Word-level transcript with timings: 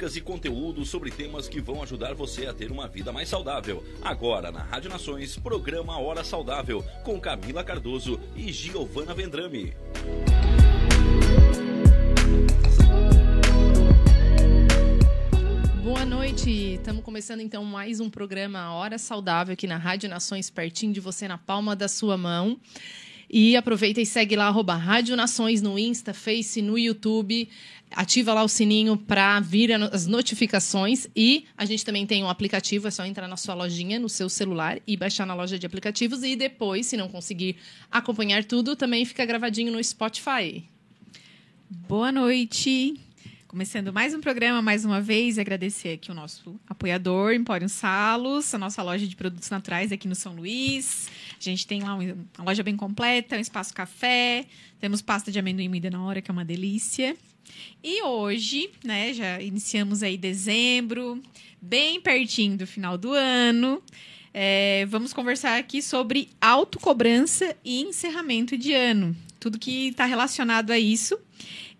Dicas 0.00 0.16
e 0.16 0.22
conteúdo 0.22 0.82
sobre 0.82 1.10
temas 1.10 1.46
que 1.46 1.60
vão 1.60 1.82
ajudar 1.82 2.14
você 2.14 2.46
a 2.46 2.54
ter 2.54 2.72
uma 2.72 2.88
vida 2.88 3.12
mais 3.12 3.28
saudável. 3.28 3.84
Agora 4.00 4.50
na 4.50 4.62
Rádio 4.62 4.88
Nações, 4.88 5.36
programa 5.36 5.98
Hora 5.98 6.24
Saudável, 6.24 6.82
com 7.04 7.20
Camila 7.20 7.62
Cardoso 7.62 8.18
e 8.34 8.50
Giovana 8.50 9.12
Vendrame. 9.12 9.74
Boa 15.84 16.06
noite, 16.06 16.50
estamos 16.76 17.04
começando 17.04 17.40
então 17.40 17.62
mais 17.62 18.00
um 18.00 18.08
programa 18.08 18.72
Hora 18.72 18.96
Saudável 18.96 19.52
aqui 19.52 19.66
na 19.66 19.76
Rádio 19.76 20.08
Nações, 20.08 20.48
pertinho 20.48 20.94
de 20.94 21.00
você, 21.00 21.28
na 21.28 21.36
palma 21.36 21.76
da 21.76 21.88
sua 21.88 22.16
mão. 22.16 22.58
E 23.32 23.56
aproveita 23.56 24.00
e 24.00 24.06
segue 24.06 24.34
lá, 24.34 24.48
arroba 24.48 24.74
Rádio 24.74 25.14
Nações 25.14 25.62
no 25.62 25.78
Insta, 25.78 26.12
Face, 26.12 26.60
no 26.60 26.76
YouTube. 26.76 27.48
Ativa 27.92 28.32
lá 28.32 28.42
o 28.42 28.48
sininho 28.48 28.96
para 28.96 29.40
vir 29.40 29.72
as 29.72 30.06
notificações. 30.06 31.08
E 31.14 31.46
a 31.56 31.64
gente 31.64 31.84
também 31.84 32.06
tem 32.06 32.22
um 32.22 32.28
aplicativo, 32.28 32.88
é 32.88 32.90
só 32.90 33.04
entrar 33.04 33.26
na 33.26 33.36
sua 33.36 33.54
lojinha, 33.54 33.98
no 33.98 34.08
seu 34.08 34.28
celular 34.28 34.78
e 34.86 34.96
baixar 34.96 35.26
na 35.26 35.34
loja 35.34 35.58
de 35.58 35.66
aplicativos. 35.66 36.22
E 36.22 36.36
depois, 36.36 36.86
se 36.86 36.96
não 36.96 37.08
conseguir 37.08 37.56
acompanhar 37.90 38.44
tudo, 38.44 38.76
também 38.76 39.04
fica 39.04 39.24
gravadinho 39.24 39.72
no 39.72 39.82
Spotify. 39.82 40.64
Boa 41.68 42.10
noite. 42.12 42.94
Começando 43.50 43.92
mais 43.92 44.14
um 44.14 44.20
programa, 44.20 44.62
mais 44.62 44.84
uma 44.84 45.00
vez, 45.00 45.36
agradecer 45.36 45.94
aqui 45.94 46.08
o 46.12 46.14
nosso 46.14 46.54
apoiador, 46.68 47.32
Empório 47.32 47.68
Salos, 47.68 48.54
a 48.54 48.58
nossa 48.58 48.80
loja 48.80 49.08
de 49.08 49.16
produtos 49.16 49.50
naturais 49.50 49.90
aqui 49.90 50.06
no 50.06 50.14
São 50.14 50.36
Luís. 50.36 51.10
A 51.40 51.42
gente 51.50 51.66
tem 51.66 51.82
lá 51.82 51.94
uma 51.94 52.44
loja 52.44 52.62
bem 52.62 52.76
completa, 52.76 53.36
um 53.36 53.40
espaço 53.40 53.72
café, 53.72 54.44
temos 54.78 55.00
pasta 55.00 55.32
de 55.32 55.38
amendoim 55.38 55.68
moída 55.68 55.90
na 55.90 56.02
hora, 56.04 56.20
que 56.20 56.30
é 56.30 56.32
uma 56.32 56.44
delícia. 56.44 57.16
E 57.82 58.02
hoje, 58.02 58.70
né, 58.84 59.14
já 59.14 59.40
iniciamos 59.40 60.02
aí 60.02 60.18
dezembro, 60.18 61.20
bem 61.60 62.00
pertinho 62.00 62.58
do 62.58 62.66
final 62.66 62.98
do 62.98 63.12
ano. 63.12 63.82
É, 64.32 64.86
vamos 64.88 65.12
conversar 65.12 65.58
aqui 65.58 65.82
sobre 65.82 66.28
autocobrança 66.40 67.56
e 67.64 67.80
encerramento 67.80 68.56
de 68.56 68.72
ano. 68.72 69.16
Tudo 69.40 69.58
que 69.58 69.88
está 69.88 70.04
relacionado 70.04 70.70
a 70.70 70.78
isso. 70.78 71.18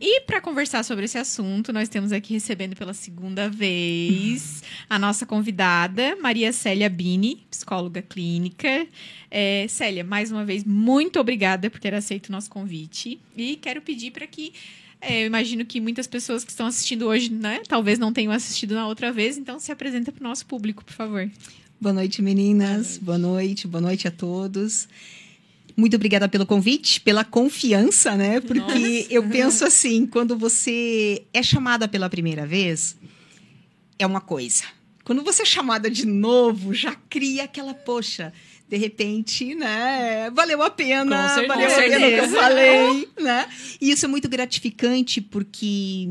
E 0.01 0.23
para 0.23 0.41
conversar 0.41 0.83
sobre 0.83 1.05
esse 1.05 1.19
assunto, 1.19 1.75
nós 1.75 1.87
temos 1.87 2.11
aqui 2.11 2.33
recebendo 2.33 2.75
pela 2.75 2.95
segunda 2.95 3.51
vez 3.51 4.63
a 4.89 4.99
nossa 4.99 5.27
convidada, 5.27 6.17
Maria 6.17 6.55
Célia 6.55 6.89
Bini, 6.89 7.45
psicóloga 7.51 8.01
clínica. 8.01 8.87
É, 9.31 9.67
Célia, 9.69 10.03
mais 10.03 10.33
uma 10.33 10.43
vez, 10.43 10.65
muito 10.65 11.21
obrigada 11.21 11.69
por 11.69 11.79
ter 11.79 11.93
aceito 11.93 12.31
o 12.31 12.33
nosso 12.33 12.49
convite. 12.49 13.21
E 13.37 13.57
quero 13.57 13.83
pedir 13.83 14.11
para 14.11 14.27
que. 14.27 14.55
É, 15.03 15.23
eu 15.23 15.27
imagino 15.27 15.67
que 15.67 15.79
muitas 15.83 16.07
pessoas 16.07 16.45
que 16.45 16.51
estão 16.51 16.67
assistindo 16.67 17.07
hoje, 17.07 17.31
né, 17.31 17.61
talvez 17.69 17.99
não 17.99 18.11
tenham 18.11 18.33
assistido 18.33 18.75
na 18.75 18.87
outra 18.87 19.13
vez, 19.13 19.37
então 19.37 19.59
se 19.59 19.71
apresenta 19.71 20.11
para 20.11 20.21
o 20.21 20.29
nosso 20.29 20.47
público, 20.47 20.83
por 20.83 20.95
favor. 20.95 21.31
Boa 21.79 21.93
noite, 21.93 22.23
meninas. 22.23 22.97
Boa 22.97 23.19
noite, 23.19 23.67
boa 23.67 23.81
noite 23.83 24.09
a 24.09 24.11
todos. 24.11 24.89
Muito 25.77 25.97
obrigada 25.97 26.29
pelo 26.29 26.47
convite, 26.47 27.01
pela 27.01 27.25
confiança, 27.25 28.17
né? 28.17 28.41
Porque 28.41 28.61
Nossa. 28.63 29.13
eu 29.13 29.29
penso 29.29 29.65
assim, 29.65 30.07
quando 30.07 30.37
você 30.37 31.23
é 31.33 31.43
chamada 31.43 31.89
pela 31.89 32.09
primeira 32.09 32.47
vez, 32.47 32.97
é 33.99 34.07
uma 34.07 34.21
coisa. 34.21 34.65
Quando 35.05 35.23
você 35.23 35.43
é 35.43 35.47
chamada 35.47 35.91
de 35.91 36.07
novo, 36.07 36.73
já 36.73 36.95
cria 37.09 37.45
aquela, 37.45 37.75
poxa, 37.75 38.33
de 38.69 38.77
repente, 38.77 39.55
né? 39.55 40.31
Valeu 40.31 40.63
a 40.63 40.71
pena, 40.71 41.29
certeza, 41.31 41.49
valeu 41.49 41.71
a 41.71 41.77
pena 41.77 42.07
o 42.07 42.11
que 42.11 42.17
eu 42.17 42.29
falei, 42.29 43.09
né? 43.21 43.49
E 43.81 43.91
isso 43.91 44.05
é 44.05 44.09
muito 44.09 44.29
gratificante 44.29 45.21
porque 45.21 46.11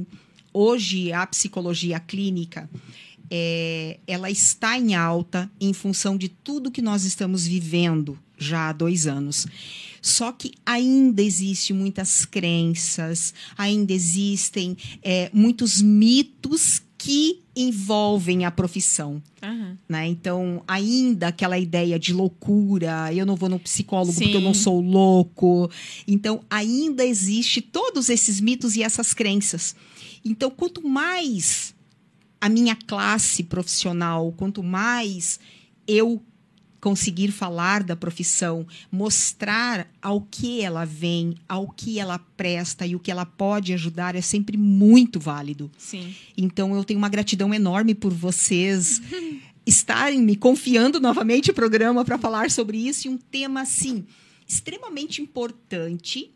hoje 0.54 1.14
a 1.14 1.26
psicologia 1.26 2.00
clínica 2.00 2.70
é, 3.30 4.00
ela 4.08 4.30
está 4.30 4.78
em 4.78 4.96
alta 4.96 5.50
em 5.60 5.74
função 5.74 6.18
de 6.18 6.30
tudo 6.30 6.72
que 6.72 6.82
nós 6.82 7.04
estamos 7.04 7.46
vivendo 7.46 8.18
já 8.38 8.70
há 8.70 8.74
dois 8.74 9.06
anos. 9.06 9.46
Só 10.02 10.32
que 10.32 10.52
ainda 10.66 11.22
existem 11.22 11.76
muitas 11.76 12.26
crenças, 12.26 13.34
ainda 13.58 13.92
existem 13.92 14.78
é, 15.04 15.30
muitos 15.34 15.82
mitos 15.82 16.82
que 16.98 17.42
envolvem 17.56 18.46
a 18.46 18.52
profissão. 18.52 19.22
Uhum. 19.42 19.78
Né? 19.88 20.08
Então, 20.08 20.62
ainda 20.68 21.28
aquela 21.28 21.58
ideia 21.58 21.98
de 21.98 22.14
loucura, 22.14 23.14
eu 23.14 23.26
não 23.26 23.36
vou 23.36 23.50
no 23.50 23.60
psicólogo 23.60 24.12
Sim. 24.12 24.26
porque 24.26 24.38
eu 24.38 24.42
não 24.42 24.54
sou 24.54 24.82
louco. 24.82 25.70
Então, 26.08 26.42
ainda 26.50 27.06
existe 27.06 27.62
todos 27.62 28.10
esses 28.10 28.40
mitos 28.42 28.76
e 28.76 28.84
essas 28.84 29.14
crenças. 29.14 29.76
Então, 30.24 30.50
quanto 30.50 30.86
mais 30.86 31.74
a 32.42 32.50
minha 32.50 32.76
classe 32.76 33.44
profissional, 33.44 34.32
quanto 34.38 34.64
mais 34.64 35.40
eu 35.88 36.22
conseguir 36.80 37.32
falar 37.32 37.84
da 37.84 37.96
profissão, 37.96 38.66
mostrar 38.92 39.90
ao 40.02 40.22
que 40.22 40.62
ela 40.62 40.86
vem, 40.86 41.36
ao 41.48 41.70
que 41.70 42.00
ela 42.00 42.18
presta 42.38 42.86
e 42.86 42.96
o 42.96 43.00
que 43.00 43.12
ela 43.12 43.26
pode 43.26 43.74
ajudar 43.74 44.16
é 44.16 44.22
sempre 44.22 44.58
muito 44.58 45.20
válido. 45.20 45.70
Sim. 45.78 46.14
Então 46.38 46.74
eu 46.76 46.84
tenho 46.84 46.98
uma 46.98 47.10
gratidão 47.10 47.54
enorme 47.54 47.94
por 47.94 48.14
vocês 48.14 49.02
estarem 49.66 50.22
me 50.22 50.36
confiando 50.36 51.00
novamente 51.00 51.52
o 51.52 51.54
programa 51.54 52.06
para 52.06 52.18
falar 52.18 52.50
sobre 52.50 52.78
isso 52.78 53.08
e 53.08 53.10
um 53.10 53.18
tema 53.18 53.62
assim 53.62 54.06
extremamente 54.48 55.22
importante 55.22 56.32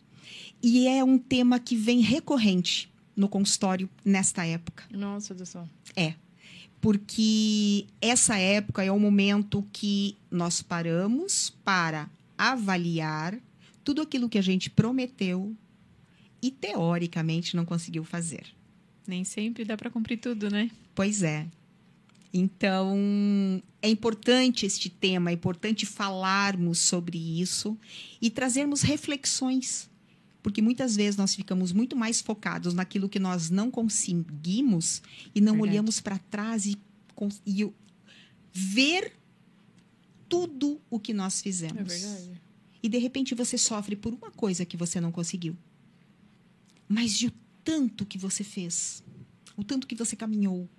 e 0.62 0.88
é 0.88 1.04
um 1.04 1.18
tema 1.18 1.60
que 1.60 1.76
vem 1.76 2.00
recorrente 2.00 2.93
no 3.16 3.28
consultório 3.28 3.90
nesta 4.04 4.46
época. 4.46 4.84
Nossa, 4.92 5.34
Deus 5.34 5.50
céu. 5.50 5.68
É. 5.96 6.14
Porque 6.82 7.86
essa 8.02 8.38
época 8.38 8.84
é 8.84 8.92
o 8.92 9.00
momento 9.00 9.66
que 9.72 10.18
nós 10.30 10.62
paramos 10.62 11.50
para 11.64 12.10
avaliar 12.38 13.40
tudo 13.84 14.02
aquilo 14.02 14.28
que 14.28 14.38
a 14.38 14.42
gente 14.42 14.70
prometeu 14.70 15.56
e 16.42 16.52
teoricamente 16.52 17.56
não 17.56 17.64
conseguiu 17.64 18.04
fazer. 18.04 18.46
Nem 19.08 19.24
sempre 19.24 19.64
dá 19.64 19.78
para 19.78 19.90
cumprir 19.90 20.18
tudo, 20.18 20.50
né? 20.50 20.70
Pois 20.94 21.24
é. 21.24 21.48
Então, 22.34 22.98
é 23.82 23.88
importante 23.88 24.66
este 24.66 24.90
tema, 24.90 25.30
é 25.30 25.34
importante 25.34 25.86
falarmos 25.86 26.80
sobre 26.80 27.18
isso 27.18 27.78
e 28.22 28.30
trazermos 28.30 28.82
reflexões. 28.82 29.90
Porque 30.44 30.62
muitas 30.62 30.96
vezes 30.96 31.16
nós 31.16 31.34
ficamos 31.34 31.72
muito 31.72 31.96
mais 31.96 32.20
focados 32.20 32.74
naquilo 32.74 33.08
que 33.08 33.18
nós 33.18 33.50
não 33.50 33.72
conseguimos 33.72 35.02
e 35.34 35.40
não 35.40 35.54
Verdade. 35.54 35.72
olhamos 35.72 36.02
para 36.02 36.20
trás 36.20 36.66
e, 36.66 36.78
e 37.46 37.68
ver 38.52 39.14
tudo 40.28 40.82
o 40.90 41.00
que 41.00 41.14
nós 41.14 41.42
fizemos. 41.42 41.80
É 41.80 41.84
verdade. 41.84 42.42
E 42.84 42.90
de 42.90 42.98
repente 42.98 43.34
você 43.34 43.58
sofre 43.58 43.96
por 43.96 44.14
uma 44.14 44.30
coisa 44.30 44.66
que 44.66 44.76
você 44.76 45.00
não 45.00 45.12
conseguiu. 45.12 45.56
Mas 46.90 47.18
de 47.18 47.28
o 47.28 47.34
tanto 47.64 48.06
que 48.06 48.18
você 48.18 48.44
fez, 48.44 49.02
o 49.56 49.64
tanto 49.64 49.88
que 49.88 49.96
você 49.96 50.16
caminhou. 50.16 50.70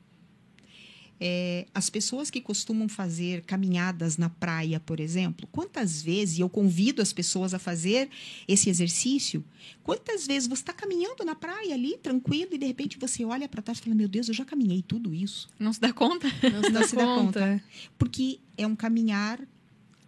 É, 1.20 1.66
as 1.72 1.88
pessoas 1.88 2.28
que 2.28 2.40
costumam 2.40 2.88
fazer 2.88 3.42
caminhadas 3.42 4.16
na 4.16 4.28
praia, 4.28 4.80
por 4.80 4.98
exemplo, 4.98 5.48
quantas 5.50 6.02
vezes, 6.02 6.38
e 6.38 6.40
eu 6.40 6.48
convido 6.48 7.00
as 7.00 7.12
pessoas 7.12 7.54
a 7.54 7.58
fazer 7.58 8.08
esse 8.48 8.68
exercício, 8.68 9.44
quantas 9.82 10.26
vezes 10.26 10.48
você 10.48 10.62
está 10.62 10.72
caminhando 10.72 11.24
na 11.24 11.34
praia 11.34 11.74
ali, 11.74 11.96
tranquilo, 11.98 12.50
e 12.54 12.58
de 12.58 12.66
repente 12.66 12.98
você 12.98 13.24
olha 13.24 13.48
para 13.48 13.62
trás 13.62 13.78
e 13.78 13.82
fala: 13.82 13.94
Meu 13.94 14.08
Deus, 14.08 14.28
eu 14.28 14.34
já 14.34 14.44
caminhei 14.44 14.82
tudo 14.82 15.14
isso. 15.14 15.48
Não 15.58 15.72
se 15.72 15.80
dá 15.80 15.92
conta? 15.92 16.26
Não 16.42 16.62
se 16.62 16.70
Não 16.70 16.80
dá 16.80 16.86
se 16.86 16.96
dá 16.96 17.04
conta. 17.04 17.64
Porque 17.96 18.40
é 18.56 18.66
um 18.66 18.74
caminhar 18.74 19.40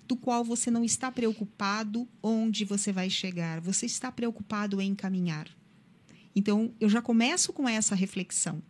do 0.07 0.17
qual 0.17 0.45
você 0.45 0.71
não 0.71 0.85
está 0.85 1.11
preocupado 1.11 2.09
onde 2.23 2.65
você 2.65 2.93
vai 2.93 3.11
chegar, 3.11 3.61
você 3.61 3.87
está 3.87 4.11
preocupado 4.11 4.81
em 4.81 4.95
caminhar. 4.95 5.49
Então, 6.35 6.73
eu 6.79 6.89
já 6.89 7.01
começo 7.01 7.53
com 7.53 7.69
essa 7.69 7.95
reflexão. 7.95 8.63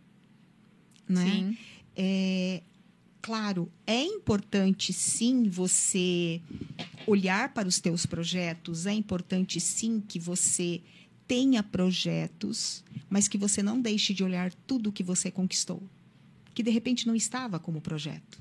Né? 1.07 1.25
Sim. 1.25 1.57
É, 1.99 2.61
claro, 3.23 3.71
é 3.87 4.03
importante 4.03 4.93
sim 4.93 5.49
você 5.49 6.39
olhar 7.07 7.51
para 7.53 7.67
os 7.67 7.79
teus 7.79 8.05
projetos, 8.05 8.85
é 8.85 8.93
importante 8.93 9.59
sim 9.59 9.99
que 9.99 10.19
você 10.19 10.79
tenha 11.27 11.63
projetos, 11.63 12.83
mas 13.09 13.27
que 13.27 13.37
você 13.37 13.63
não 13.63 13.81
deixe 13.81 14.13
de 14.13 14.23
olhar 14.23 14.53
tudo 14.67 14.91
que 14.91 15.01
você 15.01 15.31
conquistou, 15.31 15.81
que 16.53 16.61
de 16.61 16.69
repente 16.69 17.07
não 17.07 17.15
estava 17.15 17.59
como 17.59 17.81
projeto. 17.81 18.39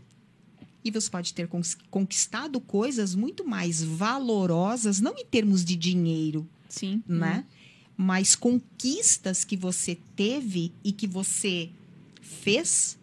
E 0.84 0.90
você 0.90 1.10
pode 1.10 1.32
ter 1.32 1.48
conquistado 1.90 2.60
coisas 2.60 3.14
muito 3.14 3.44
mais 3.44 3.82
valorosas, 3.82 5.00
não 5.00 5.16
em 5.18 5.24
termos 5.24 5.64
de 5.64 5.74
dinheiro, 5.74 6.46
Sim. 6.68 7.02
né? 7.08 7.44
Mas 7.96 8.36
conquistas 8.36 9.42
que 9.44 9.56
você 9.56 9.98
teve 10.14 10.72
e 10.84 10.92
que 10.92 11.06
você 11.06 11.70
fez 12.20 12.96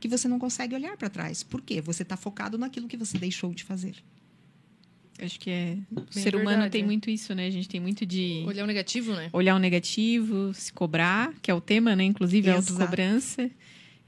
que 0.00 0.08
você 0.08 0.26
não 0.26 0.38
consegue 0.38 0.74
olhar 0.74 0.96
para 0.96 1.08
trás. 1.08 1.42
Por 1.42 1.60
quê? 1.60 1.80
Você 1.80 2.02
está 2.02 2.16
focado 2.16 2.56
naquilo 2.58 2.88
que 2.88 2.96
você 2.96 3.18
deixou 3.18 3.52
de 3.54 3.62
fazer. 3.62 3.96
Acho 5.22 5.38
que 5.38 5.50
é. 5.50 5.76
O 5.90 6.00
Bem 6.00 6.06
ser 6.10 6.34
humano 6.34 6.50
verdade, 6.50 6.72
tem 6.72 6.82
é. 6.82 6.86
muito 6.86 7.10
isso, 7.10 7.34
né? 7.34 7.46
A 7.46 7.50
gente 7.50 7.68
tem 7.68 7.80
muito 7.80 8.06
de 8.06 8.42
Olhar 8.46 8.64
o 8.64 8.66
negativo, 8.66 9.12
né? 9.12 9.28
olhar 9.32 9.54
o 9.54 9.58
negativo, 9.58 10.54
se 10.54 10.72
cobrar, 10.72 11.34
que 11.42 11.50
é 11.50 11.54
o 11.54 11.60
tema, 11.60 11.94
né? 11.94 12.04
Inclusive, 12.04 12.50
a 12.50 12.56
Exato. 12.56 12.72
autocobrança. 12.72 13.50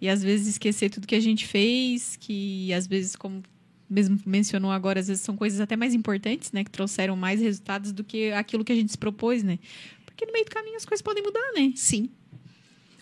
E 0.00 0.08
às 0.08 0.22
vezes 0.22 0.48
esquecer 0.48 0.90
tudo 0.90 1.06
que 1.06 1.14
a 1.14 1.20
gente 1.20 1.46
fez, 1.46 2.16
que 2.16 2.72
às 2.72 2.86
vezes, 2.86 3.14
como 3.14 3.42
mesmo 3.88 4.18
mencionou 4.24 4.70
agora, 4.70 4.98
às 5.00 5.08
vezes 5.08 5.22
são 5.22 5.36
coisas 5.36 5.60
até 5.60 5.76
mais 5.76 5.92
importantes, 5.94 6.50
né? 6.50 6.64
Que 6.64 6.70
trouxeram 6.70 7.14
mais 7.14 7.40
resultados 7.40 7.92
do 7.92 8.02
que 8.02 8.32
aquilo 8.32 8.64
que 8.64 8.72
a 8.72 8.76
gente 8.76 8.90
se 8.90 8.98
propôs, 8.98 9.42
né? 9.42 9.58
Porque 10.06 10.24
no 10.24 10.32
meio 10.32 10.44
do 10.44 10.50
caminho 10.50 10.76
as 10.76 10.86
coisas 10.86 11.02
podem 11.02 11.22
mudar, 11.22 11.52
né? 11.54 11.72
Sim. 11.76 12.08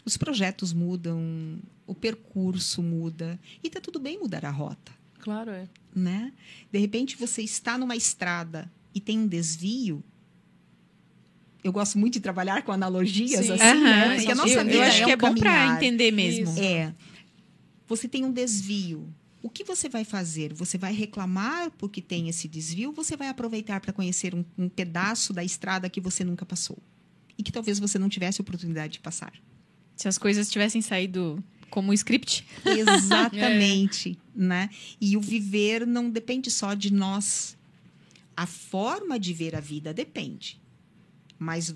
Os 0.04 0.16
projetos 0.16 0.72
mudam, 0.72 1.60
o 1.90 1.94
percurso 1.94 2.82
muda. 2.82 3.38
E 3.62 3.68
tá 3.70 3.80
tudo 3.80 3.98
bem 3.98 4.18
mudar 4.18 4.44
a 4.44 4.50
rota, 4.50 4.92
Claro, 5.18 5.50
é. 5.50 5.68
né? 5.94 6.32
De 6.72 6.78
repente 6.78 7.16
você 7.16 7.42
está 7.42 7.76
numa 7.76 7.96
estrada 7.96 8.70
e 8.94 9.00
tem 9.00 9.18
um 9.18 9.26
desvio. 9.26 10.02
Eu 11.62 11.72
gosto 11.72 11.98
muito 11.98 12.14
de 12.14 12.20
trabalhar 12.20 12.62
com 12.62 12.72
analogias 12.72 13.44
Sim. 13.46 13.52
assim, 13.52 13.62
Aham, 13.62 13.82
né? 13.82 14.14
Porque 14.14 14.28
a 14.28 14.30
eu- 14.32 14.36
nossa 14.36 14.60
eu, 14.60 14.64
vida 14.64 14.86
acho 14.86 15.02
é 15.02 15.04
que 15.04 15.10
um 15.10 15.12
é 15.12 15.16
bom 15.16 15.26
caminhar. 15.34 15.76
entender 15.76 16.10
mesmo. 16.10 16.44
Isso. 16.50 16.60
É. 16.62 16.94
Você 17.86 18.08
tem 18.08 18.24
um 18.24 18.32
desvio. 18.32 19.12
O 19.42 19.50
que 19.50 19.64
você 19.64 19.88
vai 19.88 20.04
fazer? 20.04 20.52
Você 20.54 20.78
vai 20.78 20.92
reclamar 20.92 21.70
porque 21.72 22.00
tem 22.00 22.28
esse 22.28 22.46
desvio? 22.46 22.90
ou 22.90 22.94
Você 22.94 23.16
vai 23.16 23.28
aproveitar 23.28 23.80
para 23.80 23.92
conhecer 23.92 24.34
um, 24.34 24.44
um 24.56 24.68
pedaço 24.68 25.32
da 25.32 25.42
estrada 25.44 25.88
que 25.90 26.00
você 26.00 26.22
nunca 26.24 26.46
passou 26.46 26.78
e 27.36 27.42
que 27.42 27.50
talvez 27.52 27.78
você 27.78 27.98
não 27.98 28.08
tivesse 28.08 28.40
oportunidade 28.40 28.94
de 28.94 29.00
passar? 29.00 29.32
Se 29.96 30.08
as 30.08 30.16
coisas 30.16 30.50
tivessem 30.50 30.80
saído 30.80 31.42
como 31.70 31.92
script, 31.94 32.44
Exatamente, 32.64 34.18
né? 34.34 34.68
E 35.00 35.16
o 35.16 35.20
viver 35.20 35.86
não 35.86 36.10
depende 36.10 36.50
só 36.50 36.74
de 36.74 36.92
nós. 36.92 37.56
A 38.36 38.46
forma 38.46 39.18
de 39.18 39.32
ver 39.32 39.54
a 39.54 39.60
vida 39.60 39.94
depende. 39.94 40.60
Mas 41.38 41.74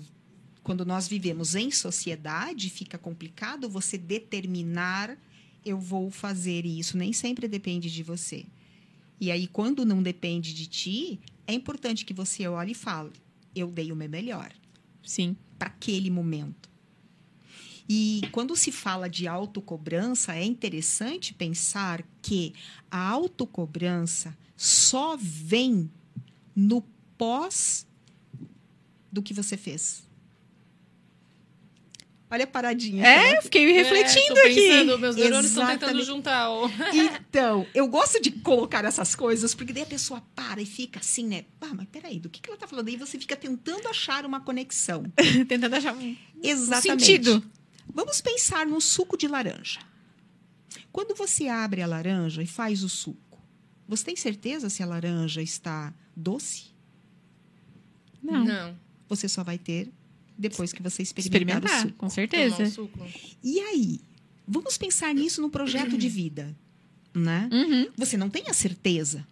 quando 0.61 0.85
nós 0.85 1.07
vivemos 1.07 1.55
em 1.55 1.71
sociedade, 1.71 2.69
fica 2.69 2.97
complicado 2.97 3.69
você 3.69 3.97
determinar 3.97 5.17
eu 5.65 5.79
vou 5.79 6.11
fazer 6.11 6.65
isso. 6.65 6.95
Nem 6.95 7.11
sempre 7.11 7.47
depende 7.47 7.91
de 7.91 8.03
você. 8.03 8.45
E 9.19 9.31
aí, 9.31 9.47
quando 9.47 9.83
não 9.85 10.03
depende 10.03 10.53
de 10.53 10.67
ti, 10.67 11.19
é 11.47 11.53
importante 11.53 12.05
que 12.05 12.13
você 12.13 12.47
olhe 12.47 12.73
e 12.73 12.75
fale: 12.75 13.11
eu 13.55 13.67
dei 13.71 13.91
o 13.91 13.95
meu 13.95 14.07
melhor 14.07 14.53
sim. 15.01 15.35
para 15.57 15.69
aquele 15.69 16.11
momento. 16.11 16.69
E 17.87 18.21
quando 18.31 18.55
se 18.55 18.71
fala 18.71 19.07
de 19.09 19.27
autocobrança, 19.27 20.33
é 20.35 20.43
interessante 20.43 21.33
pensar 21.33 22.03
que 22.21 22.53
a 22.89 22.97
autocobrança 23.09 24.35
só 24.57 25.15
vem 25.19 25.91
no 26.55 26.81
pós 27.17 27.85
do 29.11 29.21
que 29.21 29.33
você 29.33 29.55
fez. 29.55 30.03
Olha 32.29 32.43
a 32.43 32.47
paradinha. 32.47 33.05
É, 33.05 33.37
eu 33.37 33.41
fiquei 33.43 33.71
refletindo 33.71 34.31
é, 34.39 34.41
tô 34.41 34.47
aqui. 34.47 34.55
pensando, 34.55 34.99
Meus 34.99 35.15
neurônios 35.15 35.45
estão 35.45 35.67
tentando 35.67 35.99
Exatamente. 36.01 36.05
juntar. 36.07 36.49
o- 36.51 36.67
Então, 36.91 37.67
eu 37.73 37.87
gosto 37.87 38.19
de 38.19 38.31
colocar 38.31 38.83
essas 38.83 39.13
coisas, 39.13 39.53
porque 39.53 39.71
daí 39.71 39.83
a 39.83 39.85
pessoa 39.85 40.21
para 40.35 40.59
e 40.59 40.65
fica 40.65 40.99
assim, 40.99 41.27
né? 41.27 41.45
Ah, 41.61 41.71
mas 41.75 41.87
peraí, 41.91 42.19
do 42.19 42.27
que, 42.27 42.41
que 42.41 42.49
ela 42.49 42.57
tá 42.57 42.67
falando? 42.67 42.87
Aí 42.87 42.97
você 42.97 43.19
fica 43.19 43.35
tentando 43.35 43.87
achar 43.87 44.25
uma 44.25 44.41
conexão. 44.41 45.03
Tentando 45.47 45.75
achar 45.75 45.95
um 45.95 46.15
Exatamente. 46.43 47.05
sentido. 47.05 47.43
Vamos 47.93 48.21
pensar 48.21 48.65
no 48.65 48.79
suco 48.81 49.17
de 49.17 49.27
laranja. 49.27 49.79
Quando 50.91 51.15
você 51.15 51.47
abre 51.47 51.81
a 51.81 51.87
laranja 51.87 52.41
e 52.41 52.47
faz 52.47 52.83
o 52.83 52.89
suco, 52.89 53.41
você 53.87 54.03
tem 54.05 54.15
certeza 54.15 54.69
se 54.69 54.81
a 54.81 54.85
laranja 54.85 55.41
está 55.41 55.93
doce? 56.15 56.73
Não. 58.21 58.43
Não. 58.43 58.79
Você 59.07 59.27
só 59.27 59.43
vai 59.43 59.57
ter 59.57 59.91
depois 60.37 60.73
que 60.73 60.81
você 60.81 61.01
experimentar, 61.03 61.61
o 61.61 61.65
Experimentar, 61.65 61.81
suco. 61.81 61.97
com 61.97 62.09
certeza. 62.09 62.63
Um 62.63 62.71
suco. 62.71 62.99
E 63.43 63.59
aí? 63.59 64.01
Vamos 64.47 64.77
pensar 64.77 65.13
nisso 65.13 65.41
no 65.41 65.49
projeto 65.49 65.97
de 65.97 66.07
vida, 66.09 66.55
né? 67.13 67.49
Uhum. 67.51 67.87
Você 67.97 68.17
não 68.17 68.29
tem 68.29 68.47
a 68.47 68.53
certeza. 68.53 69.25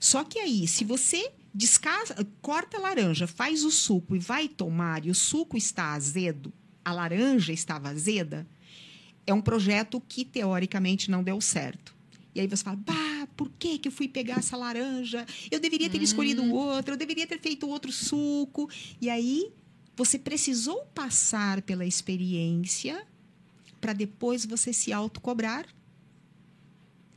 Só 0.00 0.24
que 0.24 0.38
aí, 0.38 0.66
se 0.66 0.84
você 0.84 1.30
descasa, 1.52 2.26
corta 2.40 2.76
a 2.76 2.80
laranja, 2.80 3.26
faz 3.26 3.64
o 3.64 3.70
suco 3.70 4.14
e 4.14 4.18
vai 4.18 4.48
tomar 4.48 5.04
e 5.04 5.10
o 5.10 5.14
suco 5.14 5.56
está 5.56 5.92
azedo, 5.94 6.52
a 6.86 6.92
laranja 6.92 7.52
estava 7.52 7.88
azeda, 7.88 8.46
é 9.26 9.34
um 9.34 9.40
projeto 9.40 10.00
que 10.08 10.24
teoricamente 10.24 11.10
não 11.10 11.20
deu 11.20 11.40
certo. 11.40 11.92
E 12.32 12.40
aí 12.40 12.46
você 12.46 12.62
fala, 12.62 12.76
bah, 12.76 13.26
por 13.36 13.50
que, 13.58 13.76
que 13.76 13.88
eu 13.88 13.92
fui 13.92 14.06
pegar 14.06 14.38
essa 14.38 14.56
laranja? 14.56 15.26
Eu 15.50 15.58
deveria 15.58 15.90
ter 15.90 16.00
escolhido 16.00 16.44
o 16.44 16.52
outro, 16.52 16.94
eu 16.94 16.96
deveria 16.96 17.26
ter 17.26 17.40
feito 17.40 17.68
outro 17.68 17.90
suco. 17.90 18.70
E 19.00 19.10
aí 19.10 19.52
você 19.96 20.16
precisou 20.16 20.86
passar 20.94 21.60
pela 21.62 21.84
experiência 21.84 23.04
para 23.80 23.92
depois 23.92 24.46
você 24.46 24.72
se 24.72 24.92
autocobrar. 24.92 25.66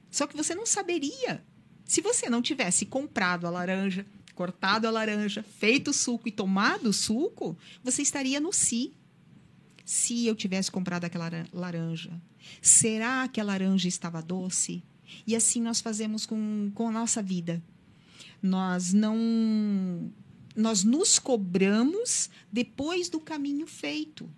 Só 0.09 0.25
que 0.25 0.35
você 0.35 0.55
não 0.55 0.65
saberia. 0.65 1.45
Se 1.85 2.01
você 2.01 2.27
não 2.27 2.41
tivesse 2.41 2.87
comprado 2.87 3.45
a 3.45 3.51
laranja, 3.51 4.03
cortado 4.33 4.87
a 4.87 4.91
laranja, 4.91 5.43
feito 5.43 5.91
o 5.91 5.93
suco 5.93 6.27
e 6.27 6.31
tomado 6.31 6.89
o 6.89 6.93
suco, 6.93 7.55
você 7.83 8.01
estaria 8.01 8.39
no 8.39 8.51
si. 8.51 8.95
Se 9.91 10.27
eu 10.27 10.35
tivesse 10.35 10.69
comprado 10.69 11.05
aquela 11.05 11.23
laran- 11.25 11.47
laranja, 11.51 12.11
será 12.61 13.27
que 13.27 13.41
a 13.41 13.43
laranja 13.43 13.87
estava 13.87 14.21
doce? 14.21 14.83
E 15.25 15.35
assim 15.35 15.59
nós 15.59 15.81
fazemos 15.81 16.27
com, 16.27 16.69
com 16.75 16.87
a 16.89 16.91
nossa 16.91 17.23
vida. 17.23 17.59
Nós 18.39 18.93
não. 18.93 19.17
Nós 20.55 20.83
nos 20.83 21.17
cobramos 21.17 22.29
depois 22.51 23.09
do 23.09 23.19
caminho 23.19 23.65
feito. 23.65 24.29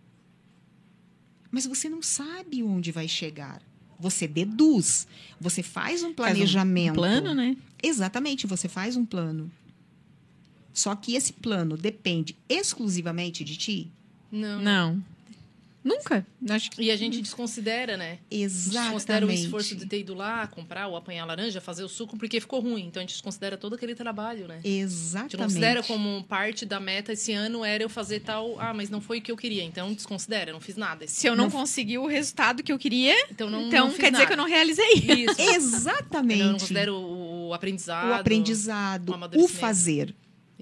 mas 1.51 1.65
você 1.65 1.89
não 1.89 2.01
sabe 2.01 2.63
onde 2.63 2.89
vai 2.93 3.09
chegar. 3.09 3.61
Você 3.99 4.29
deduz, 4.29 5.05
você 5.37 5.61
faz 5.61 6.01
um 6.01 6.05
Faz 6.05 6.11
um 6.11 6.15
planejamento. 6.15 6.95
plano, 6.95 7.33
né? 7.35 7.57
Exatamente, 7.83 8.47
você 8.47 8.69
faz 8.69 8.95
um 8.95 9.05
plano. 9.05 9.51
Só 10.73 10.95
que 10.95 11.13
esse 11.13 11.33
plano 11.33 11.75
depende 11.75 12.37
exclusivamente 12.47 13.43
de 13.43 13.57
ti? 13.57 13.91
Não. 14.31 14.61
Não. 14.61 15.03
Nunca. 15.83 16.25
Acho 16.49 16.69
que 16.71 16.81
E 16.83 16.91
a 16.91 16.95
gente 16.95 17.19
desconsidera, 17.21 17.97
né? 17.97 18.19
Exatamente. 18.29 18.83
desconsidera 18.83 19.25
o 19.25 19.31
esforço 19.31 19.75
de 19.75 19.85
ter 19.87 19.99
ido 19.99 20.13
lá, 20.13 20.45
comprar 20.47 20.87
ou 20.87 20.95
apanhar 20.95 21.25
laranja, 21.25 21.59
fazer 21.59 21.83
o 21.83 21.89
suco, 21.89 22.15
porque 22.17 22.39
ficou 22.39 22.59
ruim. 22.59 22.85
Então 22.85 22.99
a 22.99 23.03
gente 23.03 23.13
desconsidera 23.13 23.57
todo 23.57 23.73
aquele 23.75 23.95
trabalho, 23.95 24.47
né? 24.47 24.59
A 24.63 24.67
gente 24.67 24.79
Exatamente. 24.79 25.37
considera 25.37 25.83
como 25.83 26.23
parte 26.25 26.65
da 26.65 26.79
meta 26.79 27.13
esse 27.13 27.31
ano 27.33 27.65
era 27.65 27.81
eu 27.83 27.89
fazer 27.89 28.19
tal. 28.19 28.59
Ah, 28.59 28.73
mas 28.73 28.89
não 28.89 29.01
foi 29.01 29.17
o 29.17 29.21
que 29.21 29.31
eu 29.31 29.37
queria. 29.37 29.63
Então 29.63 29.91
desconsidera, 29.93 30.51
não 30.53 30.59
fiz 30.61 30.75
nada. 30.75 31.07
se 31.07 31.25
eu 31.27 31.35
não, 31.35 31.45
Não- 31.45 31.51
consegui 31.51 31.97
o 31.97 32.05
resultado 32.05 32.61
que 32.61 32.71
eu 32.71 32.77
queria, 32.77 33.15
Então 33.31 33.49
não, 33.49 33.63
então 33.67 33.87
não 33.87 33.93
quer 33.95 34.11
dizer 34.11 34.11
nada. 34.11 34.25
que 34.27 34.33
eu 34.33 34.37
não 34.37 34.47
realizei. 34.47 34.93
Isso. 34.93 35.41
Exatamente. 35.41 36.41
Eu 36.41 36.47
não 36.47 36.59
considero 36.59 36.95
o, 36.95 37.53
aprendizado. 37.53 38.09
o 38.09 38.13
aprendizado, 38.13 39.15
o 39.37 39.47
fazer. 39.47 40.13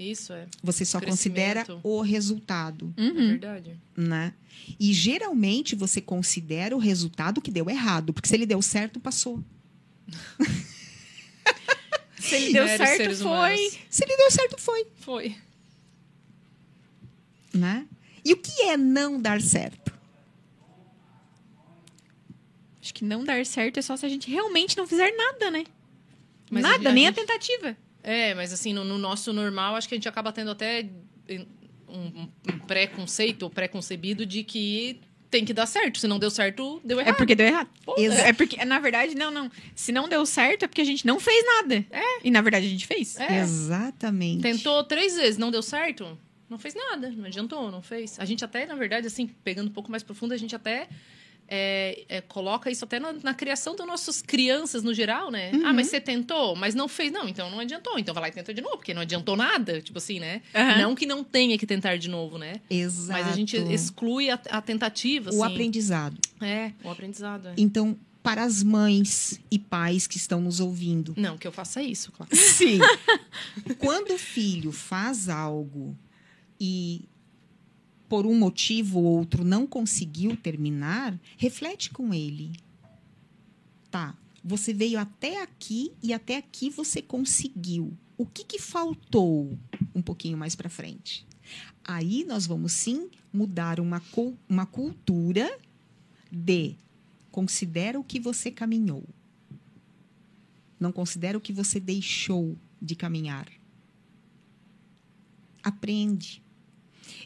Isso 0.01 0.31
é, 0.33 0.47
Você 0.63 0.85
só 0.85 0.99
considera 1.01 1.65
o 1.83 2.01
resultado, 2.01 2.93
é 2.95 3.01
Uhum. 3.01 3.13
verdade. 3.29 3.77
né? 3.97 4.33
E 4.79 4.93
geralmente 4.93 5.75
você 5.75 5.99
considera 6.01 6.75
o 6.75 6.79
resultado 6.79 7.41
que 7.41 7.51
deu 7.51 7.69
errado, 7.69 8.13
porque 8.13 8.27
se 8.29 8.35
ele 8.35 8.45
deu 8.45 8.61
certo, 8.61 8.99
passou. 8.99 9.43
Se 12.19 12.35
ele 12.35 12.53
deu 12.53 12.67
certo, 12.67 13.15
foi. 13.17 13.71
Se 13.89 14.03
ele 14.03 14.17
deu 14.17 14.29
certo, 14.31 14.57
foi, 14.59 14.85
Foi. 14.99 15.35
né? 17.53 17.87
E 18.23 18.33
o 18.33 18.37
que 18.37 18.63
é 18.63 18.75
não 18.77 19.19
dar 19.21 19.41
certo? 19.41 19.93
Acho 22.81 22.93
que 22.93 23.03
não 23.05 23.23
dar 23.23 23.45
certo 23.45 23.77
é 23.77 23.81
só 23.81 23.95
se 23.95 24.05
a 24.05 24.09
gente 24.09 24.29
realmente 24.29 24.75
não 24.77 24.85
fizer 24.87 25.11
nada, 25.15 25.49
né? 25.49 25.63
Mas 26.51 26.63
a 26.65 26.67
nada, 26.69 26.83
gente- 26.83 26.93
nem 26.93 27.07
a 27.07 27.09
a 27.09 27.13
tentativa. 27.13 27.77
É, 28.03 28.33
mas 28.33 28.53
assim, 28.53 28.73
no, 28.73 28.83
no 28.83 28.97
nosso 28.97 29.31
normal, 29.33 29.75
acho 29.75 29.87
que 29.87 29.95
a 29.95 29.97
gente 29.97 30.07
acaba 30.09 30.31
tendo 30.31 30.51
até 30.51 30.87
um, 31.87 31.95
um- 31.97 32.59
pré-conceito 32.67 33.43
ou 33.43 33.49
pré-concebido 33.49 34.25
de 34.25 34.43
que 34.43 34.99
tem 35.29 35.45
que 35.45 35.53
dar 35.53 35.65
certo. 35.65 35.99
Se 35.99 36.07
não 36.07 36.17
deu 36.17 36.31
certo, 36.31 36.81
deu 36.83 36.99
É 36.99 37.03
errado. 37.03 37.17
porque 37.17 37.35
deu 37.35 37.45
errado. 37.47 37.69
Exa- 37.97 38.27
É 38.27 38.33
porque, 38.33 38.63
na 38.65 38.79
verdade, 38.79 39.15
não, 39.15 39.29
não. 39.29 39.51
Se 39.75 39.91
não 39.91 40.07
deu 40.09 40.25
certo, 40.25 40.63
é 40.63 40.67
porque 40.67 40.81
a 40.81 40.85
gente 40.85 41.05
não 41.05 41.19
fez 41.19 41.43
nada. 41.45 41.85
É. 41.91 42.03
E 42.23 42.31
na 42.31 42.41
verdade 42.41 42.65
a 42.65 42.69
gente 42.69 42.87
fez. 42.87 43.19
É. 43.19 43.39
Exatamente. 43.41 44.41
Tentou 44.41 44.83
três 44.83 45.15
vezes, 45.15 45.37
não 45.37 45.51
deu 45.51 45.61
certo, 45.61 46.17
não 46.49 46.57
fez 46.57 46.73
nada, 46.73 47.11
não 47.11 47.25
adiantou, 47.25 47.69
não 47.69 47.81
fez. 47.81 48.19
A 48.19 48.25
gente 48.25 48.43
até, 48.43 48.65
na 48.65 48.75
verdade, 48.75 49.05
assim, 49.07 49.27
pegando 49.43 49.67
um 49.69 49.73
pouco 49.73 49.91
mais 49.91 50.01
profundo, 50.03 50.33
a 50.33 50.37
gente 50.37 50.55
até 50.55 50.87
é, 51.51 52.05
é, 52.07 52.21
coloca 52.21 52.69
isso 52.69 52.85
até 52.85 52.99
na, 52.99 53.11
na 53.11 53.33
criação 53.33 53.75
das 53.75 53.87
nossas 53.87 54.21
crianças 54.21 54.83
no 54.83 54.93
geral, 54.93 55.31
né? 55.31 55.51
Ah, 55.65 55.73
mas 55.73 55.87
você 55.87 55.99
tentou, 55.99 56.55
mas 56.55 56.75
não 56.75 56.87
fez. 56.87 57.11
Não, 57.11 57.27
então 57.27 57.49
não 57.49 57.59
adiantou. 57.59 57.97
Então 57.97 58.13
vai 58.13 58.21
lá 58.21 58.29
e 58.29 58.31
tenta 58.31 58.53
de 58.53 58.61
novo, 58.61 58.77
porque 58.77 58.93
não 58.93 59.01
adiantou 59.01 59.35
nada. 59.35 59.81
Tipo 59.81 59.97
assim, 59.97 60.19
né? 60.19 60.43
Aham. 60.53 60.77
Não 60.77 60.95
que 60.95 61.07
não 61.07 61.23
tenha 61.23 61.57
que 61.57 61.65
tentar 61.65 61.97
de 61.97 62.07
novo, 62.07 62.37
né? 62.37 62.61
Exato. 62.69 63.19
Mas 63.19 63.33
a 63.33 63.35
gente 63.35 63.57
exclui 63.57 64.29
a, 64.29 64.39
a 64.49 64.61
tentativa, 64.61 65.31
o 65.31 65.43
assim. 65.43 65.53
aprendizado. 65.53 66.17
É, 66.39 66.71
o 66.83 66.89
aprendizado. 66.89 67.47
é. 67.47 67.53
Então, 67.57 67.97
para 68.21 68.43
as 68.43 68.61
mães 68.61 69.39
e 69.49 69.57
pais 69.57 70.05
que 70.05 70.17
estão 70.17 70.39
nos 70.39 70.59
ouvindo, 70.59 71.15
Não, 71.17 71.37
que 71.37 71.47
eu 71.47 71.51
faça 71.51 71.81
isso, 71.81 72.11
claro. 72.11 72.35
Sim. 72.35 72.77
Quando 73.79 74.13
o 74.13 74.17
filho 74.19 74.71
faz 74.71 75.29
algo 75.29 75.97
e 76.59 77.05
por 78.09 78.25
um 78.25 78.37
motivo 78.37 78.99
ou 78.99 79.05
outro 79.05 79.45
não 79.45 79.67
conseguiu 79.67 80.35
terminar, 80.35 81.17
reflete 81.37 81.91
com 81.91 82.13
ele. 82.13 82.51
Tá, 83.91 84.17
você 84.43 84.73
veio 84.73 84.99
até 84.99 85.41
aqui 85.41 85.91
e 86.01 86.11
até 86.11 86.37
aqui 86.37 86.69
você 86.69 87.01
conseguiu. 87.01 87.95
O 88.17 88.25
que, 88.25 88.43
que 88.43 88.59
faltou 88.59 89.57
um 89.93 90.01
pouquinho 90.01 90.37
mais 90.37 90.55
para 90.55 90.69
frente? 90.69 91.25
Aí 91.83 92.25
nós 92.25 92.45
vamos 92.45 92.73
sim 92.73 93.09
mudar 93.31 93.79
uma, 93.79 94.01
uma 94.49 94.65
cultura 94.65 95.57
de 96.31 96.75
considera 97.31 97.99
o 97.99 98.03
que 98.03 98.19
você 98.19 98.51
caminhou. 98.51 99.03
Não 100.79 100.91
considera 100.91 101.37
o 101.37 101.41
que 101.41 101.53
você 101.53 101.79
deixou 101.79 102.57
de 102.81 102.95
caminhar. 102.95 103.47
Aprende. 105.61 106.41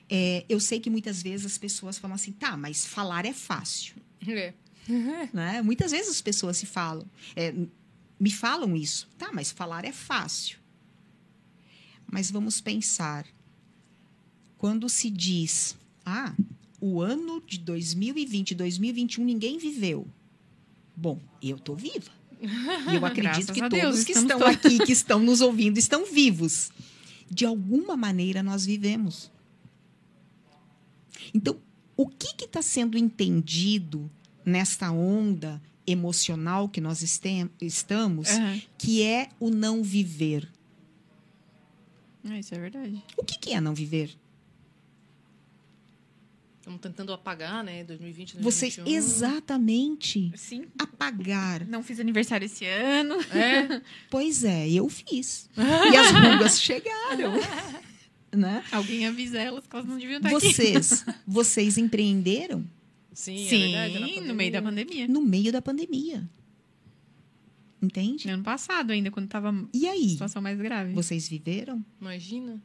É, 0.10 0.46
eu 0.48 0.60
sei 0.60 0.80
que 0.80 0.90
muitas 0.90 1.24
vezes 1.24 1.46
as 1.46 1.58
pessoas 1.58 1.98
falam 1.98 2.16
assim, 2.16 2.32
tá, 2.32 2.56
mas 2.56 2.86
falar 2.86 3.26
é 3.26 3.34
fácil. 3.34 3.96
É. 4.28 4.54
Né? 5.32 5.62
Muitas 5.62 5.92
vezes 5.92 6.10
as 6.10 6.22
pessoas 6.22 6.58
se 6.58 6.66
falam, 6.66 7.06
é, 7.38 7.54
me 8.20 8.30
falam 8.30 8.76
isso, 8.76 9.08
tá, 9.18 9.32
mas 9.32 9.50
falar 9.50 9.86
é 9.86 9.94
fácil. 9.94 10.58
Mas 12.12 12.30
vamos 12.30 12.60
pensar, 12.60 13.26
quando 14.58 14.90
se 14.90 15.10
diz, 15.10 15.78
ah, 16.06 16.34
o 16.80 17.02
ano 17.02 17.42
de 17.48 17.58
2020, 17.60 18.56
2021 18.56 19.24
ninguém 19.24 19.58
viveu. 19.58 20.06
Bom, 20.96 21.20
eu 21.42 21.58
tô 21.58 21.76
viva. 21.76 22.12
E 22.42 22.96
eu 22.96 23.04
acredito 23.06 23.54
que 23.54 23.62
todos 23.62 23.80
Deus, 23.80 24.04
que 24.04 24.12
estão 24.12 24.40
todos. 24.40 24.56
aqui, 24.56 24.78
que 24.80 24.92
estão 24.92 25.20
nos 25.20 25.42
ouvindo, 25.42 25.78
estão 25.78 26.06
vivos. 26.06 26.72
De 27.30 27.46
alguma 27.46 27.96
maneira 27.96 28.44
nós 28.44 28.66
vivemos. 28.66 29.32
Então, 31.34 31.58
o 31.96 32.08
que 32.08 32.44
está 32.44 32.62
sendo 32.62 32.98
entendido 32.98 34.10
nesta 34.46 34.92
onda 34.92 35.62
emocional 35.86 36.70
que 36.70 36.80
nós 36.80 37.02
estamos, 37.02 38.30
Aham. 38.30 38.62
que 38.78 39.04
é 39.04 39.30
o 39.40 39.50
não 39.50 39.84
viver? 39.84 40.50
É, 42.30 42.40
isso 42.40 42.56
é 42.56 42.60
verdade. 42.60 43.04
O 43.18 43.24
que, 43.24 43.38
que 43.38 43.54
é 43.54 43.60
não 43.60 43.74
viver? 43.74 44.16
Estamos 46.60 46.80
tentando 46.80 47.12
apagar, 47.12 47.62
né? 47.62 47.84
2020, 47.84 48.38
2021. 48.38 48.42
Vocês, 48.42 48.80
exatamente, 48.88 50.32
Sim. 50.38 50.66
apagar. 50.80 51.68
Não 51.68 51.84
fiz 51.84 52.00
aniversário 52.00 52.46
esse 52.46 52.66
ano. 52.66 53.16
É. 53.36 53.82
Pois 54.10 54.46
é, 54.46 54.70
eu 54.70 54.88
fiz. 54.88 55.50
E 55.58 55.98
as 55.98 56.12
rugas 56.12 56.62
chegaram. 56.62 57.34
Né? 58.34 58.64
Alguém 58.72 59.06
avisa 59.08 59.40
elas 59.40 59.66
que 59.68 59.76
elas 59.76 59.88
não 59.88 59.98
deviam 59.98 60.18
estar 60.18 60.30
aqui. 60.36 60.54
Vocês, 60.54 61.06
vocês 61.28 61.78
empreenderam 61.78 62.66
Sim, 63.14 63.46
é 63.46 63.50
Sim, 63.50 63.60
verdade, 63.72 64.00
na 64.00 64.28
no 64.28 64.34
meio 64.36 64.52
da 64.52 64.62
pandemia. 64.62 65.08
no 65.08 65.22
meio 65.22 65.52
da 65.52 65.62
pandemia. 65.62 66.28
Entende? 67.82 68.28
No 68.28 68.34
ano 68.36 68.44
passado 68.44 68.92
ainda, 68.92 69.12
quando 69.12 69.28
tava 69.28 69.52
a 69.52 69.64
E 69.74 69.86
aí? 69.88 70.10
situação 70.10 70.42
mais 70.42 70.58
grave. 70.58 70.94
Vocês 70.94 71.28
viveram? 71.28 71.84
Imagina. 72.00 72.62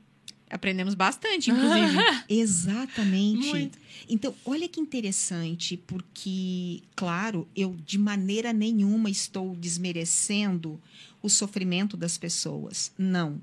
Aprendemos 0.49 0.95
bastante, 0.95 1.51
inclusive. 1.51 1.99
Exatamente. 2.29 3.49
Muito. 3.49 3.79
Então, 4.09 4.35
olha 4.45 4.69
que 4.69 4.81
interessante, 4.81 5.77
porque, 5.77 6.83
claro, 6.97 7.47
eu 7.55 7.77
de 7.85 7.99
maneira 7.99 8.53
nenhuma 8.53 9.11
estou 9.11 9.55
desmerecendo 9.57 10.81
o 11.21 11.29
sofrimento 11.29 11.97
das 11.97 12.17
pessoas. 12.17 12.93
Não. 12.97 13.41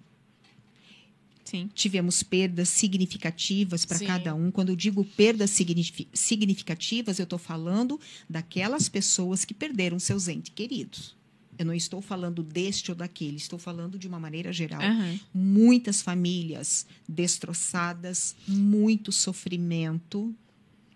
Sim. 1.46 1.70
Tivemos 1.74 2.24
perdas 2.24 2.68
significativas 2.70 3.86
para 3.86 4.00
cada 4.00 4.34
um. 4.34 4.50
Quando 4.50 4.70
eu 4.70 4.76
digo 4.76 5.06
perdas 5.06 5.52
signifi- 5.52 6.08
significativas, 6.12 7.20
eu 7.20 7.24
estou 7.24 7.38
falando 7.40 8.00
daquelas 8.28 8.90
pessoas 8.90 9.46
que 9.46 9.54
perderam 9.54 10.00
seus 10.00 10.28
entes 10.28 10.52
queridos. 10.54 11.16
Eu 11.58 11.66
não 11.66 11.74
estou 11.74 12.02
falando 12.02 12.44
deste 12.44 12.92
ou 12.92 12.98
daquele, 12.98 13.38
estou 13.38 13.58
falando 13.60 13.98
de 13.98 14.08
uma 14.08 14.20
maneira 14.20 14.52
geral 14.52 14.82
Aham. 14.82 15.18
muitas 15.34 16.02
famílias 16.02 16.86
destroçadas, 17.08 18.36
muito 18.48 19.12
sofrimento, 19.12 20.36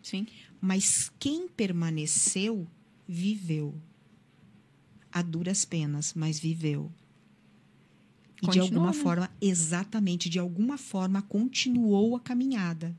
Sim. 0.03 0.25
mas 0.59 1.11
quem 1.19 1.47
permaneceu 1.47 2.67
viveu. 3.07 3.73
A 5.11 5.21
duras 5.21 5.63
penas, 5.63 6.13
mas 6.15 6.39
viveu. 6.39 6.91
E 8.41 8.47
de 8.47 8.59
alguma 8.59 8.87
né? 8.87 8.93
forma, 8.93 9.29
exatamente, 9.41 10.29
de 10.29 10.39
alguma 10.39 10.77
forma 10.77 11.21
continuou 11.21 12.15
a 12.15 12.19
caminhada. 12.19 12.95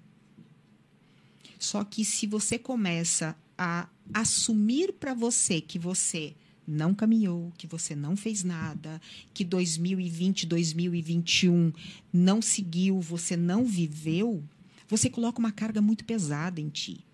Só 1.59 1.85
que 1.85 2.05
se 2.05 2.27
você 2.27 2.59
começa 2.59 3.37
a 3.57 3.89
assumir 4.13 4.93
para 4.95 5.15
você 5.15 5.61
que 5.61 5.79
você 5.79 6.35
não 6.67 6.95
caminhou, 6.95 7.53
que 7.59 7.67
você 7.67 7.95
não 7.97 8.17
fez 8.17 8.45
nada, 8.45 9.01
que 9.35 9.45
2020, 9.45 10.47
2021 10.47 11.73
não 12.13 12.41
seguiu, 12.41 13.01
você 13.01 13.37
não 13.37 13.65
viveu, 13.65 14.43
você 14.89 15.11
coloca 15.11 15.39
uma 15.39 15.53
carga 15.53 15.83
muito 15.83 16.05
pesada 16.05 16.61
em 16.61 16.69
ti. 16.69 17.05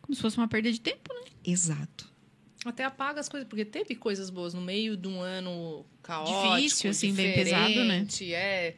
Como 0.00 0.14
se 0.14 0.22
fosse 0.22 0.36
uma 0.36 0.48
perda 0.48 0.72
de 0.72 0.80
tempo, 0.80 1.12
né? 1.12 1.30
Exato. 1.44 2.12
Até 2.64 2.84
apaga 2.84 3.20
as 3.20 3.28
coisas, 3.28 3.48
porque 3.48 3.64
teve 3.64 3.94
coisas 3.94 4.30
boas 4.30 4.54
no 4.54 4.60
meio 4.60 4.96
de 4.96 5.06
um 5.06 5.20
ano 5.20 5.84
caótico, 6.02 6.56
Difícil, 6.56 6.90
assim, 6.90 7.12
bem 7.12 7.34
pesado, 7.34 7.84
né? 7.84 8.06
É, 8.32 8.74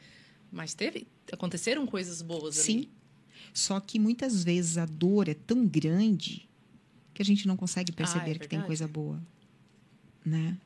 mas 0.51 0.73
teve, 0.73 1.07
aconteceram 1.31 1.85
coisas 1.85 2.21
boas 2.21 2.55
Sim. 2.55 2.77
ali. 2.77 2.91
Só 3.53 3.79
que 3.79 3.97
muitas 3.97 4.43
vezes 4.43 4.77
a 4.77 4.85
dor 4.85 5.29
é 5.29 5.33
tão 5.33 5.65
grande 5.65 6.47
que 7.13 7.21
a 7.21 7.25
gente 7.25 7.47
não 7.47 7.57
consegue 7.57 7.91
perceber 7.91 8.31
Ah, 8.31 8.35
é 8.35 8.39
que 8.39 8.47
tem 8.47 8.61
coisa 8.61 8.87
boa, 8.87 9.19
né? 10.23 10.57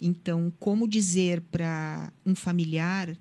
Então, 0.00 0.52
como 0.58 0.86
dizer 0.86 1.40
para 1.40 2.12
um 2.24 2.34
familiar 2.34 3.16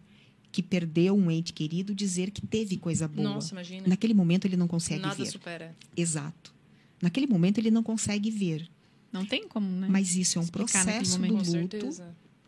que 0.52 0.62
perdeu 0.62 1.16
um 1.16 1.30
ente 1.32 1.54
querido 1.54 1.94
dizer 1.96 2.32
que 2.32 2.46
teve 2.46 2.78
coisa 2.78 3.08
boa? 3.08 3.36
Nossa, 3.36 3.54
imagina. 3.54 3.88
Naquele 3.88 4.14
momento 4.14 4.46
ele 4.46 4.58
não 4.58 4.68
consegue 4.68 5.02
Nada 5.02 5.16
ver. 5.16 5.26
supera. 5.26 5.76
Exato. 5.96 6.54
Naquele 7.02 7.28
momento 7.28 7.58
ele 7.58 7.72
não 7.72 7.84
consegue 7.84 8.30
ver. 8.30 8.70
Não 9.16 9.26
tem 9.26 9.48
como, 9.48 9.68
né? 9.68 9.88
Mas 9.90 10.16
isso 10.16 10.38
é 10.38 10.42
um 10.42 10.44
Explicar 10.44 10.84
processo 10.86 11.20
do 11.20 11.34
luto, 11.36 11.78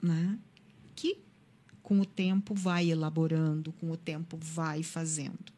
né? 0.02 0.38
Que 0.96 1.18
com 1.82 2.00
o 2.02 2.06
tempo 2.06 2.54
vai 2.54 2.90
elaborando, 2.92 3.72
com 3.74 3.90
o 3.92 3.98
tempo 3.98 4.38
vai 4.42 4.84
fazendo. 4.84 5.56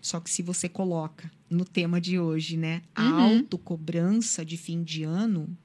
Só 0.00 0.20
que 0.20 0.28
se 0.30 0.42
você 0.42 0.68
coloca 0.68 1.30
no 1.48 1.64
tema 1.64 2.00
de 2.00 2.18
hoje, 2.18 2.56
né, 2.56 2.82
a 2.94 3.02
Uhum. 3.04 3.20
autocobrança 3.38 4.44
de 4.44 4.56
fim 4.56 4.82
de 4.82 5.02
ano, 5.04 5.56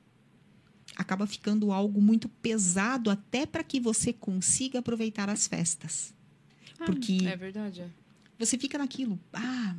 acaba 0.95 1.27
ficando 1.27 1.71
algo 1.71 2.01
muito 2.01 2.29
pesado 2.29 3.09
até 3.09 3.45
para 3.45 3.63
que 3.63 3.79
você 3.79 4.13
consiga 4.13 4.79
aproveitar 4.79 5.29
as 5.29 5.47
festas. 5.47 6.13
Porque 6.85 7.17
É 7.25 7.35
verdade. 7.35 7.81
é. 7.81 7.89
você 8.37 8.57
fica 8.57 8.77
naquilo, 8.77 9.19
ah, 9.33 9.75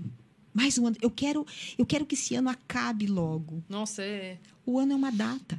mais 0.52 0.76
um 0.78 0.86
ano, 0.88 0.96
eu 1.00 1.10
quero, 1.10 1.46
eu 1.78 1.86
quero 1.86 2.04
que 2.04 2.14
esse 2.16 2.34
ano 2.34 2.48
acabe 2.48 3.06
logo. 3.06 3.62
Nossa, 3.68 4.02
é. 4.02 4.38
O 4.68 4.78
ano 4.78 4.92
é 4.92 4.96
uma 4.96 5.10
data. 5.10 5.58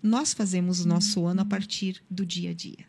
Nós 0.00 0.32
fazemos 0.32 0.78
o 0.78 0.86
nosso 0.86 1.26
ano 1.26 1.40
a 1.40 1.44
partir 1.44 2.00
do 2.08 2.24
dia 2.24 2.50
a 2.50 2.54
dia. 2.54 2.86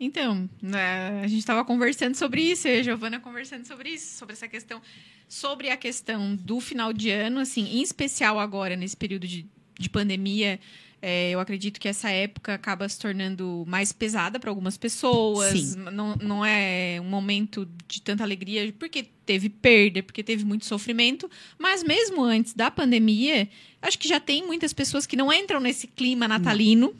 Então, 0.00 0.48
né, 0.62 1.20
a 1.22 1.26
gente 1.26 1.40
estava 1.40 1.62
conversando 1.66 2.14
sobre 2.14 2.40
isso, 2.40 2.66
eu 2.66 2.76
e 2.76 2.80
a 2.80 2.82
Giovana 2.82 3.20
conversando 3.20 3.66
sobre 3.66 3.90
isso, 3.90 4.16
sobre 4.16 4.32
essa 4.32 4.48
questão, 4.48 4.80
sobre 5.28 5.68
a 5.68 5.76
questão 5.76 6.34
do 6.34 6.60
final 6.60 6.94
de 6.94 7.10
ano, 7.10 7.40
assim, 7.40 7.66
em 7.76 7.82
especial 7.82 8.38
agora, 8.38 8.74
nesse 8.74 8.96
período 8.96 9.28
de, 9.28 9.46
de 9.78 9.90
pandemia, 9.90 10.58
é, 11.02 11.30
eu 11.30 11.40
acredito 11.40 11.80
que 11.80 11.88
essa 11.88 12.10
época 12.10 12.54
acaba 12.54 12.86
se 12.88 12.98
tornando 12.98 13.64
mais 13.66 13.90
pesada 13.90 14.38
para 14.38 14.50
algumas 14.50 14.76
pessoas. 14.76 15.58
Sim. 15.58 15.76
Não, 15.92 16.14
não 16.16 16.44
é 16.44 16.98
um 17.00 17.08
momento 17.08 17.66
de 17.88 18.02
tanta 18.02 18.22
alegria, 18.22 18.72
porque 18.78 19.06
teve 19.24 19.48
perda, 19.48 20.02
porque 20.02 20.22
teve 20.22 20.44
muito 20.44 20.66
sofrimento. 20.66 21.30
Mas 21.58 21.82
mesmo 21.82 22.22
antes 22.22 22.52
da 22.52 22.70
pandemia, 22.70 23.48
acho 23.80 23.98
que 23.98 24.06
já 24.06 24.20
tem 24.20 24.46
muitas 24.46 24.72
pessoas 24.72 25.06
que 25.06 25.16
não 25.16 25.32
entram 25.32 25.58
nesse 25.58 25.86
clima 25.86 26.28
natalino. 26.28 26.94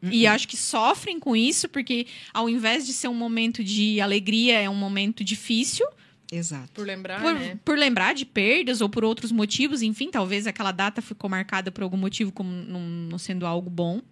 E 0.00 0.28
acho 0.28 0.46
que 0.46 0.56
sofrem 0.56 1.18
com 1.18 1.34
isso, 1.34 1.68
porque 1.68 2.06
ao 2.32 2.48
invés 2.48 2.86
de 2.86 2.92
ser 2.92 3.08
um 3.08 3.14
momento 3.14 3.64
de 3.64 4.00
alegria, 4.00 4.56
é 4.60 4.70
um 4.70 4.74
momento 4.74 5.24
difícil. 5.24 5.84
Exato. 6.30 6.70
Por 6.74 6.86
lembrar, 6.86 7.22
Por, 7.22 7.34
né? 7.34 7.58
por 7.64 7.78
lembrar 7.78 8.14
de 8.14 8.26
perdas 8.26 8.80
ou 8.82 8.88
por 8.88 9.02
outros 9.02 9.32
motivos, 9.32 9.80
enfim, 9.80 10.10
talvez 10.10 10.46
aquela 10.46 10.72
data 10.72 11.00
ficou 11.00 11.28
marcada 11.30 11.70
por 11.72 11.82
algum 11.82 11.96
motivo 11.96 12.30
como 12.30 12.50
não, 12.50 12.80
não 12.80 13.18
sendo 13.18 13.46
algo 13.46 13.70
bom. 13.70 14.02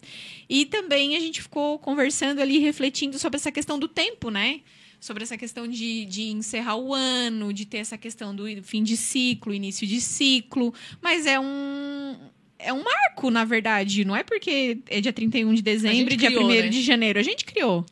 E 0.49 0.65
também 0.65 1.15
a 1.15 1.21
gente 1.21 1.43
ficou 1.43 1.79
conversando 1.79 2.41
ali, 2.41 2.59
refletindo 2.59 3.19
sobre 3.19 3.37
essa 3.37 3.53
questão 3.53 3.79
do 3.79 3.87
tempo, 3.87 4.31
né? 4.31 4.61
Sobre 4.99 5.25
essa 5.25 5.37
questão 5.37 5.69
de, 5.69 6.07
de 6.07 6.29
encerrar 6.29 6.77
o 6.77 6.95
ano, 6.95 7.53
de 7.53 7.67
ter 7.67 7.79
essa 7.79 7.99
questão 7.99 8.35
do 8.35 8.45
fim 8.63 8.83
de 8.83 8.97
ciclo, 8.97 9.53
início 9.53 9.87
de 9.87 10.01
ciclo. 10.01 10.73
Mas 11.03 11.27
é 11.27 11.39
um. 11.39 12.17
É 12.59 12.73
um 12.73 12.83
marco, 12.83 13.31
na 13.31 13.45
verdade. 13.45 14.07
Não 14.07 14.17
é 14.17 14.25
porque 14.25 14.79
é 14.89 15.03
dia 15.03 15.13
31 15.13 15.53
de 15.53 15.61
dezembro 15.61 16.15
e 16.15 16.17
dia 16.17 16.31
criou, 16.31 16.47
1 16.47 16.49
né? 16.49 16.69
de 16.69 16.81
janeiro. 16.81 17.19
A 17.19 17.23
gente 17.23 17.45
criou. 17.45 17.85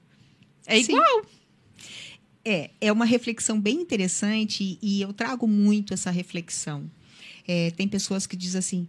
É 0.67 0.81
Sim. 0.81 0.93
igual. 0.95 1.27
É, 2.45 2.71
é 2.81 2.93
uma 2.93 3.05
reflexão 3.05 3.61
bem 3.61 3.81
interessante 3.81 4.79
e 4.83 5.01
eu 5.01 5.13
trago 5.13 5.49
muito 5.49 5.95
essa 5.95 6.11
reflexão. 6.11 6.91
É, 7.47 7.71
tem 7.71 7.89
pessoas 7.89 8.27
que 8.27 8.37
dizem 8.37 8.59
assim: 8.59 8.89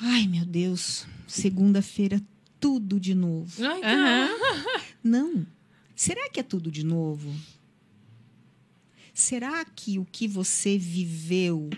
ai 0.00 0.26
meu 0.26 0.44
Deus, 0.44 1.06
segunda-feira 1.26 2.22
tudo 2.60 2.98
de 2.98 3.14
novo. 3.14 3.64
Ai, 3.64 3.80
Aham. 3.82 4.28
Não. 5.02 5.46
Será 5.94 6.28
que 6.28 6.40
é 6.40 6.42
tudo 6.42 6.70
de 6.70 6.84
novo? 6.84 7.34
Será 9.14 9.64
que 9.64 9.98
o 9.98 10.04
que 10.04 10.28
você 10.28 10.76
viveu 10.76 11.70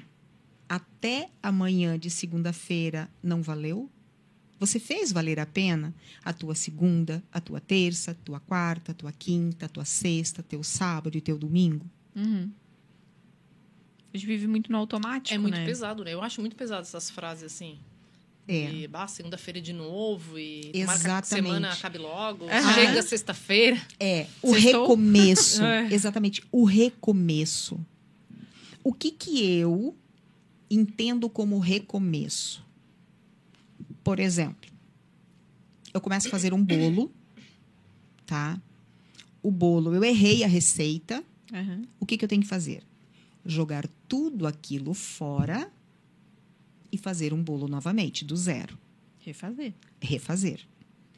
até 0.69 1.31
amanhã 1.43 1.99
de 1.99 2.11
segunda-feira 2.11 3.09
não 3.23 3.43
valeu? 3.43 3.89
Você 4.59 4.81
fez 4.81 5.13
valer 5.13 5.39
a 5.39 5.47
pena 5.47 5.95
a 6.25 6.33
tua 6.33 6.55
segunda, 6.55 7.23
a 7.33 7.41
tua 7.41 7.61
terça, 7.61 8.11
a 8.11 8.15
tua 8.15 8.41
quarta, 8.41 8.93
a 8.93 8.95
tua 8.95 9.13
quinta, 9.13 9.67
a 9.67 9.69
tua 9.69 9.85
sexta, 9.85 10.43
teu 10.43 10.63
sábado 10.65 11.17
e 11.17 11.21
teu 11.21 11.39
domingo? 11.39 11.87
Uhum. 12.17 12.51
A 14.13 14.17
gente 14.17 14.27
vive 14.27 14.47
muito 14.47 14.73
no 14.73 14.79
automático, 14.79 15.35
É 15.35 15.39
muito 15.39 15.55
né? 15.59 15.65
pesado, 15.65 16.03
né? 16.03 16.13
Eu 16.15 16.23
acho 16.23 16.41
muito 16.41 16.57
pesado 16.57 16.83
essas 16.83 17.11
frases 17.11 17.45
assim. 17.45 17.79
É. 18.49 18.73
E, 18.73 18.89
bah, 18.89 19.07
segunda-feira 19.07 19.61
de 19.61 19.75
novo 19.75 20.39
e 20.39 20.71
Exatamente. 20.73 21.27
semana 21.29 21.71
acabe 21.73 21.99
logo. 21.99 22.47
Aham. 22.49 22.73
Chega 22.73 23.03
sexta-feira. 23.03 23.79
É, 24.01 24.27
o 24.43 24.55
Sextou? 24.55 24.83
recomeço. 24.83 25.63
É. 25.69 25.93
Exatamente, 25.93 26.43
o 26.51 26.65
recomeço. 26.65 27.79
O 28.83 28.95
que 28.95 29.11
que 29.11 29.47
eu 29.47 29.95
entendo 30.71 31.29
como 31.29 31.59
recomeço? 31.59 32.65
Por 34.09 34.21
exemplo, 34.21 34.71
eu 35.93 36.01
começo 36.01 36.29
a 36.29 36.31
fazer 36.31 36.55
um 36.55 36.65
bolo, 36.65 37.13
tá? 38.25 38.59
O 39.43 39.51
bolo, 39.51 39.95
eu 39.95 40.03
errei 40.03 40.43
a 40.43 40.47
receita. 40.47 41.23
Aham. 41.53 41.83
O 42.01 42.07
que 42.07 42.17
que 42.17 42.25
eu 42.25 42.29
tenho 42.29 42.41
que 42.41 42.49
fazer? 42.49 42.83
Jogar 43.45 43.87
tudo 44.09 44.47
aquilo 44.47 44.95
fora 44.95 45.71
e 46.91 46.97
fazer 46.97 47.35
um 47.35 47.43
bolo 47.43 47.69
novamente, 47.69 48.25
do 48.25 48.35
zero. 48.35 48.79
Refazer. 49.19 49.75
Refazer. 50.01 50.61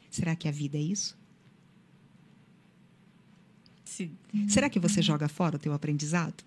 Será 0.09 0.35
que 0.35 0.49
a 0.49 0.51
vida 0.51 0.77
é 0.77 0.81
isso? 0.81 1.17
Se... 3.85 4.11
Será 4.49 4.69
que 4.69 4.81
você 4.81 5.01
joga 5.01 5.29
fora 5.29 5.55
o 5.55 5.59
teu 5.59 5.71
aprendizado? 5.71 6.43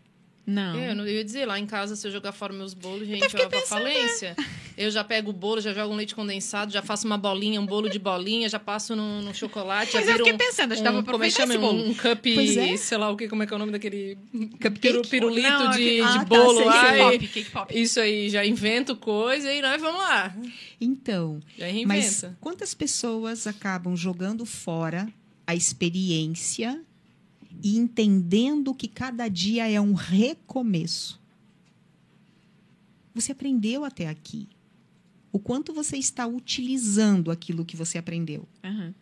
Não. 0.46 0.78
É, 0.78 0.90
eu 0.90 0.94
não 0.94 1.06
eu 1.06 1.14
ia 1.14 1.24
dizer, 1.24 1.46
lá 1.46 1.58
em 1.58 1.64
casa, 1.64 1.96
se 1.96 2.06
eu 2.06 2.12
jogar 2.12 2.32
fora 2.32 2.52
meus 2.52 2.74
bolos, 2.74 3.08
gente, 3.08 3.34
eu 3.34 3.48
vou 3.48 3.58
à 3.58 3.62
falência. 3.62 4.36
Eu 4.76 4.90
já 4.90 5.04
pego 5.04 5.30
o 5.30 5.32
bolo, 5.32 5.60
já 5.60 5.72
jogo 5.72 5.94
um 5.94 5.96
leite 5.96 6.14
condensado, 6.16 6.72
já 6.72 6.82
faço 6.82 7.06
uma 7.06 7.16
bolinha, 7.16 7.60
um 7.60 7.66
bolo 7.66 7.88
de 7.88 7.98
bolinha, 7.98 8.48
já 8.48 8.58
passo 8.58 8.96
no, 8.96 9.22
no 9.22 9.32
chocolate. 9.32 9.94
Mas 9.94 10.04
já 10.06 10.12
eu 10.12 10.16
fiquei 10.18 10.32
um, 10.32 10.36
pensando, 10.36 10.72
acho 10.72 10.82
que 10.82 10.88
um, 10.88 10.92
dava 10.92 11.02
pra 11.04 11.26
é 11.26 11.30
chama? 11.30 11.54
esse 11.54 11.60
bolo. 11.60 11.88
Um 11.90 11.94
cup, 11.94 12.24
Pois 12.34 12.56
é. 12.56 12.76
sei 12.76 12.98
lá 12.98 13.08
o 13.10 13.16
que, 13.16 13.28
como 13.28 13.44
é 13.44 13.46
que 13.46 13.52
é 13.52 13.56
o 13.56 13.58
nome 13.58 13.70
daquele 13.70 14.18
Cupcake? 14.32 14.80
piru- 14.80 15.02
pirulito 15.08 15.48
Não, 15.48 15.70
de, 15.70 15.76
aquele- 15.76 15.94
de 15.96 16.02
Ah, 16.02 16.18
tá, 16.18 16.24
bolo 16.24 16.56
sei, 16.56 16.64
lá. 16.64 16.82
Cake 16.82 16.98
pop, 16.98 17.28
cake 17.28 17.50
pop. 17.50 17.80
Isso 17.80 18.00
aí, 18.00 18.28
já 18.28 18.44
invento 18.44 18.96
coisa 18.96 19.52
e 19.52 19.62
nós 19.62 19.80
vamos 19.80 20.00
lá. 20.00 20.36
Então, 20.80 21.40
Já 21.56 21.66
Mas 21.86 22.24
quantas 22.40 22.74
pessoas 22.74 23.46
acabam 23.46 23.94
jogando 23.96 24.44
fora 24.44 25.08
a 25.46 25.54
experiência 25.54 26.80
e 27.62 27.76
entendendo 27.76 28.74
que 28.74 28.88
cada 28.88 29.28
dia 29.28 29.70
é 29.70 29.80
um 29.80 29.94
recomeço? 29.94 31.20
Você 33.14 33.30
aprendeu 33.30 33.84
até 33.84 34.08
aqui. 34.08 34.48
O 35.34 35.38
quanto 35.40 35.74
você 35.74 35.96
está 35.96 36.28
utilizando 36.28 37.28
aquilo 37.28 37.64
que 37.64 37.74
você 37.76 37.98
aprendeu? 37.98 38.46
Aham. 38.62 38.94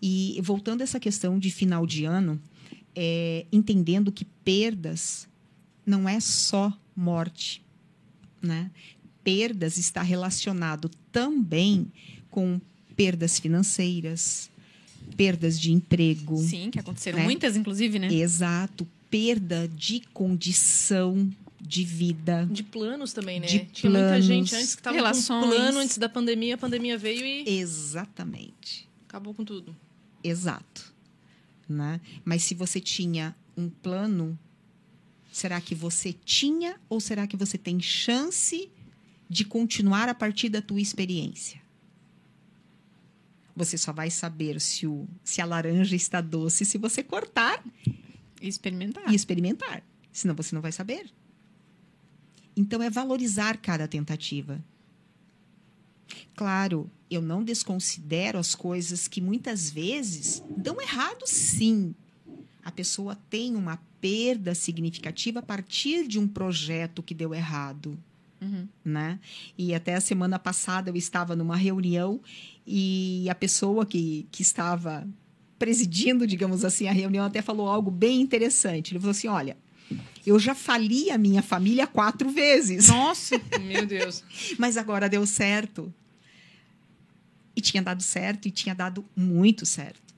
E 0.00 0.40
voltando 0.42 0.80
a 0.80 0.84
essa 0.84 0.98
questão 0.98 1.38
de 1.38 1.50
final 1.50 1.86
de 1.86 2.06
ano, 2.06 2.40
é, 2.94 3.44
entendendo 3.52 4.10
que 4.10 4.24
perdas 4.24 5.28
não 5.84 6.08
é 6.08 6.18
só 6.18 6.72
morte, 6.96 7.62
né? 8.40 8.70
Perdas 9.22 9.76
está 9.76 10.00
relacionado 10.00 10.90
também 11.12 11.92
com 12.30 12.58
perdas 12.96 13.38
financeiras, 13.38 14.50
perdas 15.14 15.60
de 15.60 15.72
emprego, 15.72 16.38
Sim, 16.38 16.70
que 16.70 16.78
aconteceram 16.78 17.18
Né? 17.18 17.24
muitas, 17.24 17.54
inclusive, 17.54 17.98
né? 17.98 18.10
exato, 18.14 18.88
perda 19.10 19.68
de 19.68 20.00
condição 20.14 21.28
de 21.66 21.84
vida. 21.84 22.46
De 22.50 22.62
planos 22.62 23.12
também, 23.12 23.40
né? 23.40 23.46
De 23.46 23.58
Tinha 23.66 23.90
muita 23.90 24.06
planos. 24.08 24.24
gente 24.24 24.54
antes 24.54 24.74
que 24.76 24.82
tava 24.82 24.96
Relações. 24.96 25.44
com 25.44 25.50
plano 25.50 25.78
antes 25.78 25.98
da 25.98 26.08
pandemia, 26.08 26.54
a 26.54 26.58
pandemia 26.58 26.96
veio 26.96 27.24
e 27.24 27.58
Exatamente. 27.58 28.88
acabou 29.08 29.34
com 29.34 29.44
tudo. 29.44 29.74
Exato. 30.22 30.94
Né? 31.68 32.00
Mas 32.24 32.42
se 32.44 32.54
você 32.54 32.80
tinha 32.80 33.34
um 33.56 33.68
plano, 33.68 34.38
será 35.32 35.60
que 35.60 35.74
você 35.74 36.12
tinha 36.12 36.78
ou 36.88 37.00
será 37.00 37.26
que 37.26 37.36
você 37.36 37.58
tem 37.58 37.80
chance 37.80 38.70
de 39.28 39.44
continuar 39.44 40.08
a 40.08 40.14
partir 40.14 40.48
da 40.48 40.62
tua 40.62 40.80
experiência? 40.80 41.60
Você 43.56 43.78
só 43.78 43.92
vai 43.92 44.10
saber 44.10 44.60
se, 44.60 44.86
o, 44.86 45.08
se 45.24 45.40
a 45.40 45.44
laranja 45.46 45.96
está 45.96 46.20
doce 46.20 46.64
se 46.64 46.76
você 46.76 47.02
cortar 47.02 47.64
E 48.40 48.46
experimentar. 48.48 49.10
e 49.10 49.14
experimentar. 49.16 49.82
Senão 50.12 50.34
você 50.34 50.54
não 50.54 50.62
vai 50.62 50.72
saber. 50.72 51.06
Então 52.56 52.82
é 52.82 52.88
valorizar 52.88 53.58
cada 53.58 53.86
tentativa. 53.86 54.64
Claro, 56.34 56.90
eu 57.10 57.20
não 57.20 57.44
desconsidero 57.44 58.38
as 58.38 58.54
coisas 58.54 59.06
que 59.06 59.20
muitas 59.20 59.70
vezes 59.70 60.42
dão 60.56 60.80
errado, 60.80 61.26
sim. 61.26 61.94
A 62.64 62.72
pessoa 62.72 63.16
tem 63.28 63.54
uma 63.54 63.78
perda 64.00 64.54
significativa 64.54 65.40
a 65.40 65.42
partir 65.42 66.06
de 66.06 66.18
um 66.18 66.26
projeto 66.26 67.02
que 67.02 67.14
deu 67.14 67.34
errado. 67.34 67.98
Uhum. 68.40 68.68
Né? 68.84 69.18
E 69.56 69.74
até 69.74 69.94
a 69.94 70.00
semana 70.00 70.38
passada 70.38 70.90
eu 70.90 70.96
estava 70.96 71.34
numa 71.34 71.56
reunião 71.56 72.20
e 72.66 73.26
a 73.30 73.34
pessoa 73.34 73.86
que, 73.86 74.26
que 74.30 74.42
estava 74.42 75.08
presidindo, 75.58 76.26
digamos 76.26 76.64
assim, 76.64 76.86
a 76.86 76.92
reunião 76.92 77.24
até 77.24 77.40
falou 77.40 77.68
algo 77.68 77.90
bem 77.90 78.20
interessante. 78.20 78.92
Ele 78.92 79.00
falou 79.00 79.12
assim: 79.12 79.28
olha. 79.28 79.56
Eu 80.26 80.38
já 80.38 80.54
fali 80.54 81.10
a 81.10 81.18
minha 81.18 81.42
família 81.42 81.86
quatro 81.86 82.28
vezes. 82.30 82.88
Nossa, 82.88 83.40
meu 83.62 83.86
Deus. 83.86 84.24
Mas 84.58 84.76
agora 84.76 85.08
deu 85.08 85.24
certo. 85.26 85.92
E 87.54 87.60
tinha 87.60 87.82
dado 87.82 88.02
certo, 88.02 88.48
e 88.48 88.50
tinha 88.50 88.74
dado 88.74 89.04
muito 89.16 89.64
certo. 89.64 90.14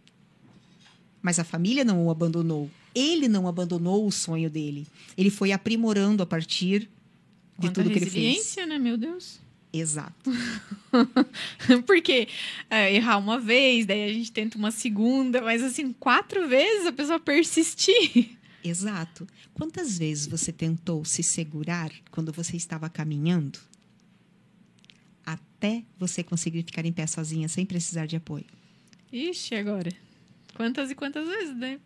Mas 1.21 1.39
a 1.39 1.45
família 1.45 1.85
não 1.85 2.07
o 2.07 2.11
abandonou. 2.11 2.71
Ele 2.95 3.29
não 3.29 3.47
abandonou 3.47 4.07
o 4.07 4.11
sonho 4.11 4.49
dele. 4.49 4.87
Ele 5.17 5.31
foi 5.31 5.53
aprimorando 5.53 6.23
a 6.23 6.27
partir 6.27 6.89
de 7.59 7.71
tudo 7.71 7.91
que 7.91 7.99
ele 7.99 8.07
fez. 8.07 8.15
Resiliência, 8.15 8.67
né, 8.67 8.79
meu 8.79 8.97
Deus? 8.97 9.41
Exato. 9.73 10.33
Porque 11.87 12.29
é, 12.71 12.95
errar 12.95 13.19
uma 13.19 13.39
vez, 13.39 13.85
daí 13.85 14.05
a 14.05 14.13
gente 14.13 14.33
tenta 14.33 14.57
uma 14.57 14.71
segunda, 14.71 15.43
mas 15.43 15.63
assim, 15.63 15.93
quatro 15.93 16.49
vezes 16.49 16.87
a 16.87 16.93
pessoa 16.93 17.21
persistir. 17.21 18.38
Exato. 18.63 19.27
Quantas 19.55 19.99
vezes 19.99 20.27
você 20.27 20.53
tentou 20.53 21.05
se 21.05 21.23
segurar 21.23 21.91
quando 22.11 22.33
você 22.33 22.57
estava 22.57 22.89
caminhando? 22.89 23.59
Até 25.25 25.85
você 25.99 26.23
conseguir 26.23 26.63
ficar 26.63 26.85
em 26.85 26.93
pé 26.93 27.07
sozinha 27.07 27.49
sem 27.49 27.65
precisar 27.65 28.07
de 28.07 28.17
apoio. 28.17 28.47
Ixi, 29.13 29.55
agora. 29.55 29.91
Quantas 30.55 30.91
e 30.91 30.95
quantas 30.95 31.27
vezes, 31.27 31.57
né? 31.57 31.81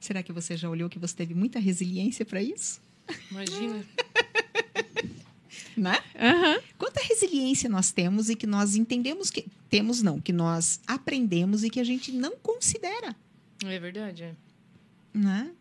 Será 0.00 0.22
que 0.22 0.32
você 0.32 0.56
já 0.56 0.68
olhou 0.68 0.88
que 0.88 0.98
você 0.98 1.14
teve 1.14 1.34
muita 1.34 1.58
resiliência 1.60 2.24
para 2.24 2.42
isso? 2.42 2.80
Imagina. 3.30 3.86
né? 5.76 5.98
Uhum. 6.14 6.62
Quanta 6.76 7.00
resiliência 7.02 7.68
nós 7.68 7.92
temos 7.92 8.28
e 8.28 8.36
que 8.36 8.46
nós 8.46 8.74
entendemos 8.74 9.30
que 9.30 9.46
temos 9.70 10.02
não, 10.02 10.20
que 10.20 10.32
nós 10.32 10.80
aprendemos 10.86 11.64
e 11.64 11.70
que 11.70 11.80
a 11.80 11.84
gente 11.84 12.12
não 12.12 12.36
considera, 12.36 13.14
É 13.64 13.78
verdade, 13.78 14.24
é. 14.24 14.34
Né? 15.12 15.52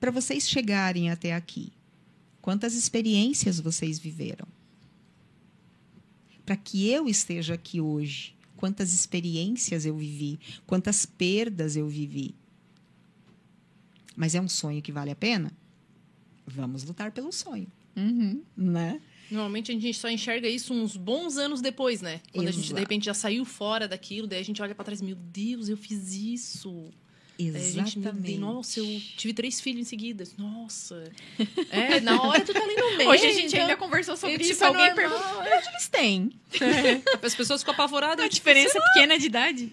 Para 0.00 0.10
vocês 0.10 0.48
chegarem 0.48 1.10
até 1.10 1.34
aqui, 1.34 1.72
quantas 2.40 2.74
experiências 2.74 3.60
vocês 3.60 3.98
viveram? 3.98 4.46
Para 6.44 6.56
que 6.56 6.88
eu 6.88 7.08
esteja 7.08 7.54
aqui 7.54 7.80
hoje, 7.80 8.34
quantas 8.56 8.92
experiências 8.92 9.86
eu 9.86 9.96
vivi, 9.96 10.40
quantas 10.66 11.06
perdas 11.06 11.76
eu 11.76 11.88
vivi. 11.88 12.34
Mas 14.16 14.34
é 14.34 14.40
um 14.40 14.48
sonho 14.48 14.82
que 14.82 14.92
vale 14.92 15.10
a 15.10 15.16
pena? 15.16 15.52
Vamos 16.46 16.82
lutar 16.84 17.12
pelo 17.12 17.30
sonho, 17.32 17.68
Uhum. 17.96 18.42
né? 18.56 19.00
Normalmente 19.30 19.70
a 19.70 19.74
gente 19.74 19.94
só 19.94 20.10
enxerga 20.10 20.46
isso 20.48 20.74
uns 20.74 20.96
bons 20.96 21.38
anos 21.38 21.60
depois, 21.62 22.02
né? 22.02 22.20
Quando 22.32 22.48
a 22.48 22.50
gente, 22.50 22.64
de 22.64 22.68
Exato. 22.68 22.80
repente, 22.80 23.06
já 23.06 23.14
saiu 23.14 23.44
fora 23.46 23.88
daquilo, 23.88 24.26
daí 24.26 24.40
a 24.40 24.44
gente 24.44 24.60
olha 24.60 24.74
pra 24.74 24.84
trás, 24.84 25.00
meu 25.00 25.16
Deus, 25.16 25.68
eu 25.70 25.76
fiz 25.76 26.12
isso. 26.12 26.90
Deus, 27.50 28.38
nossa, 28.38 28.80
eu 28.80 29.00
tive 29.16 29.32
três 29.34 29.60
filhos 29.60 29.80
em 29.80 29.84
seguida. 29.84 30.24
Nossa. 30.38 31.04
É, 31.70 32.00
na 32.00 32.20
hora 32.22 32.40
tu 32.40 32.52
tá 32.52 32.60
ali 32.62 32.74
no 32.76 32.96
meio. 32.98 33.08
Hoje 33.08 33.26
a 33.26 33.32
gente 33.32 33.46
então, 33.46 33.60
ainda 33.62 33.76
conversou 33.76 34.16
sobre 34.16 34.36
tipo, 34.38 34.50
isso. 34.50 34.62
é 34.62 34.66
Alguém 34.66 34.86
normal, 34.88 34.96
perguntou 34.96 35.42
quantos 35.42 35.68
eles 35.68 35.88
têm. 35.88 36.32
As 37.22 37.34
pessoas 37.34 37.60
ficam 37.62 37.72
apavoradas. 37.72 38.24
A 38.24 38.28
tipo, 38.28 38.34
diferença 38.34 38.78
pequena 38.80 39.18
de 39.18 39.26
idade. 39.26 39.72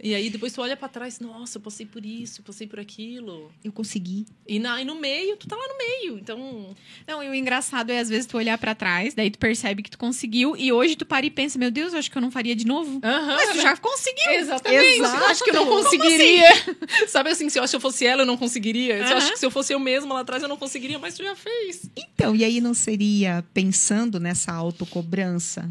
E 0.00 0.14
aí 0.14 0.30
depois 0.30 0.52
tu 0.52 0.62
olha 0.62 0.76
pra 0.76 0.88
trás, 0.88 1.18
nossa, 1.18 1.58
eu 1.58 1.62
passei 1.62 1.84
por 1.84 2.04
isso, 2.04 2.40
eu 2.40 2.44
passei 2.44 2.66
por 2.66 2.78
aquilo. 2.78 3.50
Eu 3.64 3.72
consegui. 3.72 4.26
E, 4.46 4.58
na, 4.58 4.80
e 4.80 4.84
no 4.84 4.94
meio, 4.94 5.36
tu 5.36 5.48
tá 5.48 5.56
lá 5.56 5.66
no 5.66 5.76
meio. 5.78 6.18
Então, 6.18 6.76
Não, 7.06 7.22
e 7.22 7.28
o 7.28 7.34
engraçado 7.34 7.90
é 7.90 7.98
às 7.98 8.08
vezes 8.08 8.26
tu 8.26 8.36
olhar 8.36 8.56
pra 8.56 8.74
trás, 8.74 9.14
daí 9.14 9.30
tu 9.30 9.38
percebe 9.38 9.82
que 9.82 9.90
tu 9.90 9.98
conseguiu 9.98 10.56
e 10.56 10.72
hoje 10.72 10.94
tu 10.94 11.04
para 11.04 11.26
e 11.26 11.30
pensa, 11.30 11.58
meu 11.58 11.70
Deus, 11.70 11.92
eu 11.92 11.98
acho 11.98 12.10
que 12.10 12.16
eu 12.16 12.22
não 12.22 12.30
faria 12.30 12.54
de 12.54 12.66
novo. 12.66 13.00
Mas 13.02 13.50
Tu 13.50 13.60
já 13.60 13.76
conseguiu. 13.76 14.30
Exatamente. 14.32 14.98
Exato. 14.98 15.16
Eu 15.16 15.26
acho 15.26 15.44
que 15.44 15.50
eu 15.50 15.54
não 15.54 15.66
conseguiria. 15.66 16.48
Sabe 17.08 17.30
assim, 17.30 17.48
se 17.50 17.58
eu 17.58 17.62
acho 17.62 17.72
que 17.72 17.76
eu 17.76 17.80
fosse 17.80 18.06
ela, 18.06 18.22
eu 18.22 18.26
não 18.26 18.36
conseguiria. 18.36 19.04
Se 19.06 19.12
eu 19.12 19.16
acho 19.16 19.32
que 19.32 19.38
se 19.38 19.46
eu 19.46 19.50
fosse 19.50 19.72
eu 19.72 19.78
mesma 19.80 20.14
lá 20.14 20.20
atrás, 20.20 20.42
eu 20.42 20.48
não 20.48 20.56
conseguiria, 20.56 20.98
mas 20.98 21.14
tu 21.14 21.22
já 21.22 21.34
fez. 21.36 21.88
Então, 21.96 22.34
e 22.34 22.44
aí 22.44 22.60
não 22.60 22.74
seria, 22.74 23.44
pensando 23.54 24.18
nessa 24.20 24.52
autocobrança, 24.52 25.68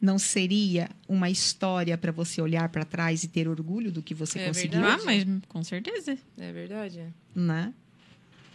não 0.00 0.18
seria 0.18 0.90
uma 1.08 1.30
história 1.30 1.96
para 1.96 2.12
você 2.12 2.40
olhar 2.40 2.68
para 2.68 2.84
trás 2.84 3.24
e 3.24 3.28
ter 3.28 3.48
orgulho 3.48 3.90
do 3.90 4.02
que 4.02 4.14
você 4.14 4.38
É 4.38 4.46
conseguiu? 4.48 4.80
verdade. 4.80 5.02
Ah, 5.02 5.04
mas 5.04 5.26
com 5.48 5.64
certeza. 5.64 6.18
É 6.38 6.52
verdade. 6.52 6.98
é. 7.00 7.08
Né? 7.34 7.72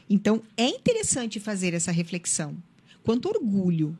Então, 0.10 0.42
é 0.58 0.68
interessante 0.68 1.40
fazer 1.40 1.74
essa 1.74 1.92
reflexão. 1.92 2.56
Quanto 3.04 3.28
orgulho, 3.30 3.98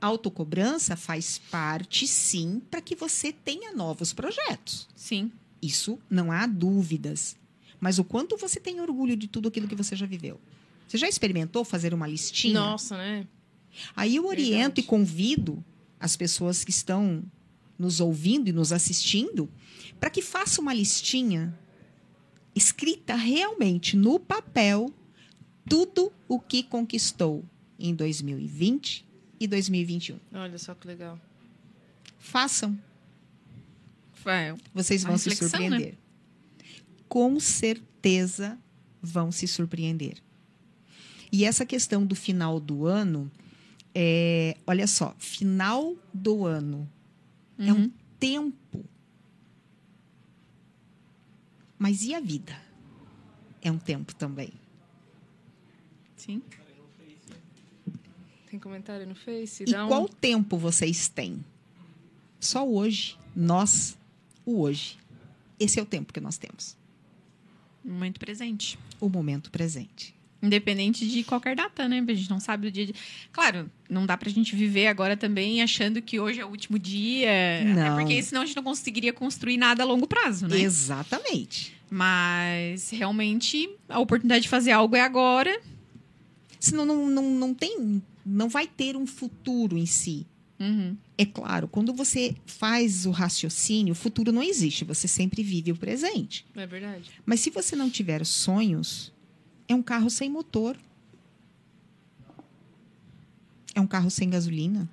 autocobrança 0.00 0.96
faz 0.96 1.38
parte, 1.50 2.06
sim, 2.06 2.60
para 2.70 2.80
que 2.80 2.94
você 2.96 3.32
tenha 3.32 3.72
novos 3.72 4.12
projetos. 4.12 4.88
Sim. 4.96 5.30
Isso 5.64 5.98
não 6.10 6.30
há 6.30 6.46
dúvidas. 6.46 7.36
Mas 7.80 7.98
o 7.98 8.04
quanto 8.04 8.36
você 8.36 8.60
tem 8.60 8.80
orgulho 8.80 9.16
de 9.16 9.26
tudo 9.26 9.48
aquilo 9.48 9.66
que 9.68 9.74
você 9.74 9.96
já 9.96 10.06
viveu? 10.06 10.40
Você 10.86 10.98
já 10.98 11.08
experimentou 11.08 11.64
fazer 11.64 11.94
uma 11.94 12.06
listinha? 12.06 12.54
Nossa, 12.54 12.96
né? 12.96 13.26
Aí 13.96 14.16
eu 14.16 14.26
oriento 14.26 14.56
Verdade. 14.56 14.80
e 14.80 14.84
convido 14.84 15.64
as 15.98 16.16
pessoas 16.16 16.62
que 16.62 16.70
estão 16.70 17.24
nos 17.78 18.00
ouvindo 18.00 18.48
e 18.48 18.52
nos 18.52 18.72
assistindo 18.72 19.48
para 19.98 20.10
que 20.10 20.22
faça 20.22 20.60
uma 20.60 20.72
listinha 20.72 21.58
escrita 22.54 23.14
realmente 23.14 23.96
no 23.96 24.20
papel 24.20 24.92
tudo 25.68 26.12
o 26.28 26.38
que 26.38 26.62
conquistou 26.62 27.44
em 27.78 27.94
2020 27.94 29.04
e 29.40 29.46
2021. 29.46 30.18
Olha 30.32 30.58
só 30.58 30.74
que 30.74 30.86
legal. 30.86 31.18
Façam, 32.18 32.78
É, 34.26 34.54
vocês 34.72 35.02
vão 35.02 35.18
se 35.18 35.28
né? 35.30 35.34
surpreender. 35.34 35.98
Com 37.08 37.38
certeza 37.40 38.58
vão 39.02 39.30
se 39.30 39.46
surpreender. 39.46 40.16
E 41.30 41.44
essa 41.44 41.66
questão 41.66 42.06
do 42.06 42.14
final 42.14 42.58
do 42.60 42.86
ano, 42.86 43.30
é, 43.94 44.56
olha 44.66 44.86
só, 44.86 45.14
final 45.18 45.94
do 46.12 46.46
ano 46.46 46.88
é 47.58 47.72
um 47.72 47.82
Uhum. 47.82 47.92
tempo. 48.18 48.84
Mas 51.78 52.02
e 52.04 52.14
a 52.14 52.20
vida? 52.20 52.56
É 53.60 53.70
um 53.70 53.78
tempo 53.78 54.14
também. 54.14 54.52
Sim. 56.16 56.42
Tem 58.50 58.58
comentário 58.58 59.06
no 59.06 59.14
Face? 59.14 59.64
E 59.66 59.76
um- 59.76 59.88
qual 59.88 60.08
tempo 60.08 60.56
vocês 60.56 61.08
têm? 61.08 61.44
Só 62.38 62.66
hoje, 62.68 63.18
nós, 63.34 63.96
o 64.44 64.60
hoje. 64.60 64.98
Esse 65.58 65.78
é 65.78 65.82
o 65.82 65.86
tempo 65.86 66.12
que 66.12 66.20
nós 66.20 66.36
temos. 66.36 66.76
Momento 67.84 68.18
presente. 68.18 68.78
O 69.00 69.08
momento 69.08 69.50
presente. 69.50 70.14
Independente 70.42 71.08
de 71.08 71.24
qualquer 71.24 71.56
data, 71.56 71.88
né? 71.88 72.04
A 72.06 72.14
gente 72.14 72.28
não 72.28 72.38
sabe 72.38 72.68
o 72.68 72.70
dia 72.70 72.86
de. 72.86 72.94
Claro, 73.32 73.70
não 73.88 74.04
dá 74.04 74.16
pra 74.16 74.28
gente 74.30 74.54
viver 74.54 74.88
agora 74.88 75.16
também 75.16 75.62
achando 75.62 76.02
que 76.02 76.20
hoje 76.20 76.40
é 76.40 76.44
o 76.44 76.48
último 76.48 76.78
dia. 76.78 77.64
Não. 77.64 77.82
Até 77.82 77.94
porque 78.02 78.22
senão 78.22 78.42
a 78.42 78.46
gente 78.46 78.56
não 78.56 78.62
conseguiria 78.62 79.12
construir 79.12 79.56
nada 79.56 79.82
a 79.82 79.86
longo 79.86 80.06
prazo, 80.06 80.46
né? 80.46 80.60
Exatamente. 80.60 81.74
Mas 81.90 82.90
realmente 82.90 83.70
a 83.88 83.98
oportunidade 83.98 84.42
de 84.42 84.48
fazer 84.48 84.72
algo 84.72 84.96
é 84.96 85.00
agora. 85.00 85.60
Senão 86.60 86.84
não, 86.84 87.08
não, 87.08 87.30
não 87.30 87.54
tem, 87.54 88.02
não 88.24 88.48
vai 88.48 88.66
ter 88.66 88.96
um 88.96 89.06
futuro 89.06 89.78
em 89.78 89.86
si. 89.86 90.26
Uhum. 90.58 90.96
É 91.18 91.26
claro, 91.26 91.66
quando 91.66 91.92
você 91.92 92.36
faz 92.46 93.06
o 93.06 93.10
raciocínio, 93.10 93.92
o 93.92 93.96
futuro 93.96 94.30
não 94.30 94.42
existe, 94.42 94.84
você 94.84 95.08
sempre 95.08 95.42
vive 95.42 95.72
o 95.72 95.76
presente. 95.76 96.46
É 96.54 96.66
verdade. 96.66 97.10
Mas 97.26 97.40
se 97.40 97.50
você 97.50 97.74
não 97.74 97.90
tiver 97.90 98.24
sonhos, 98.24 99.12
é 99.68 99.74
um 99.74 99.82
carro 99.82 100.08
sem 100.10 100.30
motor. 100.30 100.76
É 103.74 103.80
um 103.80 103.86
carro 103.86 104.10
sem 104.10 104.30
gasolina. 104.30 104.88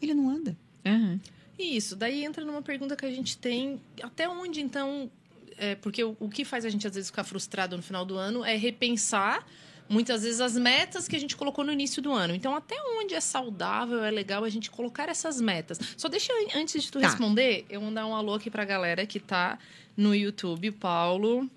Ele 0.00 0.14
não 0.14 0.30
anda. 0.30 0.56
Uhum. 0.84 1.18
Isso, 1.58 1.96
daí 1.96 2.24
entra 2.24 2.44
numa 2.44 2.62
pergunta 2.62 2.96
que 2.96 3.06
a 3.06 3.10
gente 3.10 3.36
tem. 3.38 3.80
Até 4.02 4.28
onde, 4.28 4.60
então. 4.60 5.10
É, 5.56 5.74
porque 5.76 6.02
o, 6.02 6.16
o 6.18 6.28
que 6.28 6.44
faz 6.44 6.64
a 6.64 6.68
gente, 6.68 6.86
às 6.86 6.94
vezes, 6.94 7.10
ficar 7.10 7.24
frustrado 7.24 7.76
no 7.76 7.82
final 7.82 8.04
do 8.04 8.16
ano 8.16 8.44
é 8.44 8.56
repensar, 8.56 9.46
muitas 9.88 10.22
vezes, 10.22 10.40
as 10.40 10.56
metas 10.56 11.06
que 11.06 11.14
a 11.16 11.18
gente 11.20 11.36
colocou 11.36 11.64
no 11.64 11.72
início 11.72 12.00
do 12.02 12.12
ano. 12.12 12.34
Então, 12.34 12.54
até 12.56 12.74
onde 12.98 13.14
é 13.14 13.20
saudável, 13.20 14.02
é 14.04 14.10
legal 14.10 14.44
a 14.44 14.48
gente 14.48 14.70
colocar 14.70 15.08
essas 15.08 15.40
metas. 15.40 15.78
Só 15.96 16.08
deixa, 16.08 16.32
eu, 16.32 16.48
antes 16.60 16.82
de 16.82 16.90
tu 16.90 17.00
Tá. 17.00 17.06
responder, 17.08 17.64
eu 17.68 17.80
mandar 17.80 18.06
um 18.06 18.14
alô 18.14 18.34
aqui 18.34 18.50
pra 18.50 18.64
galera 18.64 19.04
que 19.06 19.20
tá 19.20 19.58
no 19.96 20.14
YouTube. 20.14 20.70
O 20.70 20.72
Paulo, 20.72 21.48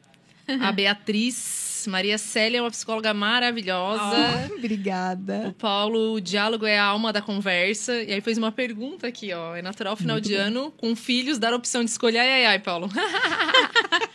a 0.61 0.71
Beatriz, 0.71 1.85
Maria 1.89 2.17
Célia 2.17 2.57
é 2.59 2.61
uma 2.61 2.69
psicóloga 2.71 3.13
maravilhosa. 3.13 4.49
O 4.51 4.55
Obrigada. 4.57 5.55
Paulo, 5.57 6.13
o 6.13 6.21
diálogo 6.21 6.65
é 6.65 6.77
a 6.77 6.83
alma 6.83 7.13
da 7.13 7.21
conversa. 7.21 8.01
E 8.03 8.11
aí 8.13 8.21
fez 8.21 8.37
uma 8.37 8.51
pergunta 8.51 9.07
aqui, 9.07 9.33
ó. 9.33 9.55
É 9.55 9.61
natural 9.61 9.95
final 9.95 10.15
Muito 10.15 10.25
de 10.25 10.31
bem. 10.35 10.43
ano, 10.43 10.71
com 10.77 10.95
filhos, 10.95 11.37
dar 11.39 11.53
a 11.53 11.55
opção 11.55 11.83
de 11.83 11.89
escolher. 11.91 12.19
Ai, 12.19 12.29
ai, 12.29 12.45
ai, 12.45 12.59
Paulo. 12.59 12.89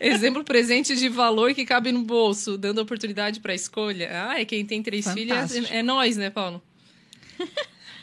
Exemplo 0.00 0.44
presente 0.44 0.94
de 0.96 1.08
valor 1.08 1.54
que 1.54 1.64
cabe 1.64 1.90
no 1.92 2.02
bolso, 2.02 2.56
dando 2.56 2.80
oportunidade 2.80 3.40
para 3.40 3.54
escolha. 3.54 4.08
Ah, 4.12 4.40
é 4.40 4.44
quem 4.44 4.64
tem 4.64 4.82
três 4.82 5.04
Fantástico. 5.04 5.48
filhas. 5.48 5.70
É 5.70 5.82
nós, 5.82 6.16
né, 6.16 6.30
Paulo? 6.30 6.62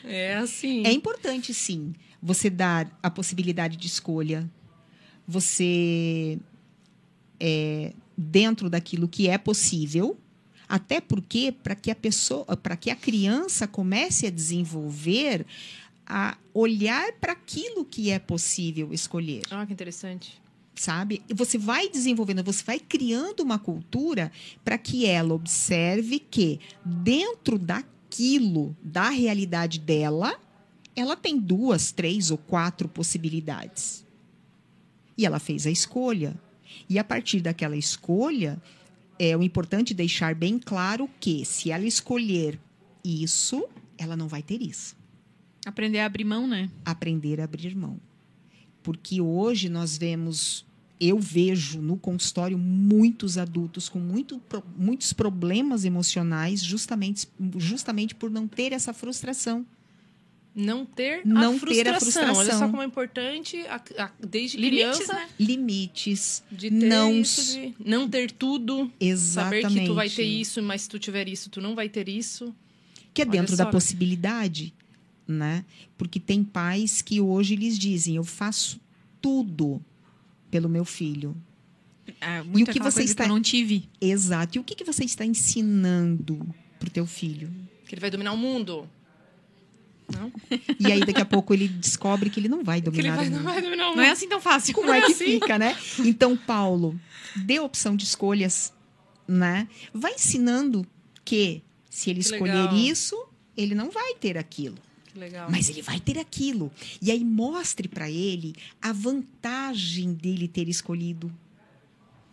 É 0.04 0.36
assim. 0.36 0.86
É 0.86 0.92
importante, 0.92 1.52
sim, 1.52 1.92
você 2.22 2.48
dar 2.48 2.88
a 3.02 3.10
possibilidade 3.10 3.76
de 3.76 3.86
escolha. 3.86 4.48
Você, 5.26 6.38
é, 7.40 7.92
dentro 8.16 8.70
daquilo 8.70 9.08
que 9.08 9.28
é 9.28 9.36
possível, 9.36 10.16
até 10.68 11.00
porque 11.00 11.52
para 11.52 11.74
que 11.74 11.90
a 11.90 11.94
pessoa, 11.94 12.44
para 12.56 12.76
que 12.76 12.90
a 12.90 12.96
criança 12.96 13.66
comece 13.66 14.26
a 14.26 14.30
desenvolver 14.30 15.44
a 16.06 16.38
olhar 16.54 17.12
para 17.14 17.32
aquilo 17.32 17.84
que 17.84 18.10
é 18.10 18.18
possível 18.20 18.92
escolher, 18.92 19.42
Ah, 19.50 19.66
que 19.66 19.72
interessante. 19.72 20.40
Sabe? 20.76 21.22
E 21.28 21.34
você 21.34 21.58
vai 21.58 21.88
desenvolvendo, 21.88 22.42
você 22.42 22.62
vai 22.62 22.78
criando 22.78 23.40
uma 23.40 23.58
cultura 23.58 24.30
para 24.64 24.78
que 24.78 25.06
ela 25.06 25.34
observe 25.34 26.18
que 26.18 26.60
dentro 26.84 27.58
daquilo, 27.58 28.76
da 28.82 29.10
realidade 29.10 29.78
dela, 29.78 30.38
ela 30.94 31.16
tem 31.16 31.38
duas, 31.38 31.92
três 31.92 32.30
ou 32.30 32.38
quatro 32.38 32.88
possibilidades. 32.88 34.04
E 35.16 35.24
ela 35.24 35.38
fez 35.38 35.66
a 35.66 35.70
escolha. 35.70 36.38
E 36.88 36.98
a 36.98 37.04
partir 37.04 37.40
daquela 37.40 37.76
escolha, 37.76 38.60
é 39.18 39.36
o 39.36 39.42
importante 39.42 39.94
deixar 39.94 40.34
bem 40.34 40.58
claro 40.58 41.08
que 41.18 41.44
se 41.44 41.70
ela 41.70 41.86
escolher 41.86 42.60
isso, 43.02 43.66
ela 43.96 44.16
não 44.16 44.28
vai 44.28 44.42
ter 44.42 44.60
isso 44.60 44.96
Aprender 45.66 45.98
a 45.98 46.06
abrir 46.06 46.24
mão, 46.24 46.46
né? 46.46 46.70
aprender 46.84 47.40
a 47.40 47.44
abrir 47.44 47.74
mão. 47.74 47.98
Porque 48.86 49.20
hoje 49.20 49.68
nós 49.68 49.98
vemos, 49.98 50.64
eu 51.00 51.18
vejo 51.18 51.82
no 51.82 51.96
consultório 51.96 52.56
muitos 52.56 53.36
adultos 53.36 53.88
com 53.88 53.98
muito, 53.98 54.40
muitos 54.78 55.12
problemas 55.12 55.84
emocionais, 55.84 56.62
justamente, 56.62 57.26
justamente 57.56 58.14
por 58.14 58.30
não 58.30 58.46
ter 58.46 58.72
essa 58.72 58.92
frustração. 58.92 59.66
Não 60.54 60.86
ter 60.86 61.20
Não 61.26 61.56
a 61.56 61.58
ter 61.66 61.88
a 61.88 61.98
frustração. 62.00 62.22
Olha 62.22 62.34
só 62.34 62.34
frustração. 62.36 62.70
como 62.70 62.80
é 62.82 62.86
importante, 62.86 63.58
a- 63.66 63.82
a- 63.98 64.10
desde 64.24 64.56
Limites, 64.56 64.96
criança, 64.98 65.14
né? 65.14 65.28
Limites, 65.38 66.44
de 66.50 66.70
ter 66.70 66.86
Não 66.86 67.12
isso, 67.20 67.52
de 67.52 67.74
não 67.84 68.08
ter 68.08 68.30
tudo. 68.30 68.88
exatamente. 69.00 69.62
Saber 69.64 69.80
que 69.80 69.86
tu 69.86 69.94
vai 69.94 70.08
ter 70.08 70.22
isso, 70.22 70.62
mas 70.62 70.82
se 70.82 70.88
tu 70.88 70.98
tiver 71.00 71.28
isso, 71.28 71.50
tu 71.50 71.60
não 71.60 71.74
vai 71.74 71.88
ter 71.88 72.08
isso. 72.08 72.54
que 73.12 73.22
é 73.22 73.24
dentro 73.24 73.56
da 73.56 73.64
possibilidade, 73.66 74.72
né? 75.26 75.64
Porque 75.98 76.18
tem 76.20 76.42
pais 76.44 77.02
que 77.02 77.20
hoje 77.20 77.56
lhes 77.56 77.78
dizem: 77.78 78.16
eu 78.16 78.24
faço 78.24 78.80
tudo 79.20 79.82
pelo 80.50 80.68
meu 80.68 80.84
filho. 80.84 81.36
Ah, 82.20 82.42
muito 82.44 82.68
o 82.68 82.72
que 82.72 82.78
aquela 82.78 82.90
você 82.90 83.02
está- 83.02 83.24
que 83.24 83.30
eu 83.30 83.34
não 83.34 83.42
tive. 83.42 83.88
Exato. 84.00 84.56
E 84.56 84.60
o 84.60 84.64
que, 84.64 84.74
que 84.74 84.84
você 84.84 85.04
está 85.04 85.24
ensinando 85.24 86.46
pro 86.78 86.88
teu 86.90 87.06
filho? 87.06 87.50
Que 87.86 87.94
ele 87.94 88.00
vai 88.00 88.10
dominar 88.10 88.32
o 88.32 88.36
mundo. 88.36 88.88
Não? 90.12 90.32
E 90.78 90.92
aí, 90.92 91.00
daqui 91.00 91.20
a 91.20 91.24
pouco, 91.24 91.52
ele 91.52 91.66
descobre 91.66 92.30
que 92.30 92.38
ele 92.38 92.48
não 92.48 92.62
vai 92.62 92.80
Que 92.80 92.84
dominar 92.90 93.16
vai, 93.16 93.26
o 93.26 93.30
não 93.30 93.38
mundo. 93.38 93.44
vai 93.52 93.60
dominar 93.62 93.84
o 93.86 93.88
mundo. 93.88 93.96
Não 93.96 94.04
é 94.04 94.10
assim 94.10 94.28
tão 94.28 94.40
fácil. 94.40 94.72
Como 94.74 94.90
é 94.92 95.00
que 95.02 95.14
fica, 95.14 95.58
né? 95.58 95.76
Então, 96.04 96.36
Paulo, 96.36 96.98
dê 97.34 97.58
opção 97.58 97.96
de 97.96 98.04
escolhas, 98.04 98.72
né? 99.26 99.68
Vai 99.92 100.14
ensinando 100.14 100.86
que 101.24 101.60
se 101.90 102.10
ele 102.10 102.20
Que 102.20 102.26
escolher 102.26 102.52
legal. 102.54 102.76
isso, 102.76 103.16
ele 103.56 103.74
não 103.74 103.90
vai 103.90 104.14
ter 104.14 104.38
aquilo. 104.38 104.76
Legal. 105.16 105.50
Mas 105.50 105.68
ele 105.68 105.82
vai 105.82 105.98
ter 105.98 106.18
aquilo. 106.18 106.70
E 107.00 107.10
aí 107.10 107.24
mostre 107.24 107.88
para 107.88 108.10
ele 108.10 108.54
a 108.80 108.92
vantagem 108.92 110.12
dele 110.12 110.46
ter 110.46 110.68
escolhido. 110.68 111.32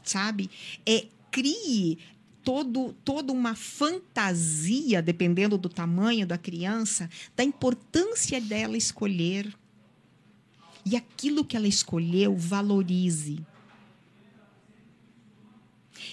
Sabe? 0.03 0.49
É 0.85 1.07
crie 1.31 1.97
todo, 2.43 2.93
toda 3.03 3.31
uma 3.31 3.55
fantasia, 3.55 5.01
dependendo 5.01 5.57
do 5.57 5.69
tamanho 5.69 6.27
da 6.27 6.37
criança, 6.37 7.09
da 7.35 7.43
importância 7.43 8.39
dela 8.39 8.77
escolher. 8.77 9.53
E 10.85 10.95
aquilo 10.95 11.45
que 11.45 11.55
ela 11.55 11.67
escolheu, 11.67 12.35
valorize. 12.35 13.39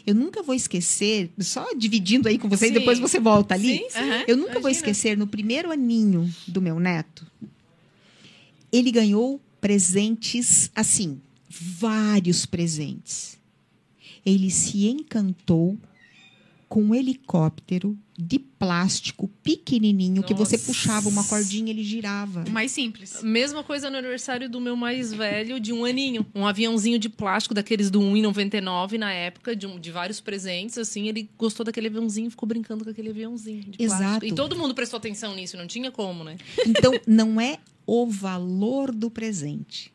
Eu 0.06 0.14
nunca 0.14 0.42
vou 0.42 0.54
esquecer, 0.54 1.30
só 1.38 1.72
dividindo 1.74 2.28
aí 2.28 2.38
com 2.38 2.48
você 2.48 2.66
e 2.66 2.68
Sim. 2.68 2.74
depois 2.74 2.98
você 2.98 3.20
volta 3.20 3.54
ali. 3.54 3.78
Sim, 3.78 3.86
sim. 3.90 3.98
Aham. 3.98 4.24
Eu 4.26 4.36
nunca 4.36 4.52
vou 4.54 4.70
Imagina. 4.70 4.76
esquecer, 4.90 5.16
no 5.16 5.26
primeiro 5.26 5.70
aninho 5.70 6.32
do 6.46 6.60
meu 6.60 6.78
neto, 6.80 7.26
ele 8.72 8.90
ganhou 8.90 9.40
presentes, 9.60 10.70
assim, 10.74 11.20
vários 11.48 12.46
presentes. 12.46 13.38
Ele 14.24 14.50
se 14.50 14.86
encantou 14.86 15.78
com 16.70 16.84
um 16.84 16.94
helicóptero 16.94 17.98
de 18.16 18.38
plástico 18.38 19.26
pequenininho 19.42 20.22
que 20.22 20.32
você 20.32 20.56
Nossa. 20.56 20.66
puxava 20.68 21.08
uma 21.08 21.24
cordinha 21.24 21.66
e 21.66 21.70
ele 21.70 21.82
girava. 21.82 22.44
Mais 22.48 22.70
simples. 22.70 23.24
Mesma 23.24 23.64
coisa 23.64 23.90
no 23.90 23.96
aniversário 23.98 24.48
do 24.48 24.60
meu 24.60 24.76
mais 24.76 25.12
velho, 25.12 25.58
de 25.58 25.72
um 25.72 25.84
aninho. 25.84 26.24
Um 26.32 26.46
aviãozinho 26.46 26.96
de 26.96 27.08
plástico, 27.08 27.52
daqueles 27.54 27.90
do 27.90 28.00
1,99 28.00 28.98
na 28.98 29.12
época, 29.12 29.56
de, 29.56 29.66
um- 29.66 29.80
de 29.80 29.90
vários 29.90 30.20
presentes, 30.20 30.78
assim. 30.78 31.08
Ele 31.08 31.28
gostou 31.36 31.66
daquele 31.66 31.88
aviãozinho 31.88 32.28
e 32.28 32.30
ficou 32.30 32.48
brincando 32.48 32.84
com 32.84 32.90
aquele 32.90 33.10
aviãozinho 33.10 33.62
de 33.64 33.76
plástico. 33.76 33.82
Exato. 33.82 34.26
E 34.26 34.32
todo 34.32 34.54
mundo 34.56 34.72
prestou 34.72 34.98
atenção 34.98 35.34
nisso, 35.34 35.56
não 35.56 35.66
tinha 35.66 35.90
como, 35.90 36.22
né? 36.22 36.36
Então, 36.64 36.92
não 37.04 37.40
é 37.40 37.58
o 37.84 38.06
valor 38.06 38.92
do 38.94 39.10
presente. 39.10 39.92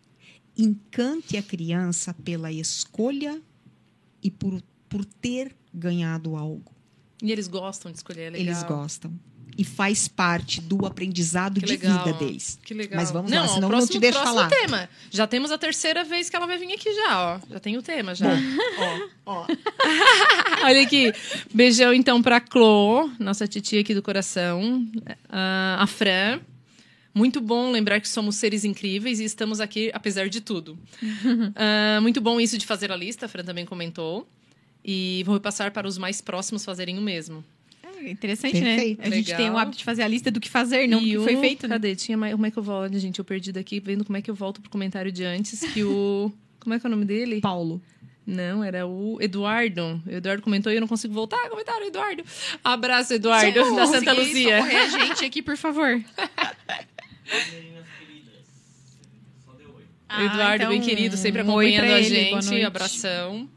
Encante 0.57 1.37
a 1.37 1.41
criança 1.41 2.13
pela 2.13 2.51
escolha 2.51 3.41
e 4.21 4.29
por, 4.29 4.61
por 4.89 5.05
ter 5.05 5.55
ganhado 5.75 6.35
algo. 6.35 6.71
E 7.21 7.31
eles 7.31 7.47
gostam 7.47 7.91
de 7.91 7.97
escolher, 7.97 8.23
é 8.23 8.29
legal. 8.31 8.45
Eles 8.47 8.63
gostam. 8.63 9.13
E 9.57 9.63
faz 9.63 10.05
parte 10.09 10.59
do 10.59 10.85
aprendizado 10.85 11.61
Que 11.61 11.65
de 11.65 11.71
legal. 11.73 12.03
vida 12.03 12.17
deles. 12.17 12.59
Que 12.61 12.73
legal. 12.73 12.97
Mas 12.99 13.09
vamos 13.09 13.31
não, 13.31 13.37
lá, 13.43 13.47
senão 13.47 13.57
eu 13.57 13.61
não 13.61 13.69
próximo, 13.69 13.91
te 13.93 13.99
deixo 13.99 14.19
próximo 14.19 14.37
falar. 14.37 14.49
tema. 14.49 14.89
Já 15.09 15.25
temos 15.25 15.49
a 15.49 15.57
terceira 15.57 16.03
vez 16.03 16.29
que 16.29 16.35
ela 16.35 16.45
vai 16.45 16.57
vir 16.57 16.73
aqui 16.73 16.93
já, 16.93 17.35
ó. 17.35 17.39
Já 17.49 17.59
tem 17.61 17.77
o 17.77 17.81
tema, 17.81 18.13
já. 18.13 18.27
ó, 19.25 19.43
ó. 19.43 19.47
Olha 20.65 20.81
aqui. 20.81 21.13
Beijão, 21.53 21.93
então, 21.93 22.21
pra 22.21 22.41
Clô, 22.41 23.09
nossa 23.17 23.47
titia 23.47 23.79
aqui 23.79 23.93
do 23.95 24.01
coração. 24.01 24.85
Ah, 25.29 25.77
a 25.79 25.87
Fran. 25.87 26.41
Muito 27.13 27.39
bom 27.39 27.71
lembrar 27.71 28.01
que 28.01 28.09
somos 28.09 28.35
seres 28.35 28.65
incríveis 28.65 29.21
e 29.21 29.23
estamos 29.23 29.61
aqui 29.61 29.89
apesar 29.93 30.27
de 30.27 30.41
tudo. 30.41 30.77
Ah, 31.55 31.99
muito 32.01 32.19
bom 32.19 32.41
isso 32.41 32.57
de 32.57 32.65
fazer 32.65 32.91
a 32.91 32.95
lista, 32.97 33.25
a 33.25 33.29
Fran 33.29 33.45
também 33.45 33.65
comentou. 33.65 34.27
E 34.87 35.23
vou 35.25 35.39
passar 35.39 35.71
para 35.71 35.87
os 35.87 35.97
mais 35.97 36.21
próximos 36.21 36.63
fazerem 36.63 36.97
o 36.99 37.01
mesmo. 37.01 37.43
É 37.97 38.11
interessante, 38.11 38.51
Perfeito. 38.59 39.01
né? 39.01 39.07
A 39.07 39.09
gente 39.09 39.25
Legal. 39.31 39.37
tem 39.37 39.49
o 39.49 39.57
hábito 39.57 39.79
de 39.79 39.83
fazer 39.83 40.03
a 40.03 40.07
lista 40.07 40.29
do 40.29 40.39
que 40.39 40.47
fazer, 40.49 40.87
não 40.87 40.99
do 40.99 41.05
E 41.05 41.09
que 41.11 41.17
o- 41.17 41.23
foi 41.23 41.37
feito. 41.37 41.67
Né? 41.67 41.73
Cadê? 41.75 41.95
Tinha 41.95 42.15
mais... 42.15 42.33
Como 42.33 42.45
é 42.45 42.51
que 42.51 42.57
eu 42.59 42.61
volto? 42.61 42.99
Gente, 42.99 43.17
eu 43.17 43.25
perdi 43.25 43.51
daqui, 43.51 43.79
vendo 43.79 44.05
como 44.05 44.15
é 44.15 44.21
que 44.21 44.29
eu 44.29 44.35
volto 44.35 44.61
pro 44.61 44.69
comentário 44.69 45.11
de 45.11 45.23
antes. 45.23 45.59
Que 45.73 45.83
o. 45.83 46.31
Como 46.59 46.73
é 46.73 46.79
que 46.79 46.85
é 46.85 46.89
o 46.89 46.91
nome 46.91 47.05
dele? 47.05 47.41
Paulo. 47.41 47.79
Não, 48.25 48.63
era 48.63 48.87
o 48.87 49.19
Eduardo. 49.21 50.01
O 50.05 50.09
Eduardo 50.09 50.41
comentou 50.41 50.71
e 50.71 50.75
eu 50.75 50.81
não 50.81 50.87
consigo 50.87 51.13
voltar. 51.13 51.47
Comentário, 51.49 51.85
Eduardo. 51.87 52.23
Abraço, 52.63 53.13
Eduardo, 53.13 53.53
Socorro, 53.59 53.75
da 53.75 53.85
Santa 53.85 54.13
Luzia. 54.13 54.57
socorrer 54.63 54.81
a 54.81 54.87
gente 54.89 55.25
aqui, 55.25 55.41
por 55.43 55.55
favor. 55.57 56.03
Eduardo, 60.09 60.55
então, 60.63 60.69
bem 60.69 60.81
querido, 60.81 61.17
sempre 61.17 61.41
um 61.41 61.45
acompanhando 61.45 61.85
a 61.85 61.99
ele, 61.99 62.09
gente. 62.09 62.31
noite. 62.31 62.63
Abração. 62.63 63.49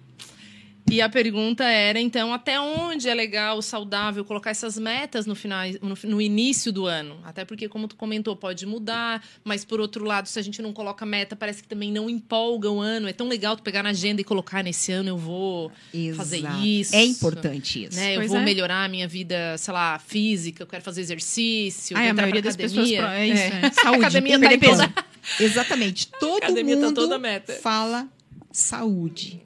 E 0.90 1.02
a 1.02 1.08
pergunta 1.08 1.64
era, 1.64 2.00
então, 2.00 2.32
até 2.32 2.58
onde 2.58 3.08
é 3.08 3.14
legal, 3.14 3.60
saudável, 3.60 4.24
colocar 4.24 4.50
essas 4.50 4.78
metas 4.78 5.26
no, 5.26 5.34
final, 5.34 5.64
no, 5.82 5.94
no 6.04 6.20
início 6.20 6.72
do 6.72 6.86
ano? 6.86 7.20
Até 7.24 7.44
porque, 7.44 7.68
como 7.68 7.86
tu 7.86 7.94
comentou, 7.94 8.34
pode 8.34 8.64
mudar, 8.64 9.22
mas 9.44 9.64
por 9.64 9.80
outro 9.80 10.04
lado, 10.04 10.28
se 10.28 10.38
a 10.38 10.42
gente 10.42 10.62
não 10.62 10.72
coloca 10.72 11.04
meta, 11.04 11.36
parece 11.36 11.62
que 11.62 11.68
também 11.68 11.92
não 11.92 12.08
empolga 12.08 12.70
o 12.70 12.80
ano. 12.80 13.06
É 13.06 13.12
tão 13.12 13.28
legal 13.28 13.54
tu 13.56 13.62
pegar 13.62 13.82
na 13.82 13.90
agenda 13.90 14.20
e 14.20 14.24
colocar 14.24 14.64
nesse 14.64 14.90
ano 14.90 15.10
eu 15.10 15.18
vou 15.18 15.70
fazer 16.16 16.38
Exato. 16.38 16.64
isso. 16.64 16.96
É 16.96 17.04
importante 17.04 17.84
isso. 17.84 17.96
né? 17.96 18.12
Eu 18.14 18.20
Pois 18.20 18.30
vou 18.30 18.38
é. 18.40 18.44
melhorar 18.44 18.84
a 18.84 18.88
minha 18.88 19.06
vida, 19.06 19.56
sei 19.58 19.74
lá, 19.74 19.98
física, 19.98 20.62
eu 20.62 20.66
quero 20.66 20.82
fazer 20.82 21.02
exercício, 21.02 21.94
quero 21.96 22.06
a 22.08 22.10
entrar 22.10 22.22
maioria 22.22 22.42
pra 22.42 22.48
das 22.48 22.56
pessoas. 22.56 22.90
academia. 22.90 23.02
pro- 23.02 23.12
É 23.12 23.26
isso, 23.28 23.42
é. 23.66 23.82
Saúde. 23.82 24.00
academia 24.04 24.40
tá 24.40 24.58
toda- 24.58 24.94
Exatamente. 25.40 26.08
Todo 26.18 26.38
academia 26.38 26.76
tá 26.76 26.86
mundo 26.86 26.94
toda 26.94 27.18
meta. 27.18 27.52
fala 27.54 28.08
saúde, 28.50 29.40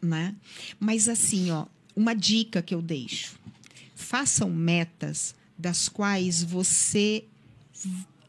né? 0.00 0.34
Mas 0.78 1.08
assim, 1.08 1.50
ó, 1.50 1.66
uma 1.94 2.14
dica 2.14 2.62
que 2.62 2.74
eu 2.74 2.82
deixo: 2.82 3.38
façam 3.94 4.50
metas 4.50 5.34
das 5.58 5.88
quais 5.88 6.42
você 6.42 7.24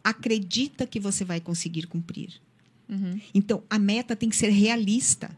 acredita 0.04 0.88
que 0.88 1.00
você 1.00 1.26
vai 1.26 1.42
conseguir 1.42 1.88
cumprir. 1.88 2.42
Uhum. 2.88 3.20
Então, 3.34 3.64
a 3.70 3.78
meta 3.78 4.16
tem 4.16 4.30
que 4.30 4.36
ser 4.36 4.50
realista. 4.50 5.38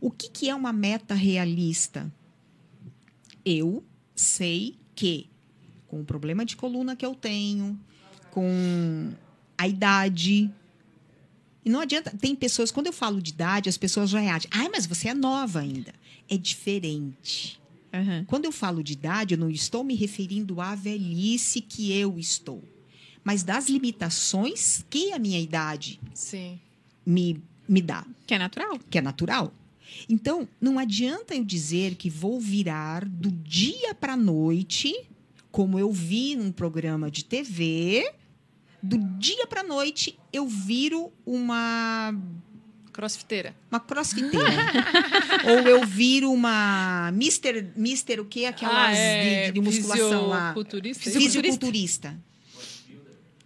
O 0.00 0.10
que, 0.10 0.28
que 0.28 0.50
é 0.50 0.54
uma 0.54 0.72
meta 0.72 1.14
realista? 1.14 2.12
Eu 3.44 3.82
sei 4.14 4.76
que, 4.94 5.30
com 5.86 6.00
o 6.00 6.04
problema 6.04 6.44
de 6.44 6.56
coluna 6.56 6.94
que 6.94 7.06
eu 7.06 7.14
tenho, 7.14 7.78
com 8.30 9.10
a 9.56 9.66
idade, 9.66 10.50
E 11.66 11.68
não 11.68 11.80
adianta. 11.80 12.12
Tem 12.16 12.34
pessoas, 12.36 12.70
quando 12.70 12.86
eu 12.86 12.92
falo 12.92 13.20
de 13.20 13.30
idade, 13.32 13.68
as 13.68 13.76
pessoas 13.76 14.08
já 14.08 14.20
reagem. 14.20 14.48
Ai, 14.54 14.68
mas 14.68 14.86
você 14.86 15.08
é 15.08 15.14
nova 15.14 15.58
ainda. 15.58 15.92
É 16.30 16.36
diferente. 16.36 17.60
Aham. 17.92 18.24
Quando 18.28 18.44
eu 18.44 18.52
falo 18.52 18.84
de 18.84 18.92
idade, 18.92 19.34
eu 19.34 19.38
não 19.38 19.50
estou 19.50 19.82
me 19.82 19.94
referindo 19.96 20.60
à 20.60 20.76
velhice 20.76 21.60
que 21.60 21.92
eu 21.92 22.18
estou, 22.18 22.62
mas 23.24 23.42
das 23.42 23.68
limitações 23.68 24.84
que 24.88 25.12
a 25.12 25.18
minha 25.18 25.40
idade 25.40 25.98
Sim. 26.14 26.60
me, 27.04 27.42
me 27.68 27.80
dá, 27.82 28.06
Que 28.26 28.34
é 28.34 28.38
natural. 28.38 28.78
que 28.90 28.98
é 28.98 29.00
natural. 29.02 29.52
Então, 30.08 30.46
não 30.60 30.78
adianta 30.78 31.34
eu 31.34 31.44
dizer 31.44 31.94
que 31.94 32.10
vou 32.10 32.38
virar 32.40 33.04
do 33.08 33.30
dia 33.30 33.94
para 33.94 34.12
a 34.12 34.16
noite, 34.16 34.92
como 35.50 35.78
eu 35.78 35.90
vi 35.90 36.36
num 36.36 36.52
programa 36.52 37.10
de 37.10 37.24
TV, 37.24 38.12
do 38.88 38.98
dia 39.18 39.46
para 39.46 39.62
noite 39.62 40.18
eu 40.32 40.46
viro 40.46 41.12
uma 41.24 42.14
Crossfiteira. 42.92 43.54
uma 43.70 43.78
crossfiteira. 43.80 44.46
Ou 45.44 45.58
eu 45.68 45.84
viro 45.86 46.32
uma 46.32 47.10
mister, 47.12 47.70
mister 47.76 48.20
o 48.20 48.24
quê? 48.24 48.46
Aquelas 48.46 48.96
de, 48.96 49.52
de 49.52 49.60
musculação 49.60 50.28
lá. 50.28 50.54
Ah, 50.56 50.60
é 50.60 50.94
Fisiculturista? 50.94 52.16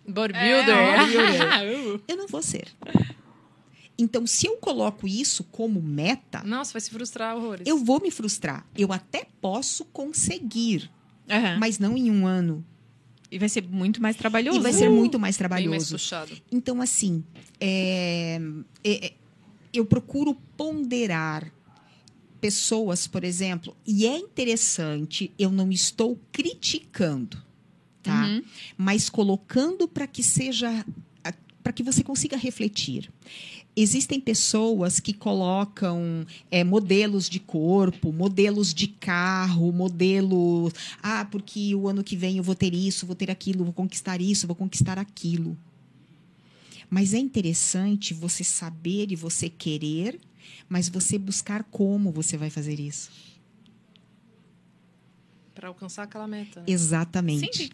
Bodybuilder. 0.07 0.74
É, 0.76 2.00
Eu 2.09 2.16
não 2.16 2.26
vou 2.26 2.42
ser. 2.42 2.68
Então, 3.98 4.26
se 4.26 4.46
eu 4.46 4.57
coloco 4.57 5.07
isso 5.07 5.44
como 5.44 5.81
meta, 5.83 6.42
Nossa, 6.42 6.72
vai 6.72 6.81
se 6.81 6.90
frustrar 6.90 7.37
horrores. 7.37 7.66
eu 7.66 7.76
vou 7.85 8.00
me 8.00 8.11
frustrar. 8.11 8.66
Eu 8.74 8.92
até 8.92 9.26
posso 9.40 9.85
conseguir, 9.87 10.90
Aham. 11.29 11.59
mas 11.59 11.79
não 11.79 11.96
em 11.96 12.11
um 12.11 12.26
ano. 12.26 12.64
E 13.31 13.38
vai 13.38 13.49
ser 13.49 13.62
muito 13.62 14.03
mais 14.03 14.16
trabalhoso. 14.16 14.59
E 14.59 14.62
vai 14.62 14.73
ser 14.73 14.88
muito 14.88 15.19
mais 15.19 15.37
Bem 15.37 15.49
mais 15.49 15.59
trabalhoso. 15.61 15.95
puxado. 15.95 16.33
Então, 16.51 16.81
assim, 16.83 17.23
é, 17.61 18.40
é, 18.83 19.07
é, 19.07 19.12
eu 19.73 19.85
procuro 19.85 20.35
ponderar 20.57 21.53
pessoas, 22.40 23.07
por 23.07 23.23
exemplo, 23.23 23.77
e 23.87 24.07
é 24.07 24.16
interessante, 24.16 25.31
eu 25.38 25.51
não 25.51 25.71
estou 25.71 26.19
criticando, 26.33 27.40
tá? 28.03 28.27
Uhum. 28.27 28.43
Mas 28.77 29.11
colocando 29.11 29.87
para 29.87 30.07
que 30.07 30.23
seja 30.23 30.85
para 31.62 31.73
que 31.73 31.83
você 31.83 32.03
consiga 32.03 32.37
refletir. 32.37 33.11
Existem 33.81 34.21
pessoas 34.21 35.01
que 35.01 35.14
colocam 35.14 36.27
é, 36.51 36.62
modelos 36.62 37.31
de 37.31 37.40
corpo, 37.40 38.12
modelos 38.12 38.75
de 38.75 38.87
carro, 38.87 39.73
modelos. 39.73 40.75
Ah, 41.03 41.25
porque 41.25 41.75
o 41.75 41.88
ano 41.88 42.05
que 42.05 42.14
vem 42.14 42.37
eu 42.37 42.43
vou 42.43 42.55
ter 42.55 42.75
isso, 42.75 43.07
vou 43.07 43.16
ter 43.16 43.31
aquilo, 43.31 43.64
vou 43.64 43.73
conquistar 43.73 44.21
isso, 44.21 44.47
vou 44.47 44.55
conquistar 44.55 44.99
aquilo. 44.99 45.57
Mas 46.90 47.14
é 47.14 47.19
interessante 47.19 48.12
você 48.12 48.45
saber 48.45 49.11
e 49.12 49.16
você 49.16 49.49
querer, 49.49 50.21
mas 50.69 50.88
você 50.88 51.16
buscar 51.16 51.64
como 51.64 52.11
você 52.12 52.37
vai 52.37 52.51
fazer 52.51 52.79
isso. 52.79 53.11
Pra 55.55 55.69
alcançar 55.69 56.03
aquela 56.03 56.27
meta. 56.27 56.61
né? 56.61 56.66
Exatamente. 56.69 57.64
Sim, 57.64 57.71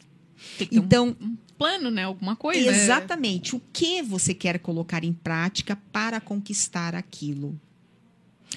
ter 0.59 0.69
um 0.73 0.77
Então, 0.85 1.17
plano, 1.59 1.91
né? 1.91 2.05
Alguma 2.05 2.37
coisa. 2.37 2.71
exatamente. 2.71 3.55
O 3.57 3.63
que 3.73 4.03
você 4.03 4.35
quer 4.35 4.59
colocar 4.59 5.05
em 5.05 5.13
prática 5.13 5.77
para 5.93 6.21
conquistar 6.21 6.95
aquilo? 6.95 7.59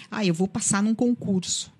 Ah, 0.10 0.26
eu 0.26 0.34
vou 0.34 0.48
passar 0.48 0.82
num 0.84 0.96
concurso. 0.96 1.72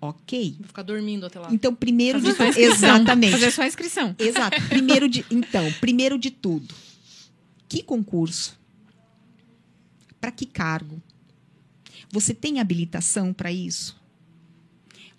Ok. 0.00 0.54
Vou 0.58 0.66
ficar 0.68 0.82
dormindo 0.82 1.26
até 1.26 1.38
lá. 1.38 1.48
Então, 1.52 1.74
primeiro 1.74 2.20
de 2.20 2.32
Fazer 2.32 2.52
só 2.52 2.60
tudo. 2.60 2.74
Exatamente. 2.74 3.32
Fazer 3.32 3.50
só 3.50 3.62
a 3.62 3.66
inscrição. 3.66 4.16
Exato. 4.18 4.60
Primeiro 4.68 5.08
de, 5.08 5.24
então, 5.30 5.70
primeiro 5.80 6.18
de 6.18 6.30
tudo, 6.30 6.74
que 7.68 7.82
concurso? 7.82 8.58
Para 10.20 10.30
que 10.30 10.46
cargo? 10.46 11.00
Você 12.10 12.32
tem 12.34 12.60
habilitação 12.60 13.32
para 13.32 13.52
isso? 13.52 13.99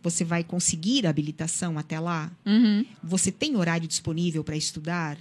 Você 0.04 0.24
vai 0.24 0.44
conseguir 0.44 1.06
a 1.06 1.10
habilitação 1.10 1.78
até 1.78 2.00
lá? 2.00 2.32
Uhum. 2.46 2.86
Você 3.04 3.32
tem 3.32 3.56
horário 3.56 3.88
disponível 3.88 4.44
para 4.44 4.56
estudar? 4.58 5.18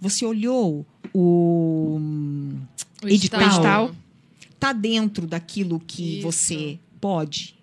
Você 0.00 0.24
olhou 0.24 0.86
o 1.12 1.98
O 3.02 3.08
edital. 3.08 3.42
edital. 3.42 3.96
tá 4.58 4.72
dentro 4.72 5.26
daquilo 5.26 5.78
que 5.80 6.18
Isso. 6.18 6.22
você 6.22 6.78
pode? 7.00 7.54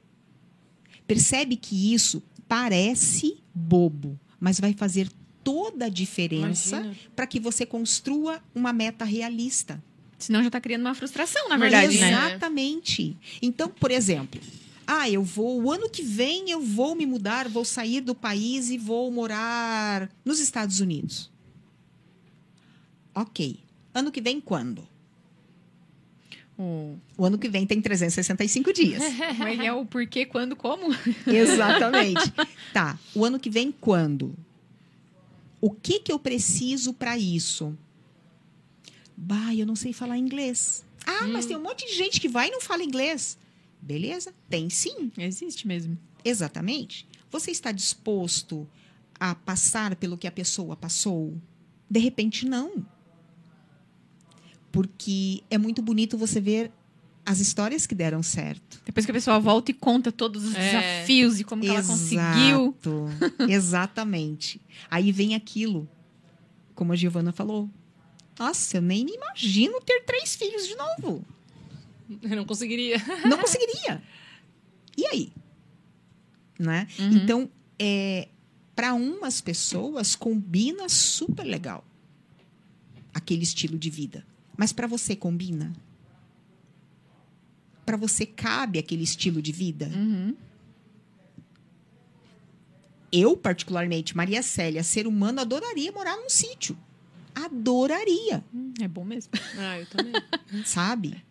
Percebe 1.07 1.55
que 1.55 1.93
isso 1.93 2.21
parece 2.47 3.37
bobo, 3.53 4.19
mas 4.39 4.59
vai 4.59 4.73
fazer 4.73 5.07
toda 5.43 5.85
a 5.85 5.89
diferença 5.89 6.91
para 7.15 7.27
que 7.27 7.39
você 7.39 7.65
construa 7.65 8.41
uma 8.53 8.73
meta 8.73 9.05
realista. 9.05 9.81
Senão 10.17 10.43
já 10.43 10.49
tá 10.49 10.59
criando 10.59 10.81
uma 10.81 10.95
frustração, 10.95 11.47
na 11.49 11.57
verdade, 11.57 11.99
né? 11.99 12.09
Exatamente. 12.09 13.15
Então, 13.41 13.69
por 13.69 13.91
exemplo, 13.91 14.41
ah, 14.87 15.09
eu 15.09 15.23
vou, 15.23 15.63
o 15.63 15.71
ano 15.71 15.89
que 15.89 16.03
vem 16.03 16.49
eu 16.49 16.61
vou 16.61 16.95
me 16.95 17.05
mudar, 17.05 17.47
vou 17.47 17.65
sair 17.65 18.01
do 18.01 18.13
país 18.13 18.69
e 18.69 18.77
vou 18.77 19.11
morar 19.11 20.09
nos 20.23 20.39
Estados 20.39 20.79
Unidos. 20.79 21.31
Ok. 23.13 23.59
Ano 23.93 24.11
que 24.11 24.21
vem 24.21 24.41
quando? 24.41 24.87
O... 26.57 26.97
O 27.17 27.25
ano 27.25 27.37
que 27.37 27.49
vem 27.49 27.65
tem 27.65 27.81
365 27.81 28.73
dias. 28.73 29.01
Como 29.37 29.61
é 29.61 29.73
o 29.73 29.85
porquê, 29.85 30.25
quando, 30.25 30.55
como? 30.55 30.87
Exatamente. 31.27 32.33
Tá. 32.73 32.99
O 33.13 33.25
ano 33.25 33.39
que 33.39 33.49
vem 33.49 33.71
quando? 33.71 34.35
O 35.61 35.71
que 35.71 35.99
que 35.99 36.11
eu 36.11 36.19
preciso 36.19 36.93
para 36.93 37.17
isso? 37.17 37.77
Bah, 39.17 39.55
eu 39.55 39.65
não 39.65 39.75
sei 39.75 39.93
falar 39.93 40.17
inglês. 40.17 40.85
Ah, 41.05 41.27
mas 41.27 41.45
tem 41.45 41.55
um 41.55 41.61
monte 41.61 41.85
de 41.85 41.95
gente 41.95 42.19
que 42.19 42.27
vai 42.27 42.49
e 42.49 42.51
não 42.51 42.59
fala 42.59 42.83
inglês. 42.83 43.37
Beleza? 43.85 44.33
Tem 44.49 44.67
sim. 44.67 45.11
Existe 45.15 45.67
mesmo. 45.67 45.95
Exatamente. 46.23 47.07
Você 47.29 47.51
está 47.51 47.71
disposto 47.71 48.67
a 49.19 49.35
passar 49.35 49.95
pelo 49.95 50.17
que 50.17 50.25
a 50.27 50.31
pessoa 50.31 50.75
passou? 50.75 51.39
De 51.87 51.99
repente, 51.99 52.47
não. 52.47 52.83
Porque 54.71 55.43
é 55.51 55.57
muito 55.57 55.83
bonito 55.83 56.17
você 56.17 56.41
ver 56.41 56.71
as 57.23 57.39
histórias 57.39 57.85
que 57.85 57.93
deram 57.93 58.23
certo. 58.23 58.81
Depois 58.85 59.05
que 59.05 59.11
a 59.11 59.13
pessoa 59.13 59.39
volta 59.39 59.69
e 59.69 59.73
conta 59.73 60.11
todos 60.11 60.43
os 60.45 60.55
É. 60.55 60.59
desafios 60.99 61.39
e 61.39 61.43
como 61.43 61.61
que 61.61 61.67
ela 61.69 61.83
conseguiu. 61.83 62.75
Exato. 62.81 63.05
Exatamente. 63.49 64.59
Aí 64.89 65.11
vem 65.11 65.35
aquilo, 65.35 65.87
como 66.73 66.91
a 66.91 66.95
Giovana 66.95 67.31
falou. 67.31 67.69
Nossa, 68.37 68.77
eu 68.77 68.81
nem 68.81 69.05
me 69.05 69.13
imagino 69.13 69.79
ter 69.81 70.01
três 70.05 70.35
filhos 70.35 70.67
de 70.67 70.75
novo. 70.75 71.23
Eu 72.21 72.35
não 72.35 72.45
conseguiria. 72.45 72.97
Não 73.27 73.37
conseguiria. 73.37 74.01
E 74.97 75.05
aí? 75.07 75.33
Né? 76.59 76.87
Uhum. 76.99 77.11
Então, 77.11 77.49
é, 77.77 78.29
para 78.75 78.93
umas 78.93 79.41
pessoas, 79.41 80.15
combina 80.15 80.87
super 80.89 81.43
legal 81.43 81.85
aquele 83.13 83.43
estilo 83.43 83.77
de 83.77 83.89
vida. 83.89 84.25
Mas 84.57 84.71
para 84.71 84.87
você, 84.87 85.15
combina? 85.15 85.73
Para 87.85 87.97
você, 87.97 88.25
cabe 88.25 88.79
aquele 88.79 89.03
estilo 89.03 89.41
de 89.41 89.51
vida? 89.51 89.89
Uhum. 89.93 90.35
Eu, 93.11 93.37
particularmente, 93.37 94.15
Maria 94.17 94.41
Célia, 94.43 94.83
ser 94.83 95.07
humano, 95.07 95.39
adoraria 95.39 95.91
morar 95.91 96.17
num 96.17 96.29
sítio. 96.29 96.77
Adoraria, 97.33 98.43
Hum, 98.53 98.73
É 98.81 98.87
bom 98.87 99.03
mesmo. 99.03 99.31
Ah, 99.57 99.79
eu 99.79 99.85
também. 99.87 100.13
sabe? 100.65 101.23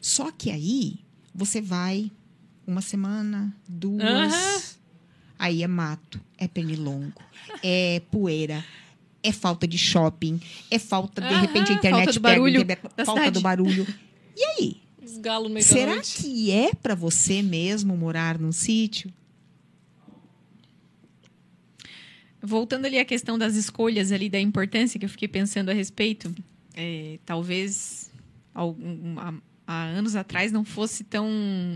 Só 0.00 0.30
que 0.30 0.50
aí 0.50 0.98
você 1.34 1.60
vai 1.60 2.10
uma 2.66 2.80
semana, 2.80 3.54
duas. 3.68 4.02
Aham. 4.02 4.62
Aí 5.38 5.62
é 5.62 5.68
mato, 5.68 6.20
é 6.36 6.48
pernilongo, 6.48 7.22
é 7.62 8.02
poeira, 8.10 8.64
é 9.22 9.30
falta 9.30 9.68
de 9.68 9.78
shopping, 9.78 10.40
é 10.68 10.80
falta, 10.80 11.20
de 11.20 11.28
Aham, 11.28 11.40
repente, 11.42 11.70
a 11.70 11.74
internet 11.76 12.04
falta 12.06 12.12
do 12.12 12.20
pega, 12.22 12.34
barulho 12.40 12.64
da 12.64 12.76
falta 13.04 13.12
cidade. 13.20 13.30
do 13.30 13.40
barulho. 13.40 13.86
E 14.36 14.44
aí? 14.44 14.76
No 15.00 15.48
meio 15.48 15.64
Será 15.64 16.00
que 16.02 16.50
é 16.50 16.74
para 16.74 16.94
você 16.96 17.40
mesmo 17.40 17.96
morar 17.96 18.36
num 18.38 18.50
sítio? 18.52 19.12
Voltando 22.40 22.84
ali 22.86 22.98
à 22.98 23.04
questão 23.04 23.36
das 23.38 23.54
escolhas 23.56 24.12
ali, 24.12 24.28
da 24.28 24.38
importância 24.40 24.98
que 24.98 25.04
eu 25.04 25.10
fiquei 25.10 25.26
pensando 25.28 25.70
a 25.70 25.74
respeito, 25.74 26.32
é, 26.74 27.18
talvez 27.26 28.12
algum- 28.54 29.18
há, 29.68 29.84
anos 29.84 30.16
atrás 30.16 30.50
não 30.50 30.64
fosse 30.64 31.04
tão 31.04 31.28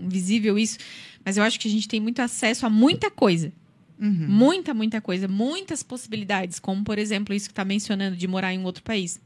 visível 0.09 0.59
isso, 0.59 0.79
mas 1.23 1.37
eu 1.37 1.45
acho 1.45 1.61
que 1.61 1.69
a 1.69 1.71
gente 1.71 1.87
tem 1.87 2.01
muito 2.01 2.21
acesso 2.21 2.65
a 2.65 2.71
muita 2.71 3.11
coisa. 3.11 3.53
Uhum. 4.01 4.27
Muita, 4.29 4.75
muita 4.75 5.01
coisa, 5.01 5.29
muitas 5.29 5.83
possibilidades, 5.83 6.59
como 6.59 6.83
por 6.83 6.99
exemplo 6.99 7.35
isso 7.35 7.47
que 7.47 7.53
está 7.53 7.65
mencionando 7.65 8.17
de 8.17 8.27
morar 8.27 8.53
em 8.53 8.59
um 8.59 8.65
outro 8.65 8.83
país. 8.83 9.21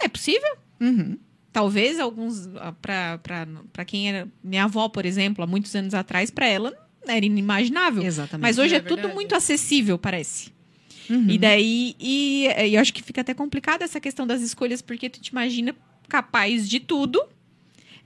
É 0.00 0.08
possível? 0.08 0.56
Uhum. 0.80 1.16
Talvez 1.52 2.00
alguns 2.00 2.48
para 2.82 3.84
quem 3.86 4.08
era 4.08 4.26
minha 4.42 4.64
avó, 4.64 4.88
por 4.88 5.04
exemplo, 5.04 5.44
há 5.44 5.46
muitos 5.46 5.74
anos 5.76 5.94
atrás, 5.94 6.30
para 6.30 6.46
ela 6.46 6.72
era 7.06 7.24
inimaginável. 7.24 8.02
Exatamente. 8.02 8.42
Mas 8.42 8.58
hoje 8.58 8.74
é, 8.74 8.78
É 8.78 8.80
tudo 8.80 9.08
muito 9.10 9.34
acessível, 9.34 9.98
parece. 9.98 10.52
Uhum. 11.08 11.30
E 11.30 11.38
daí, 11.38 11.96
e, 11.98 12.46
e 12.46 12.74
eu 12.74 12.80
acho 12.80 12.92
que 12.92 13.02
fica 13.02 13.20
até 13.20 13.32
complicada 13.32 13.84
essa 13.84 14.00
questão 14.00 14.26
das 14.26 14.42
escolhas, 14.42 14.82
porque 14.82 15.08
tu 15.08 15.20
te 15.20 15.28
imagina 15.28 15.74
capaz 16.08 16.68
de 16.68 16.80
tudo, 16.80 17.22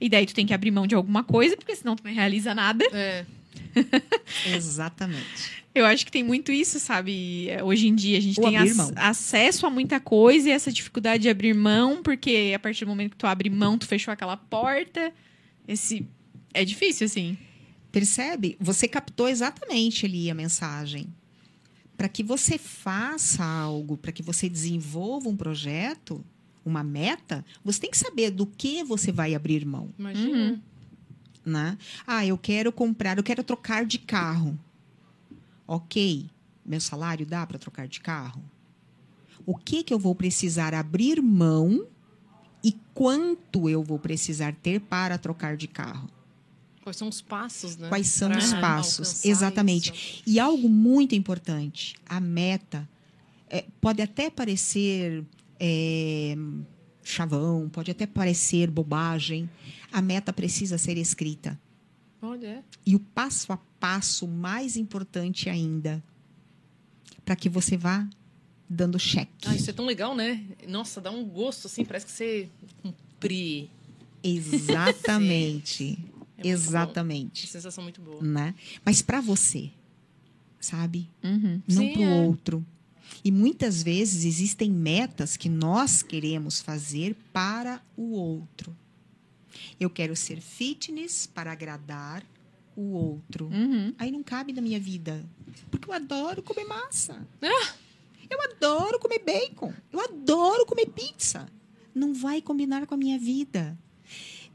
e 0.05 0.09
daí 0.09 0.25
tu 0.25 0.33
tem 0.35 0.45
que 0.45 0.53
abrir 0.53 0.69
mão 0.71 0.85
de 0.85 0.95
alguma 0.95 1.23
coisa, 1.23 1.55
porque 1.55 1.75
senão 1.75 1.95
tu 1.95 2.03
não 2.03 2.13
realiza 2.13 2.53
nada. 2.53 2.83
É. 2.91 3.25
Exatamente. 4.55 5.63
Eu 5.73 5.85
acho 5.85 6.05
que 6.05 6.11
tem 6.11 6.23
muito 6.23 6.51
isso, 6.51 6.79
sabe? 6.79 7.47
Hoje 7.63 7.87
em 7.87 7.95
dia 7.95 8.17
a 8.17 8.21
gente 8.21 8.39
Ou 8.39 8.45
tem 8.47 8.57
ac- 8.57 8.93
acesso 8.95 9.65
a 9.65 9.69
muita 9.69 9.99
coisa 9.99 10.49
e 10.49 10.51
essa 10.51 10.71
dificuldade 10.71 11.23
de 11.23 11.29
abrir 11.29 11.53
mão, 11.55 12.03
porque 12.03 12.51
a 12.55 12.59
partir 12.59 12.85
do 12.85 12.89
momento 12.89 13.11
que 13.11 13.17
tu 13.17 13.25
abre 13.25 13.49
mão, 13.49 13.77
tu 13.77 13.87
fechou 13.87 14.11
aquela 14.11 14.37
porta. 14.37 15.11
Esse 15.67 16.05
é 16.53 16.63
difícil, 16.63 17.05
assim. 17.05 17.37
Percebe? 17.91 18.55
Você 18.59 18.87
captou 18.87 19.27
exatamente 19.27 20.05
ali 20.05 20.29
a 20.29 20.35
mensagem. 20.35 21.07
Para 21.97 22.09
que 22.09 22.21
você 22.23 22.57
faça 22.57 23.43
algo, 23.43 23.97
para 23.97 24.11
que 24.11 24.21
você 24.21 24.49
desenvolva 24.49 25.29
um 25.29 25.37
projeto, 25.37 26.23
uma 26.65 26.83
meta, 26.83 27.43
você 27.63 27.81
tem 27.81 27.91
que 27.91 27.97
saber 27.97 28.31
do 28.31 28.45
que 28.45 28.83
você 28.83 29.11
vai 29.11 29.35
abrir 29.35 29.65
mão. 29.65 29.89
Imagina. 29.97 30.61
né? 31.45 31.77
Ah, 32.07 32.25
eu 32.25 32.37
quero 32.37 32.71
comprar, 32.71 33.17
eu 33.17 33.23
quero 33.23 33.43
trocar 33.43 33.85
de 33.85 33.99
carro. 33.99 34.57
Ok, 35.67 36.29
meu 36.65 36.79
salário 36.79 37.25
dá 37.25 37.45
para 37.45 37.57
trocar 37.59 37.87
de 37.87 37.99
carro? 37.99 38.43
O 39.45 39.55
que 39.57 39.83
que 39.83 39.93
eu 39.93 39.99
vou 39.99 40.15
precisar 40.15 40.73
abrir 40.73 41.21
mão 41.21 41.85
e 42.63 42.71
quanto 42.93 43.67
eu 43.69 43.83
vou 43.83 43.99
precisar 43.99 44.53
ter 44.55 44.79
para 44.79 45.17
trocar 45.17 45.57
de 45.57 45.67
carro? 45.67 46.09
Quais 46.81 46.97
são 46.97 47.07
os 47.07 47.21
passos, 47.21 47.77
né? 47.77 47.87
Quais 47.89 48.07
são 48.07 48.29
Pra 48.29 48.37
os 48.39 48.53
passos? 48.59 49.25
Exatamente. 49.25 49.91
isso. 49.91 50.23
E 50.25 50.39
algo 50.39 50.67
muito 50.69 51.15
importante, 51.15 51.95
a 52.05 52.19
meta 52.19 52.87
é, 53.49 53.65
pode 53.81 54.01
até 54.01 54.29
parecer 54.29 55.23
é, 55.65 56.35
chavão, 57.01 57.69
pode 57.69 57.89
até 57.89 58.05
parecer 58.05 58.69
bobagem. 58.69 59.49
A 59.93 60.01
meta 60.01 60.33
precisa 60.33 60.77
ser 60.77 60.97
escrita. 60.97 61.57
Olha, 62.21 62.47
é. 62.47 62.63
E 62.85 62.95
o 62.97 62.99
passo 62.99 63.53
a 63.53 63.57
passo 63.79 64.27
mais 64.27 64.75
importante 64.75 65.49
ainda, 65.49 66.03
para 67.23 67.35
que 67.37 67.47
você 67.47 67.77
vá 67.77 68.05
dando 68.69 68.99
cheque. 68.99 69.47
Ah, 69.47 69.55
isso 69.55 69.69
é 69.69 69.73
tão 69.73 69.85
legal, 69.85 70.13
né? 70.13 70.43
Nossa, 70.67 70.99
dá 70.99 71.11
um 71.11 71.23
gosto, 71.23 71.67
assim, 71.67 71.85
parece 71.85 72.05
que 72.07 72.11
você 72.11 72.49
cumpri. 72.81 73.69
Exatamente. 74.21 75.97
É 76.35 76.47
Exatamente. 76.47 77.47
Sensação 77.47 77.83
muito 77.83 78.01
boa. 78.01 78.21
Né? 78.21 78.55
Mas 78.83 79.01
para 79.03 79.21
você, 79.21 79.71
sabe? 80.59 81.07
Uhum. 81.23 81.61
Não 81.65 81.93
para 81.93 82.01
o 82.01 82.03
é. 82.03 82.21
outro. 82.23 82.65
E 83.23 83.31
muitas 83.31 83.83
vezes 83.83 84.25
existem 84.25 84.71
metas 84.71 85.35
que 85.35 85.49
nós 85.49 86.01
queremos 86.01 86.61
fazer 86.61 87.15
para 87.31 87.81
o 87.97 88.11
outro. 88.11 88.75
Eu 89.79 89.89
quero 89.89 90.15
ser 90.15 90.41
fitness 90.41 91.27
para 91.27 91.51
agradar 91.51 92.23
o 92.75 92.93
outro. 92.93 93.47
Uhum. 93.47 93.93
Aí 93.97 94.11
não 94.11 94.23
cabe 94.23 94.53
na 94.53 94.61
minha 94.61 94.79
vida. 94.79 95.25
Porque 95.69 95.89
eu 95.89 95.93
adoro 95.93 96.41
comer 96.41 96.65
massa. 96.65 97.25
Ah! 97.41 97.73
Eu 98.29 98.41
adoro 98.41 98.99
comer 98.99 99.19
bacon. 99.19 99.73
Eu 99.91 99.99
adoro 99.99 100.65
comer 100.65 100.87
pizza. 100.87 101.47
Não 101.93 102.13
vai 102.13 102.41
combinar 102.41 102.87
com 102.87 102.95
a 102.95 102.97
minha 102.97 103.19
vida. 103.19 103.77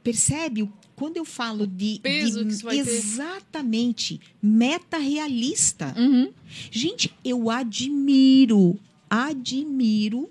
Percebe? 0.02 0.70
Quando 0.96 1.16
eu 1.16 1.24
falo 1.24 1.66
de, 1.66 2.00
peso 2.02 2.40
de- 2.40 2.46
que 2.46 2.52
isso 2.54 2.64
vai 2.64 2.76
ter. 2.82 2.90
exatamente 2.90 4.20
meta 4.42 4.98
realista. 4.98 5.94
Uhum. 5.96 6.32
Gente, 6.70 7.14
eu 7.24 7.50
admiro, 7.50 8.78
admiro 9.08 10.28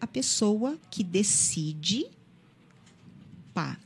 a 0.00 0.06
pessoa 0.06 0.78
que 0.90 1.04
decide, 1.04 2.06
pá. 3.52 3.78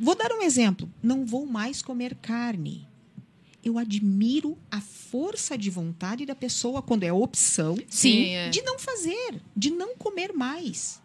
Vou 0.00 0.14
dar 0.16 0.32
um 0.32 0.42
exemplo. 0.42 0.88
Não 1.02 1.24
vou 1.24 1.46
mais 1.46 1.82
comer 1.82 2.14
carne. 2.16 2.86
Eu 3.64 3.78
admiro 3.78 4.56
a 4.70 4.80
força 4.80 5.58
de 5.58 5.68
vontade 5.70 6.24
da 6.24 6.34
pessoa 6.34 6.80
quando 6.80 7.02
é 7.04 7.12
opção 7.12 7.76
Sim, 7.88 8.26
é. 8.30 8.48
de 8.48 8.62
não 8.62 8.78
fazer, 8.78 9.40
de 9.56 9.70
não 9.70 9.96
comer 9.96 10.32
mais. 10.32 11.00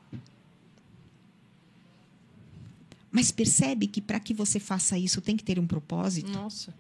Mas 3.14 3.32
percebe 3.32 3.86
que 3.88 4.02
para 4.02 4.20
que 4.20 4.34
você 4.34 4.60
faça 4.60 4.98
isso 4.98 5.22
tem 5.22 5.38
que 5.38 5.44
ter 5.44 5.60
um 5.60 5.68
propósito? 5.68 6.32
Nossa. 6.32 6.74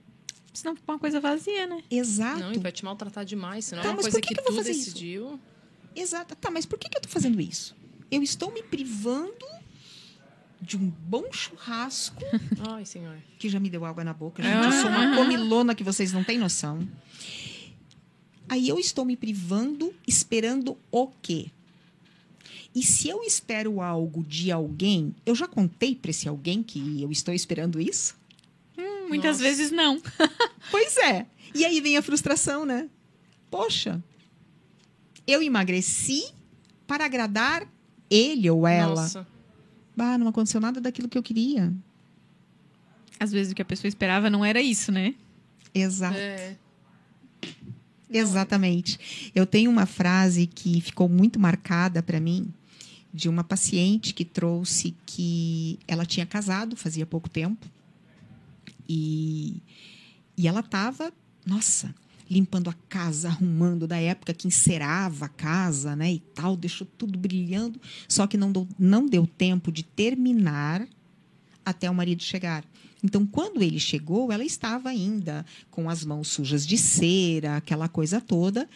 Senão 0.51 0.75
fica 0.75 0.91
uma 0.91 0.99
coisa 0.99 1.19
vazia, 1.19 1.65
né? 1.67 1.81
Exato. 1.89 2.39
Não, 2.39 2.51
e 2.53 2.57
vai 2.57 2.71
te 2.71 2.84
maltratar 2.84 3.23
demais, 3.23 3.65
senão 3.65 3.84
Tá, 3.84 3.89
é 3.89 3.91
uma 3.91 3.95
mas 3.97 4.05
coisa 4.05 4.17
por 4.17 4.21
que 4.21 4.27
que, 4.29 4.34
que 4.36 4.39
eu 4.41 4.43
vou 4.43 4.53
tu 4.53 4.57
fazer 4.57 4.71
isso? 4.71 4.86
decidiu. 4.93 5.39
Exato. 5.95 6.36
Tá, 6.36 6.49
mas 6.51 6.65
por 6.65 6.77
que, 6.79 6.89
que 6.89 6.97
eu 6.97 7.01
tô 7.01 7.07
fazendo 7.07 7.39
isso? 7.39 7.75
Eu 8.11 8.21
estou 8.23 8.51
me 8.51 8.61
privando 8.63 9.45
de 10.59 10.75
um 10.77 10.88
bom 10.89 11.25
churrasco, 11.31 12.23
Ai, 12.69 12.84
senhor. 12.86 13.17
que 13.38 13.47
já 13.49 13.59
me 13.59 13.69
deu 13.69 13.86
água 13.86 14.03
na 14.03 14.13
boca. 14.13 14.41
Gente, 14.41 14.55
eu 14.65 14.71
sou 14.73 14.89
uma 14.89 15.15
comilona 15.15 15.75
que 15.75 15.84
vocês 15.84 16.11
não 16.11 16.23
têm 16.23 16.38
noção. 16.39 16.88
Aí 18.49 18.67
eu 18.69 18.77
estou 18.79 19.05
me 19.05 19.15
privando, 19.15 19.93
esperando 20.07 20.77
o 20.91 21.07
quê? 21.07 21.47
E 22.76 22.82
se 22.82 23.07
eu 23.07 23.24
espero 23.24 23.82
algo 23.82 24.24
de 24.24 24.51
alguém, 24.51 25.13
eu 25.26 25.36
já 25.36 25.47
contei 25.47 25.95
para 25.95 26.11
esse 26.11 26.28
alguém 26.28 26.63
que 26.63 27.01
eu 27.01 27.11
estou 27.11 27.34
esperando 27.34 27.80
isso? 27.80 28.15
Muitas 29.07 29.38
Nossa. 29.38 29.43
vezes 29.43 29.71
não. 29.71 30.01
Pois 30.71 30.95
é. 30.97 31.28
E 31.53 31.65
aí 31.65 31.82
vem 31.82 31.97
a 31.97 32.01
frustração, 32.01 32.65
né? 32.65 32.89
Poxa, 33.51 34.01
eu 35.28 35.43
emagreci 35.43 36.26
para 36.88 37.05
agradar 37.05 37.67
ele 38.09 38.49
ou 38.49 38.65
ela. 38.65 39.01
Nossa. 39.01 39.28
Bah, 39.95 40.17
não 40.17 40.30
aconteceu 40.30 40.59
nada 40.59 40.82
daquilo 40.82 41.09
que 41.09 41.17
eu 41.17 41.21
queria. 41.21 41.71
Às 43.19 43.32
vezes 43.32 43.51
o 43.51 43.55
que 43.55 43.61
a 43.61 43.65
pessoa 43.65 43.88
esperava 43.89 44.30
não 44.30 44.43
era 44.43 44.61
isso, 44.61 44.91
né? 44.91 45.13
Exato. 45.76 46.17
É. 46.17 46.55
Exatamente. 48.09 49.32
Eu 49.36 49.45
tenho 49.45 49.69
uma 49.69 49.86
frase 49.86 50.47
que 50.47 50.82
ficou 50.82 51.09
muito 51.09 51.39
marcada 51.39 52.01
para 52.01 52.19
mim 52.19 52.51
de 53.14 53.30
uma 53.30 53.43
paciente 53.43 54.14
que 54.14 54.26
trouxe 54.26 54.95
que 55.05 55.78
ela 55.88 56.05
tinha 56.05 56.26
casado 56.26 56.76
fazia 56.76 57.05
pouco 57.05 57.30
tempo 57.30 57.68
e, 58.88 59.61
e 60.38 60.47
ela 60.47 60.61
estava, 60.61 61.14
nossa, 61.45 61.93
limpando 62.30 62.70
a 62.70 62.74
casa, 62.89 63.30
arrumando 63.30 63.88
da 63.88 63.97
época 63.97 64.34
que 64.34 64.47
encerava 64.47 65.26
a 65.26 65.30
casa, 65.30 65.95
né, 65.95 66.14
e 66.14 66.20
tal, 66.20 66.57
deixou 66.57 66.88
tudo 66.97 67.18
brilhando, 67.18 67.80
só 68.07 68.26
que 68.26 68.38
não 68.38 68.51
não 68.78 69.05
deu 69.05 69.28
tempo 69.28 69.72
de 69.72 69.84
terminar 69.84 70.88
até 71.66 71.89
o 71.89 71.95
marido 71.95 72.24
chegar. 72.24 72.66
Então, 73.03 73.26
quando 73.26 73.61
ele 73.61 73.80
chegou, 73.80 74.32
ela 74.32 74.45
estava 74.45 74.89
ainda 74.89 75.45
com 75.70 75.89
as 75.89 76.05
mãos 76.05 76.30
sujas 76.30 76.66
de 76.66 76.78
cera, 76.78 77.57
aquela 77.57 77.89
coisa 77.89 78.22
toda. 78.22 78.68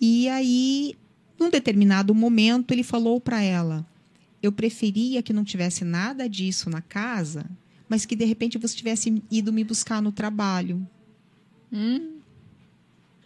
E 0.00 0.28
aí, 0.28 0.94
num 1.38 1.50
determinado 1.50 2.14
momento, 2.14 2.72
ele 2.72 2.82
falou 2.82 3.20
para 3.20 3.42
ela: 3.42 3.86
Eu 4.42 4.52
preferia 4.52 5.22
que 5.22 5.32
não 5.32 5.44
tivesse 5.44 5.84
nada 5.84 6.28
disso 6.28 6.68
na 6.70 6.80
casa, 6.80 7.44
mas 7.88 8.04
que 8.06 8.16
de 8.16 8.24
repente 8.24 8.58
você 8.58 8.76
tivesse 8.76 9.22
ido 9.30 9.52
me 9.52 9.64
buscar 9.64 10.00
no 10.00 10.12
trabalho. 10.12 10.86
Hum, 11.72 12.18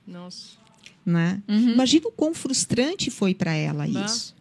Nossa. 0.07 0.57
Né? 1.05 1.41
uhum. 1.49 1.71
Imagina 1.73 2.09
o 2.09 2.13
quão 2.13 2.35
frustrante 2.35 3.11
foi 3.11 3.33
para 3.35 3.53
ela 3.53 3.87
Bah. 3.87 4.05
isso. 4.05 4.35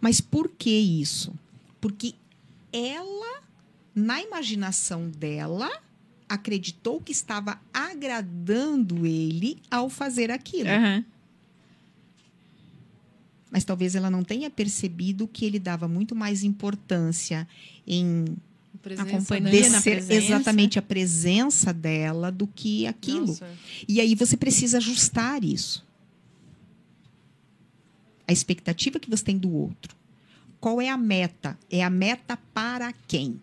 Mas 0.00 0.20
por 0.20 0.48
que 0.48 0.70
isso? 0.70 1.32
Porque 1.80 2.14
ela, 2.72 3.42
na 3.94 4.20
imaginação 4.20 5.08
dela, 5.08 5.70
acreditou 6.28 7.00
que 7.00 7.12
estava 7.12 7.60
agradando 7.72 9.06
ele 9.06 9.58
ao 9.70 9.88
fazer 9.88 10.30
aquilo. 10.30 10.68
Aham. 10.70 11.04
Mas 13.52 13.64
talvez 13.64 13.94
ela 13.94 14.10
não 14.10 14.24
tenha 14.24 14.48
percebido 14.50 15.28
que 15.28 15.44
ele 15.44 15.58
dava 15.58 15.86
muito 15.86 16.16
mais 16.16 16.42
importância 16.42 17.46
em 17.86 18.24
Presença, 18.82 19.08
Acompanhar. 19.08 19.42
né? 19.42 19.50
Descer 19.50 19.70
na 19.70 19.76
descer 19.78 19.92
presença. 19.96 20.24
exatamente 20.26 20.78
a 20.78 20.82
presença 20.82 21.72
dela 21.72 22.32
do 22.32 22.48
que 22.48 22.86
aquilo. 22.86 23.26
Nossa. 23.26 23.48
E 23.86 24.00
aí 24.00 24.14
você 24.16 24.36
precisa 24.36 24.78
ajustar 24.78 25.44
isso. 25.44 25.86
A 28.26 28.32
expectativa 28.32 28.98
que 28.98 29.08
você 29.10 29.22
tem 29.22 29.38
do 29.38 29.52
outro. 29.52 29.94
Qual 30.58 30.80
é 30.80 30.88
a 30.88 30.96
meta? 30.96 31.56
É 31.70 31.84
a 31.84 31.90
meta 31.90 32.36
para 32.54 32.92
quem? 33.06 33.40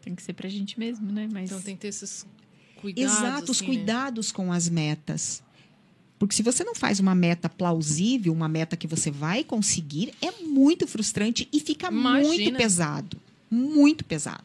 Tem 0.00 0.14
que 0.14 0.22
ser 0.22 0.32
pra 0.32 0.48
gente 0.48 0.78
mesmo, 0.78 1.10
né? 1.12 1.28
Mas 1.30 1.50
Então 1.50 1.60
tem 1.60 1.74
que 1.74 1.82
ter 1.82 1.88
esses 1.88 2.24
cuidados. 2.80 3.12
Exato, 3.18 3.52
os 3.52 3.58
assim, 3.58 3.68
né? 3.68 3.76
cuidados 3.76 4.32
com 4.32 4.52
as 4.52 4.68
metas. 4.68 5.42
Porque 6.18 6.34
se 6.34 6.42
você 6.42 6.64
não 6.64 6.74
faz 6.74 6.98
uma 6.98 7.14
meta 7.14 7.48
plausível, 7.48 8.32
uma 8.32 8.48
meta 8.48 8.76
que 8.76 8.86
você 8.88 9.10
vai 9.10 9.44
conseguir, 9.44 10.12
é 10.20 10.32
muito 10.42 10.86
frustrante 10.86 11.48
e 11.52 11.60
fica 11.60 11.90
muito 11.90 12.26
Imagina. 12.26 12.58
pesado. 12.58 13.16
Muito 13.50 14.04
pesado. 14.04 14.44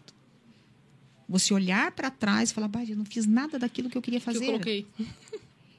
Você 1.28 1.54
olhar 1.54 1.92
para 1.92 2.12
trás 2.12 2.52
e 2.52 2.54
falar, 2.54 2.68
bah, 2.68 2.84
eu 2.86 2.96
não 2.96 3.06
fiz 3.06 3.26
nada 3.26 3.58
daquilo 3.58 3.90
que 3.90 3.98
eu 3.98 4.02
queria 4.02 4.20
Que 4.20 4.26
fazer. 4.26 4.44
eu 4.44 4.52
coloquei. 4.52 4.86